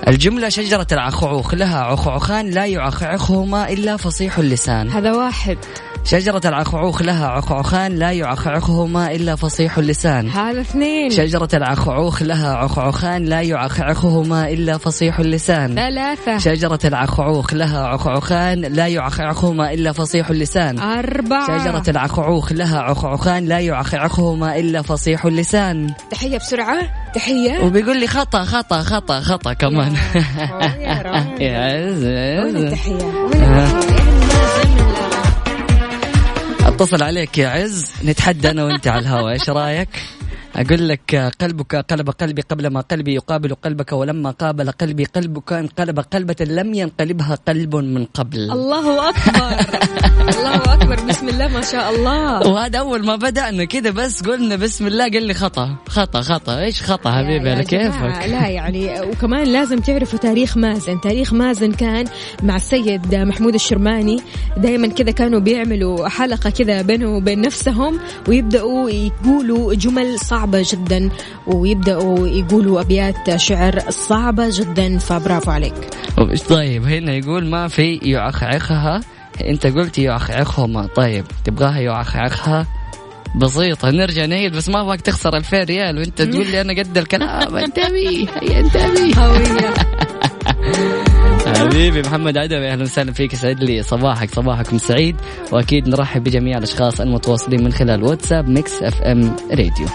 الجملة 0.08 0.48
شجرة 0.48 0.86
العخعوخ 0.92 1.54
لها 1.54 1.80
عخعوخان 1.80 2.50
لا 2.50 2.66
يعخعخهما 2.66 3.68
إلا 3.68 3.96
فصيح 3.96 4.38
اللسان. 4.38 4.90
هذا 4.90 5.12
واحد. 5.12 5.58
شجرة 6.04 6.40
العخعوخ 6.44 7.02
لها 7.02 7.26
عخعوخان 7.26 7.96
لا 7.96 8.12
يعخعخهما 8.12 9.12
إلا 9.14 9.36
فصيح 9.36 9.78
اللسان. 9.78 10.28
هذا 10.28 10.60
اثنين. 10.60 11.10
شجرة 11.10 11.48
العخعوخ 11.54 12.22
لها 12.22 12.54
عخعوخان 12.54 13.24
لا 13.24 13.42
يعخعخهما 13.42 14.48
إلا 14.50 14.78
فصيح 14.78 15.18
اللسان. 15.18 15.74
ثلاثة. 15.74 16.38
شجرة 16.38 16.78
العخعوخ 16.84 17.54
لها 17.54 17.86
عخعوخان 17.86 18.60
لا 18.60 18.86
يعخعخهما 18.86 19.72
إلا 19.72 19.92
فصيح 19.92 20.30
اللسان. 20.30 20.78
أربعة. 20.78 21.58
شجرة 21.58 21.82
العخعوخ 21.88 22.52
لها 22.52 22.78
عخعوخان 22.78 23.44
لا 23.44 23.58
يعخعخهما 23.58 24.58
إلا 24.58 24.82
فصيح 24.82 25.24
اللسان. 25.24 25.94
تحية 26.10 26.38
بسرعة. 26.38 26.80
تحية. 27.14 27.64
وبيقول 27.64 28.00
لي 28.00 28.06
خطأ 28.06 28.44
خطأ 28.44 28.82
خطأ 28.82 29.20
خطأ 29.20 29.52
كمان. 29.52 29.89
يا 30.84 31.02
راجل. 31.02 31.42
يا 31.42 32.44
لا. 32.50 33.80
أتصل 36.68 37.02
عليك 37.02 37.38
يا 37.38 37.48
عز 37.48 37.86
نتحدى 38.04 38.50
أنا 38.50 38.64
وأنت 38.64 38.86
على 38.88 39.00
الهواء 39.00 39.32
إيش 39.32 39.50
رأيك؟ 39.50 39.88
أقول 40.56 40.88
لك 40.88 41.32
قلبك 41.40 41.76
قلب 41.76 42.10
قلبي 42.10 42.42
قبل 42.42 42.66
ما 42.66 42.80
قلبي 42.80 43.14
يقابل 43.14 43.54
قلبك 43.54 43.92
ولما 43.92 44.30
قابل 44.30 44.70
قلبي 44.70 45.04
قلبك 45.04 45.52
انقلب 45.52 46.00
قلبة 46.00 46.36
لم 46.40 46.74
ينقلبها 46.74 47.34
قلب 47.48 47.76
من 47.76 48.04
قبل. 48.04 48.50
الله 48.50 49.08
أكبر. 49.08 49.48
الله 50.28 50.74
أكبر. 50.74 51.00
بسم 51.08 51.28
الله 51.28 51.48
ما 51.48 51.60
شاء 51.60 51.94
الله. 51.94 52.48
وهذا 52.48 52.78
أول 52.78 53.06
ما 53.06 53.16
بدأنا 53.16 53.64
كذا 53.64 53.90
بس 53.90 54.22
قلنا 54.22 54.56
بسم 54.56 54.86
الله 54.86 55.04
قال 55.10 55.22
لي 55.22 55.34
خطأ 55.34 55.76
خطأ 55.88 56.20
خطأ. 56.20 56.58
إيش 56.58 56.82
خطأ 56.82 57.10
حبيبي؟ 57.10 57.50
على 57.50 57.64
كيفك؟ 57.64 58.28
لا 58.28 58.48
يعني 58.48 59.00
وكمان 59.00 59.46
لازم 59.46 59.78
تعرفوا 59.78 60.18
تاريخ 60.18 60.56
مازن. 60.56 61.00
تاريخ 61.00 61.32
مازن 61.32 61.72
كان 61.72 62.04
مع 62.42 62.56
السيد 62.56 63.14
محمود 63.14 63.54
الشرماني. 63.54 64.22
دائما 64.56 64.88
كذا 64.88 65.10
كانوا 65.10 65.40
بيعملوا 65.40 66.08
حلقة 66.08 66.50
كذا 66.50 66.82
بينه 66.82 67.08
وبين 67.16 67.40
نفسهم 67.40 68.00
ويبدأوا 68.28 68.90
يقولوا 68.90 69.74
جمل 69.74 70.18
صعبة. 70.18 70.39
جدا 70.46 71.10
ويبدأوا 71.46 72.28
يقولوا 72.28 72.80
أبيات 72.80 73.36
شعر 73.36 73.80
صعبة 73.90 74.48
جدا 74.52 74.98
فبرافو 74.98 75.50
عليك. 75.50 75.74
طيب 76.48 76.84
هنا 76.84 77.12
يقول 77.12 77.46
ما 77.46 77.68
في 77.68 77.94
يعخعخها؟ 77.94 79.00
أنت 79.44 79.66
قلت 79.66 79.98
يعخعخهما. 79.98 80.86
طيب 80.86 81.24
تبغاها 81.44 81.80
يعخعخها؟ 81.80 82.66
بسيطة 83.36 83.90
نرجع 83.90 84.24
نعيد 84.24 84.56
بس 84.56 84.68
ما 84.68 84.80
أبغاك 84.80 85.00
تخسر 85.00 85.36
2000 85.36 85.62
ريال 85.62 85.98
وأنت 85.98 86.22
تقول 86.22 86.46
لي 86.46 86.60
أنا 86.60 86.72
قد 86.72 86.98
الكلام. 86.98 87.56
انتبه 87.56 88.28
هيا 88.42 88.60
انتبه 88.60 89.22
هوية 89.22 89.74
حبيبي 91.58 92.02
محمد 92.02 92.38
عدوي 92.38 92.72
أهلا 92.72 92.82
وسهلا 92.82 93.12
فيك 93.12 93.32
يسعد 93.32 93.64
لي 93.64 93.82
صباحك 93.82 94.30
صباحكم 94.30 94.78
سعيد 94.78 95.16
وأكيد 95.52 95.88
نرحب 95.88 96.24
بجميع 96.24 96.58
الأشخاص 96.58 97.00
المتواصلين 97.00 97.64
من 97.64 97.72
خلال 97.72 98.02
واتساب 98.02 98.48
Mix 98.48 98.82
FM 98.82 99.36
Radio. 99.50 99.86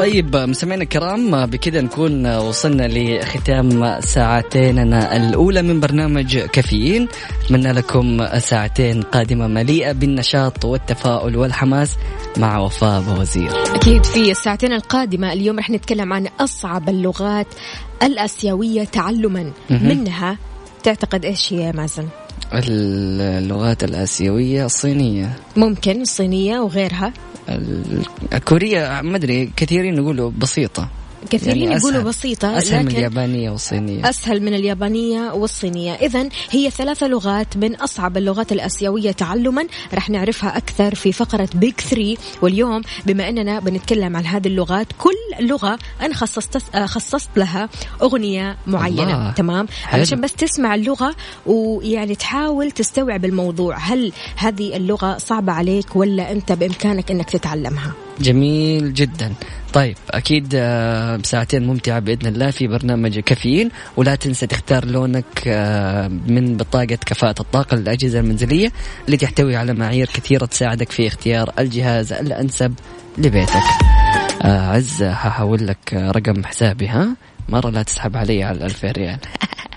طيب 0.00 0.36
مستمعينا 0.36 0.82
الكرام 0.82 1.46
بكذا 1.46 1.80
نكون 1.80 2.36
وصلنا 2.36 2.88
لختام 2.88 4.00
ساعتيننا 4.00 5.16
الأولى 5.16 5.62
من 5.62 5.80
برنامج 5.80 6.38
كافيين 6.38 7.08
أتمنى 7.44 7.72
لكم 7.72 8.26
ساعتين 8.38 9.02
قادمة 9.02 9.46
مليئة 9.46 9.92
بالنشاط 9.92 10.64
والتفاؤل 10.64 11.36
والحماس 11.36 11.96
مع 12.36 12.58
وفاء 12.58 13.02
وزير 13.20 13.50
أكيد 13.74 14.04
في 14.04 14.30
الساعتين 14.30 14.72
القادمة 14.72 15.32
اليوم 15.32 15.58
رح 15.58 15.70
نتكلم 15.70 16.12
عن 16.12 16.26
أصعب 16.40 16.88
اللغات 16.88 17.46
الآسيوية 18.02 18.84
تعلما. 18.84 19.52
منها 19.70 20.38
تعتقد 20.82 21.24
إيش 21.24 21.52
هي 21.52 21.72
مازن؟ 21.72 22.08
اللغات 22.54 23.84
الآسيوية 23.84 24.66
الصينية. 24.66 25.36
ممكن 25.56 26.00
الصينية 26.00 26.58
وغيرها. 26.58 27.12
ال- 27.48 28.04
الكورية 28.32 29.00
ما 29.02 29.16
أدري 29.16 29.50
كثيرين 29.56 29.94
يقولوا 29.96 30.30
بسيطة. 30.38 30.88
كثيرين 31.30 31.62
يعني 31.62 31.74
يقولوا. 31.74 32.02
بسيطة 32.02 32.58
أسهل 32.58 32.82
من 32.82 32.88
لكن 32.88 32.96
اليابانية 32.96 33.50
والصينية. 33.50 34.10
أسهل 34.10 34.42
من 34.42 34.54
اليابانية 34.54 35.32
والصينية. 35.32 35.94
إذا 35.94 36.28
هي 36.50 36.70
ثلاثة 36.70 37.06
لغات 37.08 37.56
من 37.56 37.74
أصعب 37.74 38.16
اللغات 38.16 38.52
الآسيوية 38.52 39.12
تعلما. 39.12 39.66
رح 39.94 40.10
نعرفها 40.10 40.56
أكثر 40.56 40.94
في 40.94 41.12
فقرة 41.12 41.48
بيج 41.54 41.80
ثري 41.80 42.18
واليوم 42.42 42.82
بما 43.06 43.28
أننا 43.28 43.60
بنتكلم 43.60 44.16
عن 44.16 44.26
هذه 44.26 44.48
اللغات 44.48 44.86
كل 44.98 45.46
لغة 45.46 45.78
أنا 46.00 46.14
خصصت 46.14 46.76
خصصت 46.76 47.30
لها 47.36 47.68
أغنية 48.02 48.56
معينة. 48.66 49.02
الله. 49.02 49.32
تمام؟ 49.32 49.66
حلو. 49.84 50.00
علشان 50.00 50.20
بس 50.20 50.32
تسمع 50.32 50.74
اللغة 50.74 51.14
ويعني 51.46 52.14
تحاول 52.14 52.70
تستوعب 52.70 53.24
الموضوع. 53.24 53.76
هل 53.78 54.12
هذه 54.36 54.76
اللغة 54.76 55.18
صعبة 55.18 55.52
عليك 55.52 55.96
ولا 55.96 56.32
أنت 56.32 56.52
بإمكانك 56.52 57.10
أنك 57.10 57.30
تتعلمها؟ 57.30 57.92
جميل 58.20 58.94
جدا. 58.94 59.34
طيب 59.72 59.96
أكيد 60.10 60.52
آه، 60.54 61.16
بساعتين 61.16 61.66
ممتعة 61.66 61.98
بإذن 61.98 62.26
الله 62.26 62.50
في 62.50 62.66
برنامج 62.66 63.18
كافيين 63.18 63.70
ولا 63.96 64.14
تنسى 64.14 64.46
تختار 64.46 64.84
لونك 64.84 65.24
آه، 65.46 66.08
من 66.08 66.56
بطاقة 66.56 66.98
كفاءة 67.06 67.40
الطاقة 67.40 67.76
للأجهزة 67.76 68.20
المنزلية 68.20 68.72
اللي 69.06 69.16
تحتوي 69.16 69.56
على 69.56 69.74
معايير 69.74 70.06
كثيرة 70.06 70.46
تساعدك 70.46 70.92
في 70.92 71.06
اختيار 71.06 71.52
الجهاز 71.58 72.12
الأنسب 72.12 72.74
لبيتك. 73.18 73.62
آه، 74.42 74.70
عز 74.70 75.02
هحول 75.02 75.66
لك 75.66 75.94
رقم 75.94 76.44
حسابي 76.44 76.88
ها؟ 76.88 77.16
مرة 77.48 77.70
لا 77.70 77.82
تسحب 77.82 78.16
علي 78.16 78.44
على 78.44 78.58
الألف 78.58 78.84
ريال. 78.84 79.18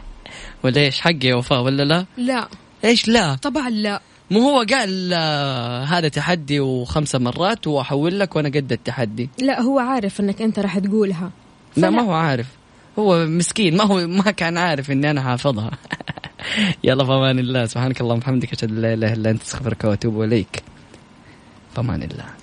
ولا 0.63 0.81
إيش 0.81 1.01
حقي 1.01 1.27
يا 1.27 1.35
وفاء 1.35 1.61
ولا 1.61 1.83
لا؟ 1.83 2.05
لا. 2.17 2.47
إيش 2.85 3.07
لا؟ 3.07 3.35
طبعا 3.35 3.69
لا. 3.69 4.01
مو 4.31 4.39
هو 4.49 4.65
قال 4.73 5.13
آه، 5.13 5.83
هذا 5.83 6.07
تحدي 6.07 6.59
وخمسة 6.59 7.19
مرات 7.19 7.67
وأحول 7.67 8.19
لك 8.19 8.35
وأنا 8.35 8.49
قد 8.49 8.71
التحدي. 8.71 9.29
لا 9.39 9.61
هو 9.61 9.79
عارف 9.79 10.19
أنك 10.19 10.41
أنت 10.41 10.59
راح 10.59 10.79
تقولها. 10.79 11.31
لا. 11.77 11.89
ما 11.89 12.01
هو 12.01 12.13
عارف. 12.13 12.47
هو 12.99 13.25
مسكين 13.25 13.77
ما 13.77 13.83
هو 13.83 14.07
ما 14.07 14.31
كان 14.31 14.57
عارف 14.57 14.91
إني 14.91 15.11
أنا 15.11 15.21
حافظها. 15.21 15.71
يلا 16.83 17.03
فمان 17.03 17.39
الله. 17.39 17.65
سبحانك 17.65 18.01
اللهم 18.01 18.17
وبحمدك 18.17 18.53
أشهد 18.53 18.71
أن 18.71 18.81
لا 18.81 18.93
إله 18.93 19.13
إلا 19.13 19.29
أنت 19.29 19.41
أستغفرك 19.41 19.83
وأتوب 19.83 20.21
إليك. 20.21 20.63
فمان 21.75 22.03
الله. 22.03 22.42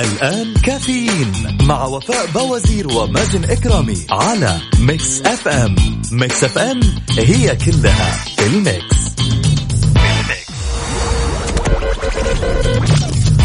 الآن 0.00 0.54
كافيين 0.54 1.58
مع 1.62 1.84
وفاء 1.84 2.26
بوازير 2.26 2.88
ومازن 2.88 3.44
إكرامي 3.44 4.06
على 4.10 4.60
Mix 4.78 5.20
FM 5.20 5.76
Mix 6.12 6.44
FM 6.44 6.80
هي 7.18 7.56
كلها 7.56 8.24
في 8.36 8.46
ال 8.46 8.56
mix. 8.56 8.98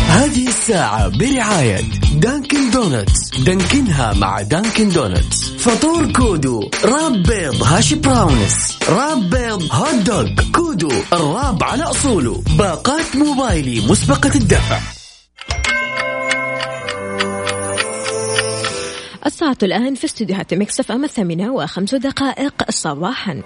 هذه 0.07 0.47
الساعة 0.47 1.07
برعاية 1.07 1.81
Dunkin' 2.13 2.71
Donuts 2.71 3.29
Dunkin 3.39 4.02
ها 4.02 4.13
مع 4.13 4.41
Dunkin' 4.41 4.89
Donuts 4.89 5.43
فطور 5.49 6.11
كودو 6.11 6.69
wrap 6.85 7.23
بيض 7.23 7.63
hash 7.63 7.93
browns. 7.93 8.77
wrap 8.89 9.29
بيض 9.29 9.63
hot 9.71 9.95
dog 9.95 10.27
كودو 10.55 10.91
ال 11.13 11.23
wrap 11.23 11.63
على 11.63 11.83
أصوله. 11.83 12.43
باقات 12.57 13.15
موبايلي 13.15 13.87
مسبقة 13.87 14.35
الدفع. 14.35 15.02
الساعة 19.43 19.57
الآن 19.63 19.95
في 19.95 20.05
استديوهات 20.05 20.53
مكسف 20.53 20.91
أم 20.91 21.03
الثامنة 21.03 21.53
وخمس 21.53 21.95
دقائق 21.95 22.53
صباحا. 22.69 23.41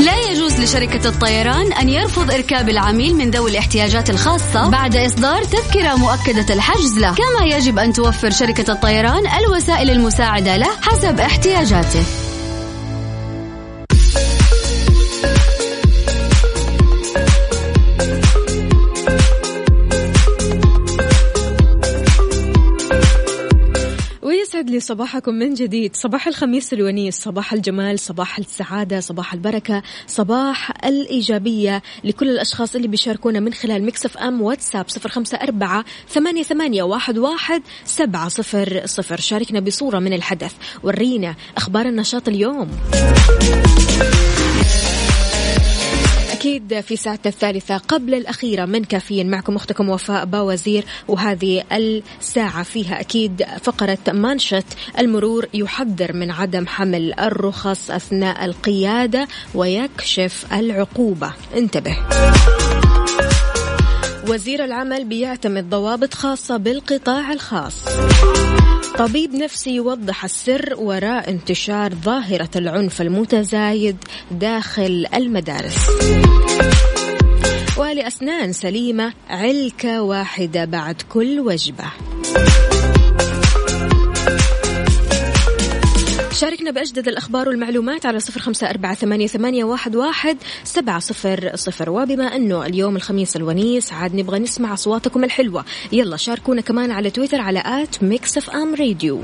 لا 0.00 0.30
يجوز 0.30 0.60
لشركة 0.60 1.08
الطيران 1.08 1.72
أن 1.72 1.88
يرفض 1.88 2.30
إركاب 2.30 2.68
العميل 2.68 3.14
من 3.14 3.30
ذوي 3.30 3.50
الاحتياجات 3.50 4.10
الخاصة 4.10 4.70
بعد 4.70 4.96
إصدار 4.96 5.44
تذكرة 5.44 5.94
مؤكدة 5.94 6.54
الحجز 6.54 6.98
له 6.98 7.14
كما 7.14 7.46
يجب 7.46 7.78
أن 7.78 7.92
توفر 7.92 8.30
شركة 8.30 8.72
الطيران 8.72 9.26
الوسائل 9.26 9.90
المساعدة 9.90 10.56
له 10.56 10.68
حسب 10.82 11.20
احتياجاته. 11.20 12.29
لي 24.70 24.80
صباحكم 24.80 25.34
من 25.34 25.54
جديد. 25.54 25.96
صباح 25.96 26.26
الخميس 26.26 26.72
الونيس 26.72 27.20
صباح 27.20 27.52
الجمال 27.52 27.98
صباح 27.98 28.38
السعادة 28.38 29.00
صباح 29.00 29.32
البركة 29.32 29.82
صباح 30.06 30.84
الإيجابية 30.84 31.82
لكل 32.04 32.28
الأشخاص 32.30 32.74
اللي 32.74 32.88
بيشاركونا 32.88 33.40
من 33.40 33.52
خلال 33.52 33.86
Mix 33.86 34.16
FM 34.18 34.42
واتساب 34.42 34.88
صفر 34.88 35.08
خمسة 35.08 35.38
أربعة 35.38 35.84
ثمانية, 36.08 36.42
ثمانية 36.42 36.82
واحد, 36.82 37.18
واحد 37.18 37.62
سبعة 37.84 38.28
صفر 38.28 38.82
صفر. 38.84 39.20
شاركنا 39.20 39.60
بصورة 39.60 39.98
من 39.98 40.12
الحدث. 40.12 40.52
ورينا 40.82 41.34
أخبار 41.56 41.86
النشاط 41.86 42.28
اليوم. 42.28 42.70
أكيد 46.40 46.80
في 46.80 46.96
ساعتنا 46.96 47.32
الثالثة 47.32 47.76
قبل 47.76 48.14
الأخيرة 48.14 48.64
من 48.64 48.84
كافيين 48.84 49.30
معكم 49.30 49.56
أختكم 49.56 49.88
وفاء 49.88 50.24
باوزير 50.24 50.84
وهذه 51.08 51.64
الساعة 51.72 52.62
فيها 52.62 53.00
أكيد 53.00 53.44
فقرة 53.62 53.98
مانشيت 54.08 54.64
المرور 54.98 55.46
يحذر 55.54 56.12
من 56.12 56.30
عدم 56.30 56.66
حمل 56.66 57.14
الرخص 57.20 57.90
أثناء 57.90 58.44
القيادة 58.44 59.28
ويكشف 59.54 60.46
العقوبة. 60.52 61.32
انتبه. 61.56 61.96
وزير 64.28 64.64
العمل 64.64 65.04
بيعتمد 65.04 65.70
ضوابط 65.70 66.14
خاصة 66.14 66.56
بالقطاع 66.56 67.32
الخاص. 67.32 67.84
طبيب 68.98 69.34
نفسي 69.34 69.70
يوضح 69.70 70.24
السر 70.24 70.74
وراء 70.78 71.30
انتشار 71.30 71.94
ظاهرة 71.94 72.50
العنف 72.56 73.00
المتزايد 73.00 73.96
داخل 74.30 75.06
المدارس. 75.14 75.86
ولأسنان 77.76 78.52
سليمة 78.52 79.12
علكة 79.28 80.02
واحدة 80.02 80.64
بعد 80.64 81.02
كل 81.08 81.40
وجبة. 81.40 81.84
شاركنا 86.40 86.70
بأجدد 86.70 87.08
الأخبار 87.08 87.48
والمعلومات 87.48 88.06
على 88.06 88.20
صفر 88.20 88.40
خمسة 88.40 88.70
أربعة 88.70 88.94
ثمانية, 88.94 89.64
واحد, 89.64 90.36
سبعة 90.64 90.98
صفر 90.98 91.50
صفر. 91.54 91.90
وبما 91.90 92.24
أنه 92.36 92.66
اليوم 92.66 92.96
الخميس 92.96 93.36
الونيس 93.36 93.92
عاد 93.92 94.14
نبغى 94.14 94.38
نسمع 94.38 94.74
أصواتكم 94.74 95.24
الحلوة. 95.24 95.64
يلا 95.92 96.16
شاركونا 96.16 96.60
كمان 96.60 96.90
على 96.90 97.10
تويتر 97.10 97.40
على 97.40 97.62
at 97.66 98.02
Mix 98.02 98.38
FM 98.38 98.74
Radio. 98.74 99.22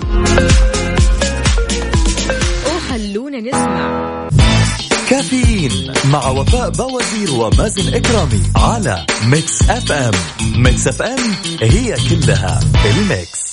وخلونا 2.67 3.41
نسمع. 3.41 4.29
كافيين 5.11 5.93
مع 6.13 6.29
وفاء 6.29 6.71
بوازير 6.71 7.31
ومازن 7.31 7.95
إكرامي 7.95 8.43
على 8.57 9.07
Mix 9.27 9.71
FM. 9.71 10.13
Mix 10.57 10.89
FM 10.89 11.35
هي 11.63 11.97
كلها 12.11 12.61
ال 12.85 12.97
mix. 12.97 13.46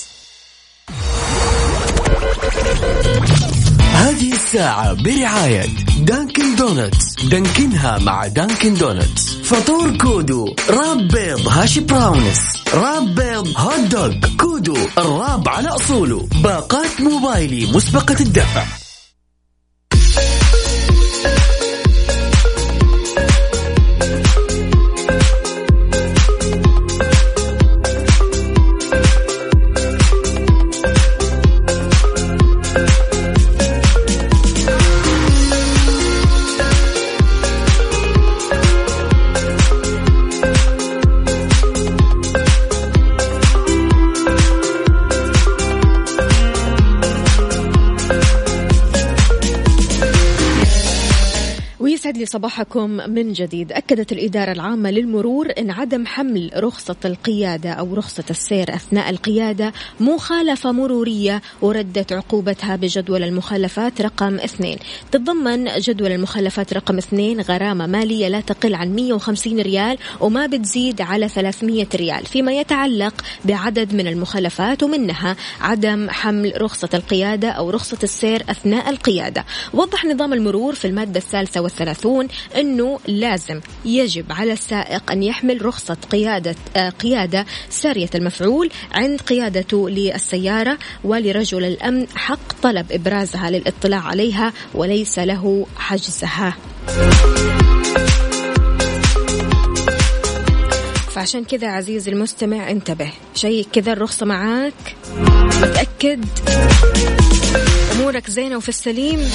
هذه 3.94 4.32
الساعة 4.32 4.92
برعاية 4.92 5.66
Dunkin' 5.98 6.56
Donuts. 6.56 7.14
Dunkin 7.24 7.87
ها 7.87 7.98
مع 7.98 8.26
Dunkin' 8.26 8.74
Donuts. 8.74 9.34
فطور 9.44 9.98
كودو 9.98 10.54
wrap 10.70 11.08
بيض 11.08 11.48
hash 11.48 11.78
browns. 11.78 12.40
wrap 12.74 13.14
بيض 13.14 13.48
hot 13.56 13.80
dog 13.80 14.12
كودو 14.40 14.76
ال 14.98 15.08
wrap 15.08 15.48
على 15.48 15.68
أصوله. 15.68 16.28
باقات 16.42 17.00
موبايلي 17.00 17.72
مسبقة 17.72 18.16
الدفع. 18.20 18.83
صباحكم 52.34 52.90
من 52.90 53.32
جديد. 53.32 53.72
أكدت 53.72 54.12
الإدارة 54.12 54.52
العامة 54.52 54.90
للمرور 54.90 55.52
أن 55.58 55.70
عدم 55.70 56.06
حمل 56.06 56.50
رخصة 56.56 56.96
القيادة 57.04 57.70
أو 57.70 57.94
رخصة 57.94 58.24
السير 58.30 58.74
أثناء 58.74 59.10
القيادة 59.10 59.72
مخالفة 60.00 60.72
مرورية 60.72 61.42
وردت 61.62 62.12
عقوبتها 62.12 62.76
بجدول 62.76 63.22
المخالفات 63.22 64.00
رقم 64.00 64.34
اثنين. 64.34 64.78
تتضمن 65.10 65.64
جدول 65.78 66.12
المخالفات 66.12 66.72
رقم 66.72 66.98
اثنين 66.98 67.40
غرامة 67.40 67.86
مالية 67.86 68.28
لا 68.28 68.40
تقل 68.40 68.74
عن 68.74 68.94
150 68.94 69.60
ريال 69.60 69.98
وما 70.20 70.46
بتزيد 70.46 71.00
على 71.00 71.28
300 71.28 71.86
ريال. 71.94 72.26
فيما 72.26 72.52
يتعلق 72.52 73.14
بعدد 73.44 73.94
من 73.94 74.06
المخالفات 74.06 74.82
ومنها 74.82 75.36
عدم 75.60 76.10
حمل 76.10 76.62
رخصة 76.62 76.88
القيادة 76.94 77.48
أو 77.48 77.70
رخصة 77.70 77.98
السير 78.02 78.42
أثناء 78.48 78.90
القيادة. 78.90 79.44
وضح 79.74 80.04
نظام 80.04 80.32
المرور 80.32 80.74
في 80.74 80.86
المادة 80.86 81.18
الثالثة 81.18 81.60
والثلاثون 81.60 82.23
أنه 82.56 83.00
لازم 83.06 83.60
يجب 83.84 84.32
على 84.32 84.52
السائق 84.52 85.10
أن 85.10 85.22
يحمل 85.22 85.64
رخصة 85.64 85.96
قيادة 86.10 86.54
آه 86.76 86.88
قيادة 86.88 87.46
سارية 87.70 88.10
المفعول 88.14 88.70
عند 88.92 89.20
قيادته 89.20 89.88
للسيارة 89.88 90.78
ولرجل 91.04 91.64
الأمن 91.64 92.06
حق 92.14 92.52
طلب 92.62 92.92
إبرازها 92.92 93.50
للاطلاع 93.50 94.00
عليها 94.00 94.52
وليس 94.74 95.18
له 95.18 95.66
حجزها. 95.76 96.56
فعشان 101.14 101.44
كذا 101.44 101.68
عزيزي 101.68 102.10
المستمع 102.10 102.70
انتبه 102.70 103.10
شيء 103.34 103.66
كذا 103.72 103.92
الرخصة 103.92 104.26
معاك 104.26 104.96
متأكد؟ 105.62 106.24
أمورك 108.04 108.30
زينة 108.30 108.56
وفي 108.56 108.68
السليم. 108.68 109.30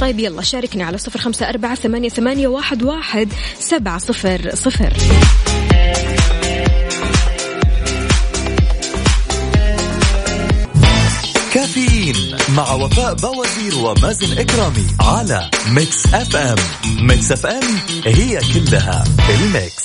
طيب 0.00 0.18
يلا 0.18 0.42
شاركنا 0.42 0.84
على 0.84 0.98
صفر 0.98 1.18
خمسة 1.18 1.48
أربعة 1.48 1.74
ثمانية, 1.74 2.08
ثمانية 2.08 2.48
واحد, 2.48 2.82
واحد 2.82 3.28
سبعة 3.58 3.98
صفر 3.98 4.50
صفر. 4.54 4.92
كافيين 11.54 12.36
مع 12.56 12.72
وفاء 12.72 13.14
بوازير 13.14 13.78
ومازن 13.78 14.38
إكرامي 14.38 14.86
على 15.00 15.50
Mix 15.68 16.06
FM. 16.14 16.56
Mix 17.00 17.32
FM 17.32 17.78
هي 18.04 18.40
كلها 18.54 19.04
ال 19.30 19.40
mix. 19.40 19.81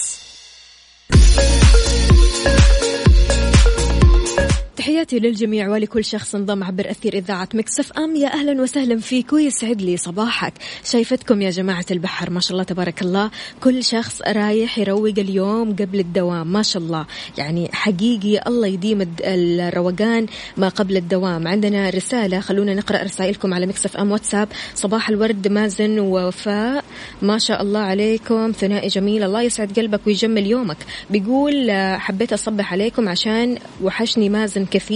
تحياتي 4.98 5.20
للجميع 5.20 5.70
ولكل 5.70 6.06
شخص 6.06 6.36
انضم 6.36 6.64
عبر 6.64 6.92
أثير 6.92 7.14
إذاعة 7.14 7.50
Mix 7.54 7.92
FM. 7.92 8.16
يا 8.16 8.34
أهلا 8.34 8.62
وسهلا 8.62 9.00
فيك 9.00 9.34
ويسعد 9.34 9.82
لي 9.82 9.98
صباحك. 9.98 10.54
شايفتكم 10.84 11.42
يا 11.42 11.50
جماعة 11.50 11.86
البحر 11.92 12.30
ما 12.30 12.40
شاء 12.40 12.52
الله 12.52 12.64
تبارك 12.64 13.02
الله. 13.02 13.32
كل 13.64 13.84
شخص 13.84 14.22
رايح 14.22 14.80
يروق 14.80 15.14
اليوم 15.18 15.76
قبل 15.76 16.00
الدوام 16.00 16.54
ما 16.54 16.62
شاء 16.62 16.84
الله. 16.84 17.06
يعني 17.38 17.70
حقيقي 17.74 18.48
الله 18.48 18.68
يديم 18.68 19.16
الروقان 19.22 20.26
ما 20.58 20.70
قبل 20.70 20.98
الدوام. 20.98 21.48
عندنا 21.48 21.90
رسالة 21.90 22.40
خلونا 22.40 22.74
نقرأ 22.74 23.04
رسائلكم 23.04 23.54
على 23.54 23.66
Mix 23.66 23.98
FM 23.98 24.12
واتساب. 24.12 24.48
صباح 24.76 25.10
الورد 25.10 25.48
مازن 25.48 26.00
ووفاء. 26.00 26.84
ما 27.22 27.38
شاء 27.38 27.62
الله 27.62 27.80
عليكم 27.80 28.52
ثنائي 28.52 28.88
جميل. 28.88 29.24
الله 29.24 29.42
يسعد 29.42 29.80
قلبك 29.80 30.08
ويجمل 30.08 30.48
يومك. 30.48 30.78
بيقول 31.10 31.70
آه، 31.70 31.98
حبيت 31.98 32.34
أصبح 32.34 32.74
عليكم 32.74 33.10
عشان 33.10 33.58
وحشني 33.84 34.30
مازن 34.30 34.66
كثير 34.66 34.87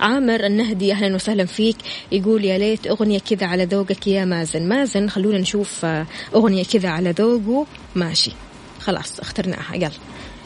عامر 0.00 0.46
النهدي 0.46 0.92
أهلا 0.92 1.14
وسهلا 1.14 1.44
فيك. 1.44 1.76
يقول 2.12 2.44
يا 2.44 2.58
ليت 2.58 2.86
أغنية 2.86 3.18
كذا 3.18 3.46
على 3.46 3.64
ذوقك 3.64 4.06
يا 4.06 4.24
مازن. 4.24 4.68
مازن 4.68 5.08
خلونا 5.08 5.38
نشوف 5.38 5.84
آه، 5.84 6.06
أغنية 6.34 6.64
كذا 6.64 6.88
على 6.88 7.10
ذوقه. 7.10 7.66
ماشي. 7.94 8.32
خلاص 8.80 9.20
اخترناها. 9.20 9.74
يلا. 9.74 9.90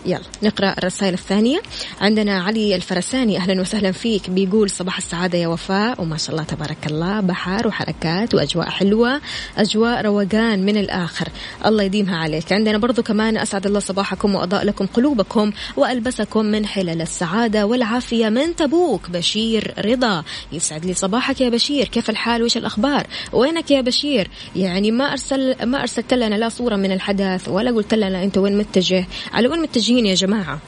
يلا 0.07 0.21
نقرأ 0.43 0.75
الرسائل 0.79 1.15
الثانية. 1.15 1.63
عندنا 2.01 2.43
علي 2.43 2.75
الفرساني 2.75 3.37
أهلا 3.37 3.61
وسهلا 3.61 3.93
فيك. 3.93 4.31
بيقول 4.31 4.71
صباح 4.71 4.97
السعادة 4.97 5.39
يا 5.39 5.49
وفاء. 5.49 6.03
وما 6.03 6.17
شاء 6.17 6.31
الله 6.31 6.43
تبارك 6.43 6.87
الله 6.87 7.21
بحر 7.21 7.69
وحركات 7.69 8.35
وأجواء 8.35 8.71
حلوة 8.71 9.21
أجواء 9.59 10.03
روقان 10.03 10.65
من 10.65 10.77
الآخر. 10.77 11.29
الله 11.67 11.83
يديمها 11.83 12.17
عليك. 12.17 12.53
عندنا 12.53 12.79
برضو 12.79 13.03
كمان 13.03 13.37
أسعد 13.37 13.67
الله 13.67 13.81
صباحكم 13.81 14.35
وأضاء 14.35 14.65
لكم 14.65 14.87
قلوبكم 14.87 15.53
وألبسكم 15.77 16.45
من 16.45 16.67
حلل 16.67 17.03
السعادة 17.03 17.67
والعافية 17.67 18.29
من 18.29 18.57
تبوك. 18.57 19.11
بشير 19.11 19.75
رضا 19.85 20.25
يسعد 20.53 20.85
لي 20.85 20.95
صباحك 20.95 21.41
يا 21.41 21.49
بشير. 21.49 21.89
كيف 21.89 22.11
الحال؟ 22.11 22.43
وش 22.43 22.57
الأخبار؟ 22.57 23.07
وينك 23.33 23.71
يا 23.71 23.81
بشير؟ 23.81 24.31
يعني 24.57 24.91
ما 24.91 25.13
أرسل 25.13 25.57
ما 25.65 25.81
أرسلت 25.81 26.15
لنا 26.15 26.35
لا 26.35 26.49
صورة 26.49 26.77
من 26.77 26.93
الحدث 26.93 27.49
ولا 27.49 27.71
قلت 27.71 27.95
لنا 27.95 28.25
أنت 28.25 28.39
وين 28.39 28.59
متجه. 28.59 29.07
على 29.33 29.49
وين 29.49 29.63
متجهين 29.89 30.07
يا 30.07 30.15
جماعة. 30.15 30.59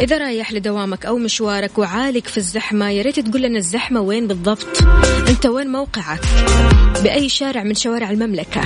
إذا 0.00 0.18
رايح 0.18 0.52
لدوامك 0.52 1.06
أو 1.06 1.18
مشوارك 1.18 1.78
وعالق 1.78 2.26
في 2.26 2.36
الزحمة 2.36 2.90
يا 2.90 3.02
ريت 3.02 3.20
تقول 3.20 3.42
لنا 3.42 3.58
الزحمة 3.58 4.00
وين 4.00 4.26
بالضبط؟ 4.26 4.82
أنت 5.28 5.46
وين 5.46 5.72
موقعك؟ 5.72 6.20
بأي 7.02 7.28
شارع 7.28 7.62
من 7.62 7.74
شوارع 7.74 8.10
المملكة؟ 8.10 8.60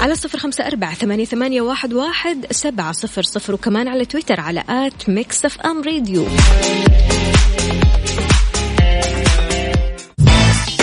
على 0.00 0.14
صفر 0.14 0.38
خمسة 0.38 0.66
أربعة 0.66 0.94
ثمانية, 0.94 1.24
ثمانية 1.24 1.62
واحد, 1.62 1.92
واحد 1.92 2.46
سبعة 2.50 2.92
صفر 2.92 3.22
صفر 3.22 3.54
وكمان 3.54 3.88
على 3.88 4.04
تويتر 4.04 4.40
على 4.40 4.64
at 4.68 5.08
Mix 5.08 5.44
FM 5.44 5.82
Radio. 5.82 6.26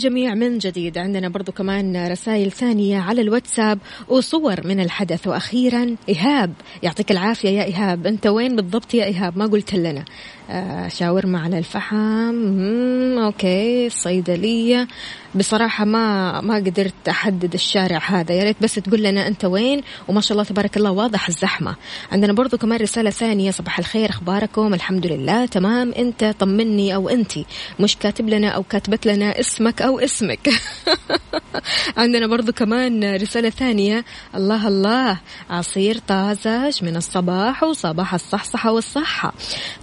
تحياتي 0.00 0.08
للجميع 0.08 0.34
من 0.34 0.58
جديد. 0.58 0.98
عندنا 0.98 1.28
برضو 1.28 1.52
كمان 1.52 2.06
رسائل 2.06 2.50
ثانية 2.52 2.98
على 2.98 3.20
الواتساب 3.20 3.78
وصور 4.08 4.66
من 4.66 4.80
الحدث. 4.80 5.26
وأخيرا 5.26 5.96
إيهاب 6.08 6.52
يعطيك 6.82 7.10
العافية 7.10 7.48
يا 7.48 7.64
إيهاب. 7.64 8.06
أنت 8.06 8.26
وين 8.26 8.56
بالضبط 8.56 8.94
يا 8.94 9.04
إيهاب؟ 9.04 9.38
ما 9.38 9.46
قلت 9.46 9.74
لنا. 9.74 10.04
آه 10.50 10.88
شاورما 10.88 11.40
على 11.40 11.58
الفحم. 11.58 13.18
أوكي 13.18 13.86
الصيدلية 13.86 14.88
بصراحة 15.34 15.84
ما 15.84 16.40
ما 16.40 16.54
قدرت 16.54 17.08
أحدد 17.08 17.54
الشارع 17.54 17.98
هذا. 17.98 18.34
يا 18.34 18.44
ريت 18.44 18.56
بس 18.60 18.74
تقول 18.74 19.02
لنا 19.02 19.26
أنت 19.28 19.44
وين. 19.44 19.80
وما 20.08 20.20
شاء 20.20 20.32
الله 20.32 20.44
تبارك 20.44 20.76
الله 20.76 20.90
واضح 20.90 21.28
الزحمة. 21.28 21.76
عندنا 22.12 22.32
برضو 22.32 22.58
كمان 22.58 22.80
رسالة 22.80 23.10
ثانية. 23.10 23.50
صباح 23.50 23.78
الخير 23.78 24.10
أخباركم؟ 24.10 24.74
الحمد 24.74 25.06
لله 25.06 25.46
تمام. 25.46 25.92
أنت 25.92 26.34
طمني 26.38 26.94
أو 26.94 27.08
أنتي. 27.08 27.46
مش 27.80 27.96
كاتب 27.96 28.28
لنا 28.28 28.48
أو 28.48 28.62
كاتبت 28.62 29.06
لنا 29.06 29.40
اسمك 29.40 29.82
أو 29.82 29.89
اسمك. 29.98 30.48
عندنا 31.96 32.26
برضو 32.26 32.52
كمان 32.52 33.14
رسالة 33.14 33.50
ثانية. 33.50 34.04
الله 34.34 34.68
الله 34.68 35.18
عصير 35.50 35.98
طازج 35.98 36.84
من 36.84 36.96
الصباح 36.96 37.62
وصباح 37.62 38.14
الصحصحة 38.14 38.72
والصحة. 38.72 39.32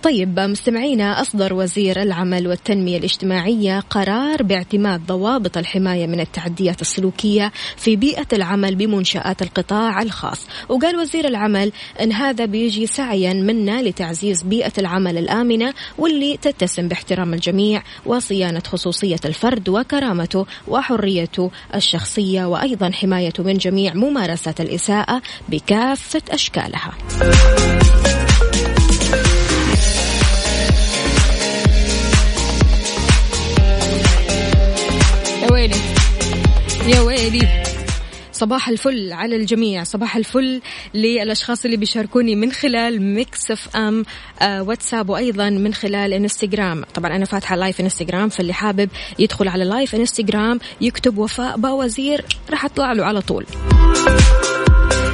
طيب 0.03 0.39
مستمعينا 0.39 1.21
أصدر 1.21 1.53
وزير 1.53 2.01
العمل 2.01 2.47
والتنمية 2.47 2.97
الاجتماعية 2.97 3.79
قرار 3.79 4.43
باعتماد 4.43 5.05
ضوابط 5.05 5.57
الحماية 5.57 6.07
من 6.07 6.19
التعديات 6.19 6.81
السلوكية 6.81 7.51
في 7.77 7.95
بيئة 7.95 8.27
العمل 8.33 8.75
بمنشآت 8.75 9.41
القطاع 9.41 10.01
الخاص. 10.01 10.47
وقال 10.69 10.95
وزير 10.95 11.27
العمل 11.27 11.71
أن 12.01 12.11
هذا 12.11 12.45
بيجي 12.45 12.87
سعيا 12.87 13.33
منا 13.33 13.81
لتعزيز 13.81 14.43
بيئة 14.43 14.73
العمل 14.77 15.17
الآمنة 15.17 15.73
واللي 15.97 16.37
تتسم 16.37 16.87
باحترام 16.87 17.33
الجميع 17.33 17.83
وصيانة 18.05 18.59
خصوصية 18.59 19.19
الفرد 19.25 19.69
وكرامته 19.97 20.45
وحريته 20.67 21.51
الشخصية 21.75 22.45
وأيضا 22.45 22.91
حمايته 22.91 23.43
من 23.43 23.57
جميع 23.57 23.93
ممارسات 23.93 24.61
الإساءة 24.61 25.21
بكافة 25.49 26.21
أشكالها. 26.31 26.93
يا 35.41 35.51
ويلي. 35.51 35.75
يا 36.87 37.01
ويلي. 37.01 37.66
صباح 38.37 38.69
الفل 38.69 39.13
على 39.13 39.35
الجميع. 39.35 39.83
صباح 39.83 40.15
الفل 40.15 40.61
للأشخاص 40.93 41.65
اللي 41.65 41.77
بيشاركوني 41.77 42.35
من 42.35 42.51
خلال 42.51 43.01
Mix 43.01 43.51
FM 43.51 44.05
واتساب 44.41 45.09
وأيضا 45.09 45.49
من 45.49 45.73
خلال 45.73 46.13
انستغرام 46.13 46.83
طبعا 46.93 47.15
أنا 47.15 47.25
فاتحة 47.25 47.55
live 47.55 47.81
انستغرام 47.81 48.29
فاللي 48.29 48.53
حابب 48.53 48.89
يدخل 49.19 49.47
على 49.47 49.63
لايف 49.63 49.95
انستغرام 49.95 50.59
يكتب 50.81 51.17
وفاء 51.17 51.57
باوزير 51.57 52.25
راح 52.49 52.65
أطلع 52.65 52.93
له 52.93 53.05
على 53.05 53.21
طول. 53.21 53.45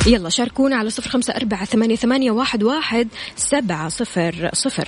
يلا 0.07 0.29
شاركونا 0.29 0.75
على 0.75 0.89
صفر 0.89 1.09
خمسة 1.09 1.33
أربعة 1.35 1.65
ثمانية, 1.65 1.95
ثمانية 1.95 2.31
واحد, 2.31 2.63
واحد 2.63 3.07
سبعة 3.35 3.89
صفر 3.89 4.49
صفر. 4.53 4.87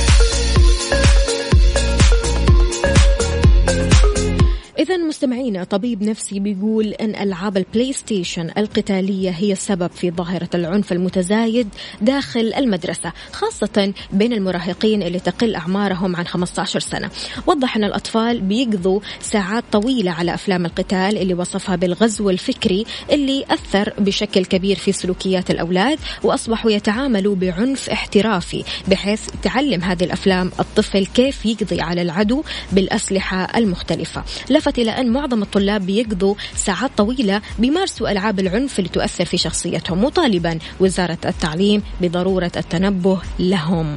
إذا 4.81 4.97
مستمعينا 4.97 5.63
طبيب 5.63 6.03
نفسي 6.03 6.39
بيقول 6.39 6.87
أن 6.87 7.15
ألعاب 7.15 7.57
ال 7.57 7.93
PlayStation 7.93 8.49
القتالية 8.57 9.29
هي 9.29 9.51
السبب 9.51 9.91
في 9.91 10.11
ظاهرة 10.11 10.49
العنف 10.53 10.91
المتزايد 10.91 11.69
داخل 12.01 12.53
المدرسة 12.57 13.13
خاصة 13.31 13.93
بين 14.11 14.33
المراهقين 14.33 15.03
اللي 15.03 15.19
تقل 15.19 15.55
أعمارهم 15.55 16.15
عن 16.15 16.27
15 16.27 16.79
سنة. 16.79 17.09
وضح 17.47 17.75
أن 17.75 17.83
الأطفال 17.83 18.41
بيقضوا 18.41 18.99
ساعات 19.19 19.63
طويلة 19.71 20.11
على 20.11 20.33
أفلام 20.33 20.65
القتال 20.65 21.17
اللي 21.17 21.33
وصفها 21.33 21.75
بالغزو 21.75 22.29
الفكري 22.29 22.85
اللي 23.11 23.45
أثر 23.49 23.93
بشكل 23.99 24.45
كبير 24.45 24.75
في 24.75 24.91
سلوكيات 24.91 25.51
الأولاد 25.51 25.99
وأصبحوا 26.23 26.71
يتعاملوا 26.71 27.35
بعنف 27.35 27.89
احترافي 27.89 28.63
بحيث 28.87 29.21
تعلم 29.43 29.81
هذه 29.81 30.03
الأفلام 30.03 30.51
الطفل 30.59 31.05
كيف 31.05 31.45
يقضي 31.45 31.81
على 31.81 32.01
العدو 32.01 32.43
بالأسلحة 32.71 33.57
المختلفة. 33.57 34.23
لفت 34.49 34.70
إلى 34.77 34.91
أن 34.91 35.09
معظم 35.09 35.41
الطلاب 35.41 35.85
بيقضوا 35.85 36.35
ساعات 36.55 36.91
طويلة 36.97 37.41
بيمارسوا 37.59 38.11
ألعاب 38.11 38.39
العنف 38.39 38.79
اللي 38.79 38.89
تؤثر 38.89 39.25
في 39.25 39.37
شخصيتهم 39.37 40.03
مطالبا 40.03 40.59
وزارة 40.79 41.17
التعليم 41.25 41.83
بضرورة 42.01 42.51
التنبه 42.57 43.19
لهم. 43.39 43.95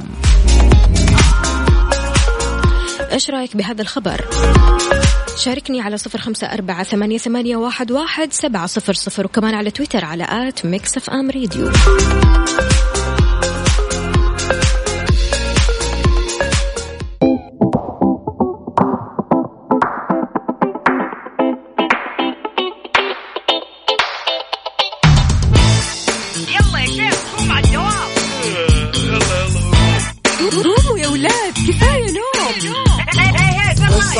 إيش 3.11 3.29
رأيك 3.29 3.57
بهذا 3.57 3.81
الخبر؟ 3.81 4.25
شاركني 5.37 5.81
على 5.81 5.97
صفر 5.97 6.19
خمسة 6.19 6.47
أربعة 6.47 6.83
ثمانية, 6.83 7.17
ثمانية 7.17 7.55
واحد, 7.55 7.91
واحد 7.91 8.33
سبعة 8.33 8.65
صفر 8.65 8.93
صفر 8.93 9.25
وكمان 9.25 9.55
على 9.55 9.71
تويتر 9.71 10.05
على 10.05 10.27
at 10.29 10.65
Mix 10.65 10.97
FM 10.97 11.29
Radio 11.29 11.71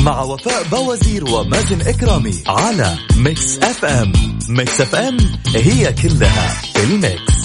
مع 0.00 0.22
وفاء 0.22 0.62
بوازير 0.72 1.24
ومازن 1.24 1.80
إكرامي 1.80 2.34
على 2.46 2.96
Mix 3.16 3.58
FM. 3.58 4.12
Mix 4.48 4.80
FM 4.80 5.16
هي 5.54 5.92
كلها 5.92 6.62
ال 6.76 6.89
mix. 6.89 7.40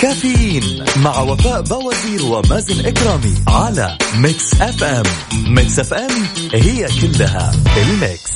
كافيين 0.00 0.84
مع 0.96 1.18
وفاء 1.20 1.60
بوازير 1.60 2.24
ومازن 2.24 2.86
إكرامي 2.86 3.34
على 3.48 3.98
Mix 4.16 4.54
FM. 4.60 5.02
Mix 5.46 5.78
FM 5.78 6.10
هي 6.54 6.86
كلها 7.00 7.52
ال 7.76 7.87
mix. 7.87 8.30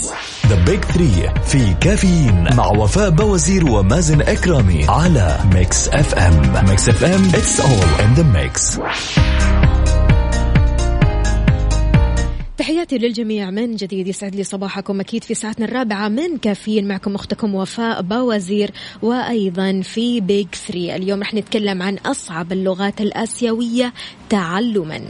The 0.48 0.54
Big 0.54 0.84
Three 0.84 1.34
في 1.46 1.74
كافيين 1.80 2.54
مع 2.56 2.66
وفاء 2.66 3.10
بوازير 3.10 3.66
ومازن 3.66 4.20
إكرامي 4.20 4.84
على 4.88 5.38
Mix 5.54 5.88
FM. 5.88 6.64
Mix 6.68 6.88
FM. 6.88 7.30
It's 7.32 7.60
all 7.60 8.00
in 8.04 8.14
the 8.18 8.24
mix. 8.24 8.78
تحياتي 12.56 12.98
للجميع 12.98 13.50
من 13.50 13.76
جديد 13.76 14.08
يسعد 14.08 14.34
لي 14.34 14.44
صباحكم 14.44 15.00
أكيد 15.00 15.24
في 15.24 15.34
ساعتنا 15.34 15.64
الرابعة. 15.66 16.08
من 16.08 16.36
كافيين 16.36 16.88
معكم 16.88 17.14
أختكم 17.14 17.54
وفاء 17.54 18.02
باوزير 18.02 18.70
وأيضا 19.02 19.80
في 19.80 20.20
بيج 20.20 20.46
ثري 20.54 20.96
اليوم 20.96 21.20
رح 21.20 21.34
نتكلم 21.34 21.82
عن 21.82 21.94
أصعب 21.94 22.52
اللغات 22.52 23.00
الآسيوية 23.00 23.92
تعلما. 24.28 25.00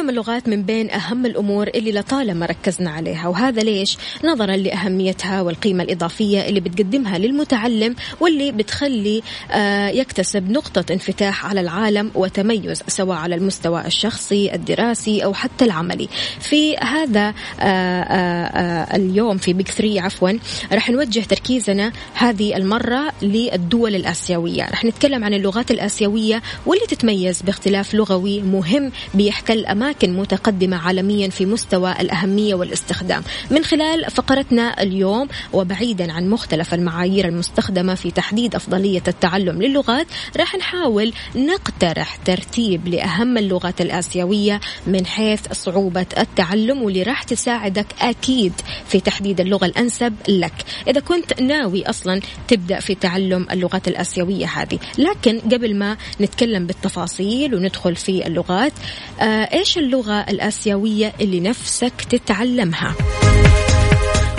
تعلم 0.00 0.10
اللغات 0.10 0.48
من 0.48 0.62
بين 0.62 0.90
أهم 0.90 1.26
الأمور 1.26 1.68
اللي 1.68 1.92
لطالما 1.92 2.46
ركزنا 2.46 2.90
عليها 2.90 3.28
وهذا 3.28 3.62
ليش؟ 3.62 3.98
نظرا 4.24 4.56
لأهميتها 4.56 5.42
والقيمة 5.42 5.82
الإضافية 5.82 6.48
اللي 6.48 6.60
بتقدمها 6.60 7.18
للمتعلم 7.18 7.96
واللي 8.20 8.52
بتخلي 8.52 9.22
آه 9.50 9.88
يكتسب 9.88 10.50
نقطة 10.50 10.92
انفتاح 10.92 11.46
على 11.46 11.60
العالم 11.60 12.10
وتميز 12.14 12.82
سواء 12.88 13.16
على 13.16 13.34
المستوى 13.34 13.86
الشخصي 13.86 14.54
الدراسي 14.54 15.24
أو 15.24 15.34
حتى 15.34 15.64
العملي 15.64 16.08
في 16.40 16.76
هذا 16.76 17.34
آه 17.60 18.02
آه 18.02 18.96
اليوم 18.96 19.38
في 19.38 19.52
بيك 19.52 19.68
ثري 19.68 20.00
عفوا 20.00 20.30
رح 20.72 20.90
نوجه 20.90 21.20
تركيزنا 21.20 21.92
هذه 22.14 22.56
المرة 22.56 23.12
للدول 23.22 23.94
الآسيوية 23.94 24.68
رح 24.70 24.84
نتكلم 24.84 25.24
عن 25.24 25.34
اللغات 25.34 25.70
الآسيوية 25.70 26.42
واللي 26.66 26.86
تتميز 26.86 27.42
باختلاف 27.42 27.94
لغوي 27.94 28.42
مهم 28.42 28.92
بيحتل 29.14 29.66
أماكن 29.66 29.89
متقدمة 30.04 30.76
عالميا 30.76 31.28
في 31.28 31.46
مستوى 31.46 31.92
الأهمية 32.00 32.54
والاستخدام. 32.54 33.22
من 33.50 33.64
خلال 33.64 34.10
فقرتنا 34.10 34.82
اليوم 34.82 35.28
وبعيدا 35.52 36.12
عن 36.12 36.30
مختلف 36.30 36.74
المعايير 36.74 37.28
المستخدمة 37.28 37.94
في 37.94 38.10
تحديد 38.10 38.54
أفضلية 38.54 39.02
التعلم 39.08 39.62
للغات 39.62 40.06
راح 40.36 40.54
نحاول 40.54 41.12
نقترح 41.36 42.16
ترتيب 42.16 42.88
لأهم 42.88 43.38
اللغات 43.38 43.80
الآسيوية 43.80 44.60
من 44.86 45.06
حيث 45.06 45.40
صعوبة 45.52 46.06
التعلم 46.18 46.82
واللي 46.82 47.02
راح 47.02 47.22
تساعدك 47.22 47.86
أكيد 48.00 48.52
في 48.88 49.00
تحديد 49.00 49.40
اللغة 49.40 49.66
الأنسب 49.66 50.14
لك. 50.28 50.52
إذا 50.88 51.00
كنت 51.00 51.40
ناوي 51.40 51.86
أصلا 51.86 52.20
تبدأ 52.48 52.80
في 52.80 52.94
تعلم 52.94 53.46
اللغات 53.50 53.88
الآسيوية 53.88 54.46
هذه. 54.46 54.78
لكن 54.98 55.40
قبل 55.40 55.76
ما 55.76 55.96
نتكلم 56.20 56.66
بالتفاصيل 56.66 57.54
وندخل 57.54 57.96
في 57.96 58.26
اللغات 58.26 58.72
آه 59.20 59.24
إيش 59.24 59.78
اللغة 59.80 60.20
الآسيوية 60.20 61.12
اللي 61.20 61.40
نفسك 61.40 61.92
تتعلمها؟ 62.10 62.94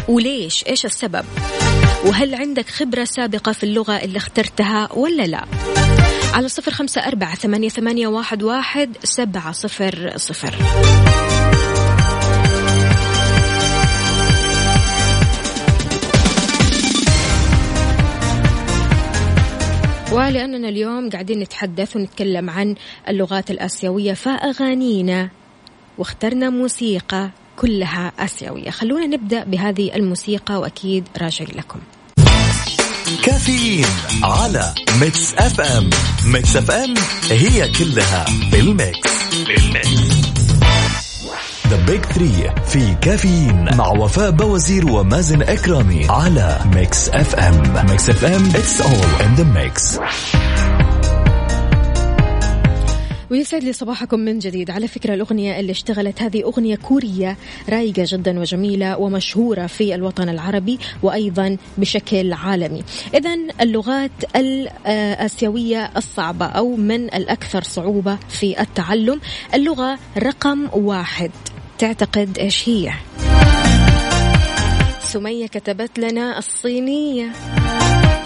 وليش؟ 0.07 0.63
إيش 0.67 0.85
السبب؟ 0.85 1.25
وهل 2.05 2.35
عندك 2.35 2.69
خبرة 2.69 3.03
سابقة 3.03 3.51
في 3.51 3.63
اللغة 3.63 3.93
اللي 3.93 4.17
اخترتها 4.17 4.89
ولا 4.93 5.23
لا؟ 5.23 5.45
على 6.33 6.47
صفر 6.47 6.71
خمسة 6.71 7.01
أربعة 7.01 7.35
ثمانية, 7.35 7.69
ثمانية 7.69 8.07
واحد, 8.07 8.43
واحد 8.43 8.97
سبعة 9.03 9.51
صفر 9.51 10.13
صفر. 10.15 10.55
ولأننا 20.11 20.69
اليوم 20.69 21.09
قاعدين 21.09 21.39
نتحدث 21.39 21.95
ونتكلم 21.95 22.49
عن 22.49 22.75
اللغات 23.09 23.51
الآسيوية 23.51 24.13
فأغانينا 24.13 25.29
واخترنا 25.97 26.49
موسيقى 26.49 27.29
كلها 27.57 28.11
آسيوية. 28.19 28.69
خلونا 28.69 29.05
نبدأ 29.05 29.43
بهذه 29.43 29.95
الموسيقى 29.95 30.59
وأكيد 30.59 31.07
راجع 31.21 31.45
لكم. 31.55 31.79
كافيين 33.23 33.85
على 34.23 34.73
Mix 35.01 35.33
FM 35.33 35.89
Mix 36.25 36.55
FM 36.55 36.93
هي 37.29 37.71
كلها 37.71 38.25
بال 38.51 38.75
mix 38.75 39.09
بال 39.47 39.73
mix 39.73 40.10
The 41.71 41.85
Big 41.85 42.05
Three 42.05 42.51
في 42.65 42.95
كافيين 43.01 43.75
مع 43.77 43.87
وفاء 43.87 44.31
بوازير 44.31 44.91
ومازن 44.91 45.41
إكرامي 45.41 46.05
على 46.09 46.59
Mix 46.75 47.09
FM 47.09 47.85
Mix 47.89 48.09
FM 48.09 48.45
it's 48.49 48.81
all 48.81 49.25
in 49.25 49.35
the 49.35 49.43
mix 49.43 49.99
ويسعد 53.29 53.63
لي 53.63 53.73
صباحكم 53.73 54.19
من 54.19 54.39
جديد. 54.39 54.71
على 54.71 54.87
فكرة 54.87 55.13
الأغنية 55.13 55.59
اللي 55.59 55.71
اشتغلت 55.71 56.21
هذه 56.21 56.43
أغنية 56.43 56.75
كورية 56.75 57.37
رايقة 57.69 58.03
جدا 58.07 58.39
وجميلة 58.39 58.97
ومشهورة 58.97 59.67
في 59.67 59.95
الوطن 59.95 60.29
العربي 60.29 60.79
وأيضا 61.03 61.57
بشكل 61.77 62.33
عالمي. 62.33 62.83
إذا 63.13 63.37
اللغات 63.61 64.11
الآسيوية 64.35 65.91
الصعبة 65.97 66.45
أو 66.45 66.75
من 66.75 67.05
الأكثر 67.05 67.63
صعوبة 67.63 68.17
في 68.29 68.61
التعلم. 68.61 69.19
اللغة 69.53 69.99
رقم 70.17 70.67
واحد. 70.73 71.31
تعتقد 71.81 72.37
إيش 72.37 72.69
هي؟ 72.69 72.93
سمية 75.03 75.47
كتبت 75.47 75.99
لنا 75.99 76.37
الصينية. 76.37 77.31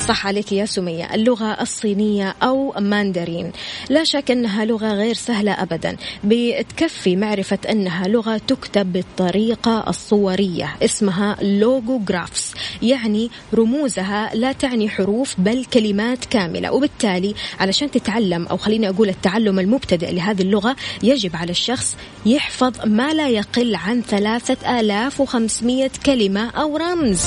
صح 0.08 0.28
عليك 0.28 0.52
يا 0.52 0.66
سمية. 0.66 1.16
اللغة 1.16 1.62
الصينية 1.62 2.36
أو 2.44 2.74
ماندرين. 2.80 3.52
لا 3.90 4.04
شك 4.04 4.32
أنها 4.32 4.66
لغة 4.66 4.94
غير 4.94 5.16
سهلة 5.16 5.52
أبدا. 5.52 5.98
بتكفي 6.24 7.16
معرفة 7.16 7.58
أنها 7.70 8.08
لغة 8.08 8.42
تكتب 8.48 8.94
بالطريقة 8.94 9.90
الصورية. 9.90 10.76
اسمها 10.82 11.38
لوجوغرافس 11.42 12.54
يعني 12.82 13.32
رموزها 13.54 14.32
لا 14.34 14.52
تعني 14.52 14.90
حروف 14.90 15.36
بل 15.38 15.66
كلمات 15.66 16.26
كاملة. 16.26 16.72
وبالتالي 16.72 17.36
علشان 17.60 17.92
تتعلم 17.92 18.48
أو 18.48 18.58
خليني 18.58 18.90
أقول 18.90 19.10
التعلم 19.10 19.60
المبتدئ 19.60 20.12
لهذه 20.12 20.42
اللغة 20.42 20.76
يجب 21.04 21.36
على 21.36 21.52
الشخص 21.52 21.98
يحفظ 22.26 22.74
ما 22.86 23.14
لا 23.14 23.30
يقل 23.30 23.76
عن 23.76 24.02
ثلاثة 24.02 24.80
آلاف 24.80 25.22
وخمسمية 25.22 25.92
كلمة 26.06 26.50
أو 26.50 26.78
رمز. 26.78 27.22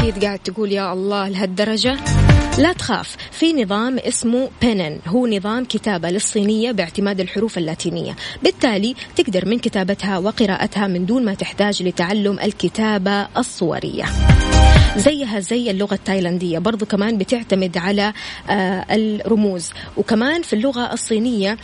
أكيد 0.00 0.24
قاعد 0.24 0.38
تقول 0.38 0.72
يا 0.72 0.92
الله 0.92 1.28
لهالدرجة. 1.28 1.96
لا 2.58 2.72
تخاف 2.72 3.16
في 3.30 3.52
نظام 3.52 3.98
اسمه 3.98 4.50
بينن. 4.60 4.98
هو 5.06 5.26
نظام 5.26 5.64
كتابة 5.64 6.10
للصينية 6.10 6.72
باعتماد 6.72 7.20
الحروف 7.20 7.58
اللاتينية. 7.58 8.16
بالتالي 8.42 8.94
تقدر 9.16 9.48
من 9.48 9.58
كتابتها 9.58 10.18
وقراءتها 10.18 10.86
من 10.86 11.06
دون 11.06 11.24
ما 11.24 11.34
تحتاج 11.34 11.82
لتعلم 11.82 12.40
الكتابة 12.40 13.28
الصورية. 13.36 14.04
زيها 14.96 15.40
زي 15.40 15.70
اللغة 15.70 15.94
التايلاندية 15.94 16.58
برضو 16.58 16.86
كمان 16.86 17.18
بتعتمد 17.18 17.78
على 17.78 18.12
آه 18.50 18.86
الرموز. 18.90 19.70
وكمان 19.96 20.42
في 20.42 20.52
اللغة 20.52 20.92
الصينية 20.92 21.58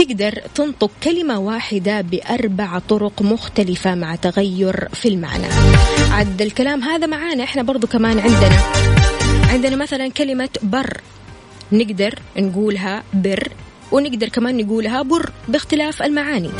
تقدر 0.00 0.42
تنطق 0.54 0.90
كلمة 1.02 1.38
واحدة 1.38 2.00
بأربع 2.00 2.78
طرق 2.78 3.22
مختلفة 3.22 3.94
مع 3.94 4.14
تغير 4.14 4.88
في 4.92 5.08
المعنى. 5.08 5.46
عد 6.10 6.42
الكلام 6.42 6.82
هذا 6.82 7.06
معانا. 7.06 7.44
إحنا 7.44 7.62
برضو 7.62 7.86
كمان 7.86 8.18
عندنا 8.18 8.58
عندنا 9.52 9.76
مثلا 9.76 10.08
كلمة 10.08 10.48
بر. 10.62 11.00
نقدر 11.72 12.18
نقولها 12.36 13.02
بر 13.14 13.48
ونقدر 13.92 14.28
كمان 14.28 14.56
نقولها 14.56 15.02
بر 15.02 15.30
باختلاف 15.48 16.02
المعاني. 16.02 16.50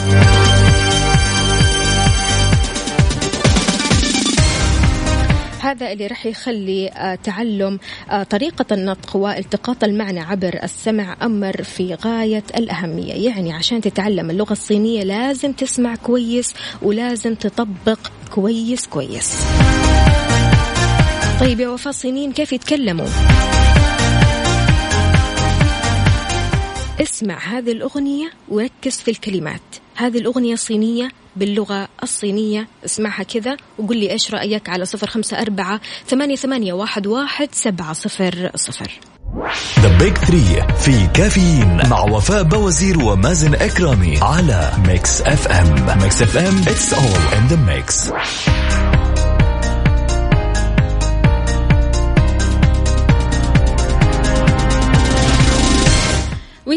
هذا 5.60 5.92
اللي 5.92 6.06
راح 6.06 6.26
يخلي 6.26 6.88
آه، 6.88 7.14
تعلم 7.14 7.78
آه، 8.10 8.22
طريقة 8.22 8.66
النطق 8.72 9.16
والتقاط 9.16 9.84
المعنى 9.84 10.20
عبر 10.20 10.60
السمع 10.62 11.16
أمر 11.22 11.62
في 11.62 11.94
غاية 11.94 12.42
الأهمية. 12.56 13.12
يعني 13.12 13.52
عشان 13.52 13.80
تتعلم 13.80 14.30
اللغة 14.30 14.52
الصينية 14.52 15.02
لازم 15.02 15.52
تسمع 15.52 15.94
كويس 15.94 16.54
ولازم 16.82 17.34
تطبق 17.34 17.98
كويس 18.34 18.86
كويس. 18.86 19.32
طيب 21.40 21.60
يا 21.60 21.68
وفاء 21.68 21.88
الصينيين 21.90 22.32
كيف 22.32 22.52
يتكلموا؟ 22.52 23.06
اسمع 27.00 27.38
هذه 27.38 27.72
الأغنية 27.72 28.30
وركز 28.48 28.96
في 28.96 29.10
الكلمات. 29.10 29.60
هذه 29.96 30.18
الأغنية 30.18 30.54
صينية 30.54 31.08
باللغة 31.36 31.88
الصينية. 32.02 32.68
اسمعها 32.84 33.22
كذا 33.22 33.56
وقول 33.78 33.96
لي 33.96 34.10
إيش 34.10 34.30
رأيك 34.30 34.68
على 34.68 34.84
صفر 34.84 35.06
خمسة 35.06 35.40
أربعة 35.40 35.80
ثمانية, 36.06 36.36
ثمانية 36.36 36.72
واحد, 36.72 37.06
واحد 37.06 37.48
سبعة 37.52 37.92
صفر 37.92 38.50
صفر. 38.54 38.90
The 39.80 39.98
Big 39.98 40.16
Three 40.16 40.66
في 40.76 41.06
كافيين 41.06 41.88
مع 41.88 42.00
وفاء 42.00 42.42
بوازير 42.42 42.98
ومازن 43.04 43.54
إكرامي 43.54 44.18
على 44.22 44.72
Mix 44.86 45.20
FM 45.22 45.98
Mix 46.02 46.22
FM 46.22 46.58
it's 46.58 46.94
all 46.94 47.38
in 47.38 47.46
the 47.46 47.56
mix 47.56 48.10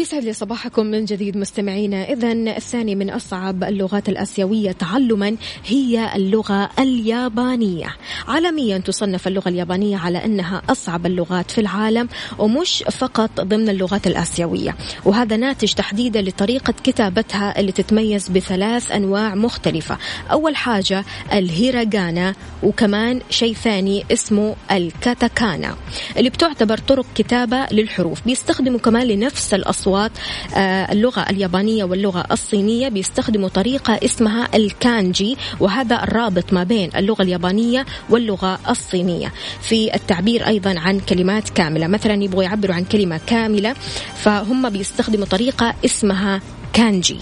ويسعد 0.04 0.24
لي 0.24 0.32
صباحكم 0.32 0.86
من 0.86 1.04
جديد 1.04 1.36
مستمعينا. 1.36 2.12
إذا 2.12 2.32
الثاني 2.32 2.94
من 2.94 3.10
أصعب 3.10 3.64
اللغات 3.64 4.08
الآسيوية 4.08 4.72
تعلما 4.72 5.36
هي 5.66 6.16
اللغة 6.16 6.70
اليابانية. 6.78 7.96
عالميا 8.28 8.78
تصنف 8.78 9.28
اللغة 9.28 9.48
اليابانية 9.48 9.96
على 9.96 10.24
أنها 10.24 10.62
أصعب 10.70 11.06
اللغات 11.06 11.50
في 11.50 11.60
العالم 11.60 12.08
ومش 12.38 12.84
فقط 12.90 13.40
ضمن 13.40 13.68
اللغات 13.68 14.06
الآسيوية. 14.06 14.76
وهذا 15.04 15.36
ناتج 15.36 15.72
تحديدا 15.72 16.22
لطريقة 16.22 16.74
كتابتها 16.84 17.60
اللي 17.60 17.72
تتميز 17.72 18.28
بثلاث 18.28 18.92
أنواع 18.92 19.34
مختلفة. 19.34 19.98
أول 20.30 20.56
حاجة 20.56 21.04
الهيراغانا 21.32 22.34
وكمان 22.62 23.20
شيء 23.30 23.54
ثاني 23.54 24.04
اسمه 24.12 24.56
الكاتاكانا 24.70 25.76
اللي 26.16 26.30
بتعتبر 26.30 26.78
طرق 26.78 27.06
كتابة 27.14 27.66
للحروف. 27.72 28.24
بيستخدموا 28.26 28.78
كمان 28.78 29.06
لنفس 29.06 29.54
الأصوات 29.54 29.93
آه، 29.96 30.92
اللغة 30.92 31.26
اليابانية 31.30 31.84
واللغة 31.84 32.24
الصينية 32.32 32.88
بيستخدموا 32.88 33.48
طريقة 33.48 34.00
اسمها 34.04 34.48
الكانجي 34.54 35.36
وهذا 35.60 36.02
الرابط 36.02 36.52
ما 36.52 36.64
بين 36.64 36.90
اللغة 36.96 37.22
اليابانية 37.22 37.86
واللغة 38.10 38.58
الصينية. 38.68 39.32
في 39.62 39.94
التعبير 39.94 40.46
أيضا 40.46 40.74
عن 40.78 41.00
كلمات 41.00 41.48
كاملة 41.48 41.86
مثلا 41.86 42.24
يبغوا 42.24 42.42
يعبروا 42.42 42.74
عن 42.74 42.84
كلمة 42.84 43.20
كاملة 43.26 43.74
فهم 44.16 44.70
بيستخدموا 44.70 45.26
طريقة 45.26 45.74
اسمها 45.84 46.40
كانجي. 46.72 47.18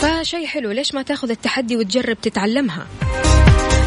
فشيء 0.00 0.46
حلو 0.46 0.70
ليش 0.70 0.94
ما 0.94 1.02
تاخذ 1.02 1.30
التحدي 1.30 1.76
وتجرب 1.76 2.20
تتعلمها؟ 2.20 2.86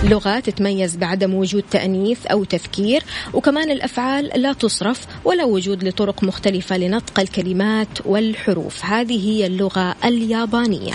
لغة 0.03 0.39
تتميز 0.39 0.95
بعدم 0.95 1.33
وجود 1.33 1.63
تأنيث 1.71 2.25
أو 2.25 2.43
تذكير 2.43 3.03
وكمان 3.33 3.71
الأفعال 3.71 4.41
لا 4.41 4.53
تصرف 4.53 5.07
ولا 5.25 5.43
وجود 5.43 5.83
لطرق 5.83 6.23
مختلفة 6.23 6.77
لنطق 6.77 7.19
الكلمات 7.19 7.87
والحروف. 8.05 8.85
هذه 8.85 9.29
هي 9.29 9.45
اللغة 9.45 9.95
اليابانية. 10.05 10.93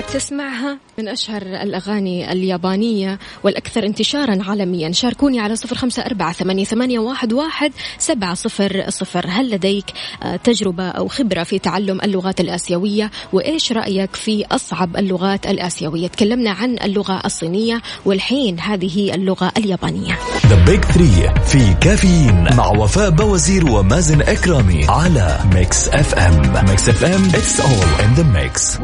تحب 0.00 0.12
تسمعها 0.12 0.78
من 0.98 1.08
أشهر 1.08 1.42
الأغاني 1.42 2.32
اليابانية 2.32 3.18
والأكثر 3.44 3.86
انتشارا 3.86 4.38
عالميا. 4.48 4.92
شاركوني 4.92 5.40
على 5.40 5.56
صفر 5.56 5.76
خمسة 5.76 6.02
أربعة 6.02 6.32
ثمانية, 6.32 6.98
واحد, 6.98 7.72
سبعة 7.98 8.34
صفر 8.34 8.84
صفر. 8.88 9.26
هل 9.28 9.50
لديك 9.50 9.84
آه، 10.22 10.36
تجربة 10.36 10.88
أو 10.88 11.08
خبرة 11.08 11.42
في 11.42 11.58
تعلم 11.58 12.00
اللغات 12.00 12.40
الآسيوية؟ 12.40 13.10
وإيش 13.32 13.72
رأيك 13.72 14.16
في 14.16 14.44
أصعب 14.50 14.96
اللغات 14.96 15.46
الآسيوية؟ 15.46 16.06
تكلمنا 16.08 16.50
عن 16.50 16.78
اللغة 16.84 17.22
الصينية 17.24 17.82
والحين 18.04 18.60
هذه 18.60 19.14
اللغة 19.14 19.52
اليابانية. 19.56 20.14
The 20.42 20.70
Big 20.70 20.84
Three 20.94 21.40
في 21.40 21.74
كافيين 21.80 22.56
مع 22.56 22.68
وفاء 22.68 23.10
بوازير 23.10 23.70
ومازن 23.70 24.22
إكرامي 24.22 24.84
على 24.88 25.38
Mix 25.54 25.88
FM 25.88 26.64
Mix 26.68 26.88
FM 26.88 27.30
it's 27.30 27.60
all 27.60 28.04
in 28.04 28.20
the 28.20 28.24
mix. 28.24 28.78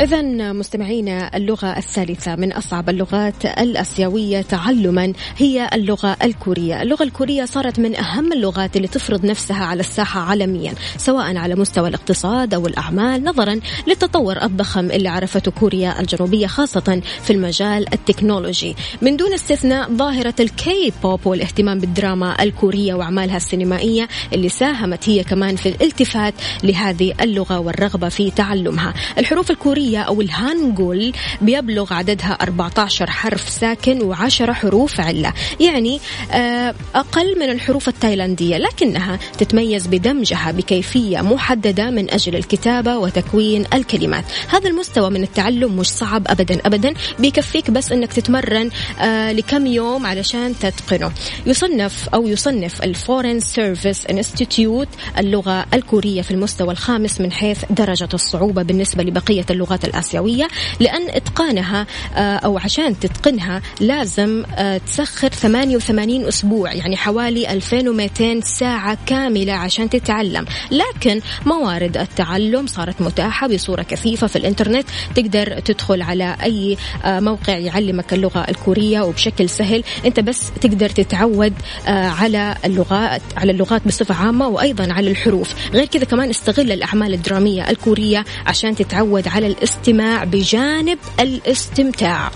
إذا 0.00 0.22
مستمعينا 0.52 1.36
اللغة 1.36 1.78
الثالثة 1.78 2.36
من 2.36 2.52
أصعب 2.52 2.88
اللغات 2.88 3.44
الآسيوية 3.44 4.42
تعلما 4.42 5.12
هي 5.36 5.70
اللغة 5.72 6.16
الكورية، 6.22 6.82
اللغة 6.82 7.02
الكورية 7.02 7.44
صارت 7.44 7.78
من 7.80 7.96
أهم 7.96 8.32
اللغات 8.32 8.76
اللي 8.76 8.88
تفرض 8.88 9.26
نفسها 9.26 9.64
على 9.64 9.80
الساحة 9.80 10.20
عالميا، 10.20 10.74
سواء 10.96 11.36
على 11.36 11.54
مستوى 11.54 11.88
الاقتصاد 11.88 12.54
أو 12.54 12.66
الأعمال 12.66 13.24
نظرا 13.24 13.60
للتطور 13.86 14.42
الضخم 14.42 14.90
اللي 14.90 15.08
عرفته 15.08 15.50
كوريا 15.50 16.00
الجنوبية 16.00 16.46
خاصة 16.46 17.02
في 17.22 17.32
المجال 17.32 17.94
التكنولوجي، 17.94 18.76
من 19.02 19.16
دون 19.16 19.32
استثناء 19.32 19.90
ظاهرة 19.90 20.34
الكي 20.40 20.92
بوب 21.02 21.26
والاهتمام 21.26 21.80
بالدراما 21.80 22.42
الكورية 22.42 22.94
وأعمالها 22.94 23.36
السينمائية 23.36 24.08
اللي 24.32 24.48
ساهمت 24.48 25.08
هي 25.08 25.24
كمان 25.24 25.56
في 25.56 25.68
الالتفات 25.68 26.34
لهذه 26.64 27.14
اللغة 27.20 27.58
والرغبة 27.58 28.08
في 28.08 28.30
تعلمها، 28.30 28.94
الحروف 29.18 29.50
الكورية 29.50 29.85
العربية 29.86 29.98
أو 29.98 30.20
الهانجول 30.20 31.12
بيبلغ 31.40 31.94
عددها 31.94 32.38
14 32.42 33.10
حرف 33.10 33.48
ساكن 33.48 34.14
و10 34.14 34.50
حروف 34.50 35.00
علة. 35.00 35.32
يعني 35.60 36.00
آه، 36.32 36.74
أقل 36.94 37.38
من 37.38 37.50
الحروف 37.50 37.88
التايلاندية 37.88 38.56
لكنها 38.56 39.18
تتميز 39.38 39.86
بدمجها 39.86 40.50
بكيفية 40.52 41.20
محددة 41.20 41.90
من 41.90 42.10
أجل 42.10 42.36
الكتابة 42.36 42.96
وتكوين 42.98 43.64
الكلمات. 43.74 44.24
هذا 44.48 44.68
المستوى 44.68 45.10
من 45.10 45.22
التعلم 45.22 45.76
مش 45.76 45.86
صعب 45.86 46.22
أبدا 46.28 46.66
أبدا. 46.66 46.94
بيكفيك 47.18 47.70
بس 47.70 47.92
أنك 47.92 48.12
تتمرن 48.12 48.70
آه، 49.00 49.32
لكم 49.32 49.66
يوم 49.66 50.06
علشان 50.06 50.54
تتقنه. 50.58 51.12
يصنف 51.46 52.08
أو 52.14 52.26
يصنف 52.26 52.82
ال 52.82 52.89
Foreign 52.89 53.40
Service 53.40 54.06
Institute 54.06 54.88
اللغة 55.18 55.66
الكورية 55.74 56.22
في 56.22 56.30
المستوى 56.30 56.72
الخامس 56.72 57.20
من 57.20 57.32
حيث 57.32 57.64
درجة 57.70 58.08
الصعوبة 58.14 58.62
بالنسبة 58.62 59.02
لبقية 59.02 59.44
اللغات 59.50 59.75
اللغات 59.76 59.84
الآسيوية 59.84 60.48
لأن 60.80 61.08
إتقانها 61.08 61.86
آه، 62.14 62.36
أو 62.36 62.58
عشان 62.58 62.98
تتقنها 62.98 63.62
لازم 63.80 64.44
آه، 64.54 64.78
تسخر 64.78 65.28
88 65.28 66.24
أسبوع 66.24 66.72
يعني 66.72 66.96
حوالي 66.96 67.52
2200 67.52 68.40
ساعة 68.40 68.98
كاملة 69.06 69.52
عشان 69.52 69.90
تتعلم. 69.90 70.46
لكن 70.70 71.20
موارد 71.46 71.96
التعلم 71.96 72.66
صارت 72.66 73.00
متاحة 73.00 73.46
بصورة 73.46 73.82
كثيفة 73.82 74.26
في 74.26 74.36
الإنترنت. 74.36 74.86
تقدر 75.14 75.60
تدخل 75.60 76.02
على 76.02 76.36
أي 76.42 76.76
آه، 77.04 77.20
موقع 77.20 77.58
يعلمك 77.58 78.12
اللغة 78.12 78.40
الكورية 78.48 79.00
وبشكل 79.00 79.48
سهل. 79.48 79.84
أنت 80.06 80.20
بس 80.20 80.50
تقدر 80.60 80.88
تتعود 80.88 81.52
على 81.86 82.54
اللغات 82.64 83.22
على 83.36 83.52
اللغات 83.52 83.86
بصفة 83.86 84.14
عامة 84.14 84.48
وأيضا 84.48 84.92
على 84.92 85.10
الحروف. 85.10 85.54
غير 85.72 85.86
كذا 85.86 86.04
كمان 86.04 86.30
استغل 86.30 86.72
الأعمال 86.72 87.14
الدرامية 87.14 87.70
الكورية 87.70 88.24
عشان 88.46 88.74
تتعود 88.74 89.28
على 89.28 89.46
الاستماع 89.66 90.24
بجانب 90.24 90.98
الاستمتاع. 91.20 92.30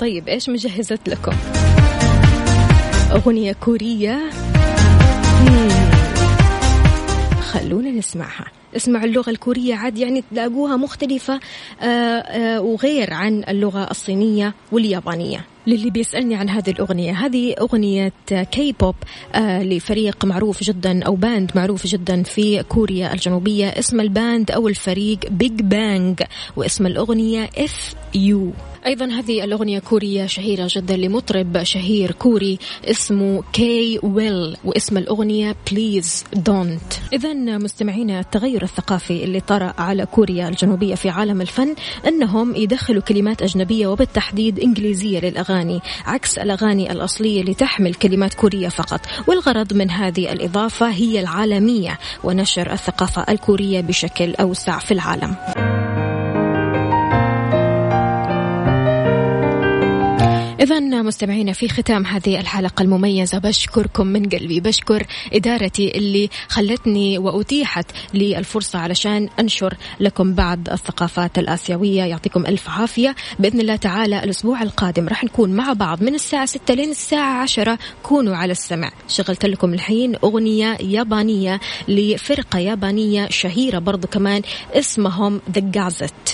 طيب 0.00 0.28
إيش 0.28 0.48
مجهزت 0.48 1.08
لكم؟ 1.08 1.32
أغنية 3.12 3.52
كورية. 3.52 4.30
خلونا 7.52 7.90
نسمعها. 7.90 8.46
اسمعوا 8.76 9.04
اللغة 9.04 9.30
الكورية 9.30 9.74
عاد 9.74 9.98
يعني 9.98 10.24
تلاقوها 10.30 10.76
مختلفة 10.76 11.40
آآ 11.80 11.86
آآ 11.86 12.58
وغير 12.58 13.14
عن 13.14 13.44
اللغة 13.48 13.90
الصينية 13.90 14.54
واليابانية. 14.72 15.51
للي 15.66 15.90
بيسألني 15.90 16.34
عن 16.34 16.48
هذه 16.48 16.70
الأغنية. 16.70 17.12
هذه 17.12 17.54
أغنية 17.60 18.12
كي 18.26 18.74
بوب 18.80 18.94
آه 19.34 19.62
لفريق 19.62 20.24
معروف 20.24 20.62
جدا 20.62 21.02
أو 21.04 21.14
band 21.14 21.50
معروف 21.54 21.86
جدا 21.86 22.22
في 22.22 22.62
كوريا 22.62 23.12
الجنوبية. 23.12 23.66
اسم 23.66 24.00
ال 24.00 24.10
band 24.10 24.50
أو 24.50 24.68
الفريق 24.68 25.18
Big 25.30 25.62
Bang 25.62 26.22
واسم 26.56 26.86
الأغنية 26.86 27.50
If 27.58 27.94
You 28.14 28.52
أيضا 28.86 29.06
هذه 29.06 29.44
الأغنية 29.44 29.78
كورية 29.78 30.26
شهيرة 30.26 30.68
جدا 30.70 30.96
لمطرب 30.96 31.62
شهير 31.62 32.12
كوري 32.12 32.58
اسمه 32.84 33.42
K.Will 33.52 34.56
واسم 34.64 34.98
الأغنية 34.98 35.56
Please 35.70 36.24
Don't 36.32 36.82
إذا 37.12 37.32
مستمعينا 37.34 38.20
التغير 38.20 38.62
الثقافي 38.62 39.24
اللي 39.24 39.40
طرأ 39.40 39.74
على 39.78 40.06
كوريا 40.06 40.48
الجنوبية 40.48 40.94
في 40.94 41.10
عالم 41.10 41.40
الفن 41.40 41.74
أنهم 42.06 42.56
يدخلوا 42.56 43.02
كلمات 43.02 43.42
أجنبية 43.42 43.86
وبالتحديد 43.86 44.60
إنجليزية 44.60 45.20
للأغاني 45.20 45.80
عكس 46.06 46.38
الأغاني 46.38 46.92
الأصلية 46.92 47.40
اللي 47.40 47.54
تحمل 47.54 47.94
كلمات 47.94 48.34
كورية 48.34 48.68
فقط. 48.68 49.00
والغرض 49.26 49.74
من 49.74 49.90
هذه 49.90 50.32
الإضافة 50.32 50.90
هي 50.90 51.20
العالمية 51.20 51.98
ونشر 52.24 52.72
الثقافة 52.72 53.24
الكورية 53.28 53.80
بشكل 53.80 54.34
أوسع 54.34 54.78
في 54.78 54.94
العالم. 54.94 55.36
إذا 60.62 60.80
مستمعينا 60.80 61.52
في 61.52 61.68
ختام 61.68 62.06
هذه 62.06 62.40
الحلقة 62.40 62.82
المميزة. 62.82 63.38
بشكركم 63.38 64.06
من 64.06 64.28
قلبي. 64.28 64.60
بشكر 64.60 65.06
إدارتي 65.32 65.98
اللي 65.98 66.30
خلتني 66.48 67.18
وأتيحت 67.18 67.86
لي 68.14 68.38
الفرصة 68.38 68.78
علشان 68.78 69.28
أنشر 69.40 69.74
لكم 70.00 70.34
بعض 70.34 70.68
الثقافات 70.68 71.38
الآسيوية. 71.38 72.02
يعطيكم 72.02 72.46
ألف 72.46 72.68
عافية. 72.68 73.14
بإذن 73.38 73.60
الله 73.60 73.76
تعالى 73.76 74.24
الأسبوع 74.24 74.62
القادم 74.62 75.08
راح 75.08 75.24
نكون 75.24 75.52
مع 75.52 75.72
بعض 75.72 76.02
من 76.02 76.14
الساعة 76.14 76.46
6 76.46 76.74
لين 76.74 76.90
الساعة 76.90 77.42
10 77.42 77.78
كونوا 78.02 78.36
على 78.36 78.52
السمع. 78.52 78.92
شغلت 79.08 79.46
لكم 79.46 79.74
الحين 79.74 80.16
أغنية 80.24 80.78
يابانية 80.80 81.60
لفرقة 81.88 82.58
يابانية 82.58 83.28
شهيرة 83.30 83.78
برضو 83.78 84.06
كمان 84.08 84.42
اسمهم 84.74 85.40
The 85.56 85.60
Gazette. 85.60 86.32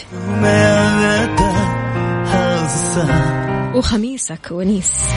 وخميسك 3.78 4.50
ونيس. 4.50 4.98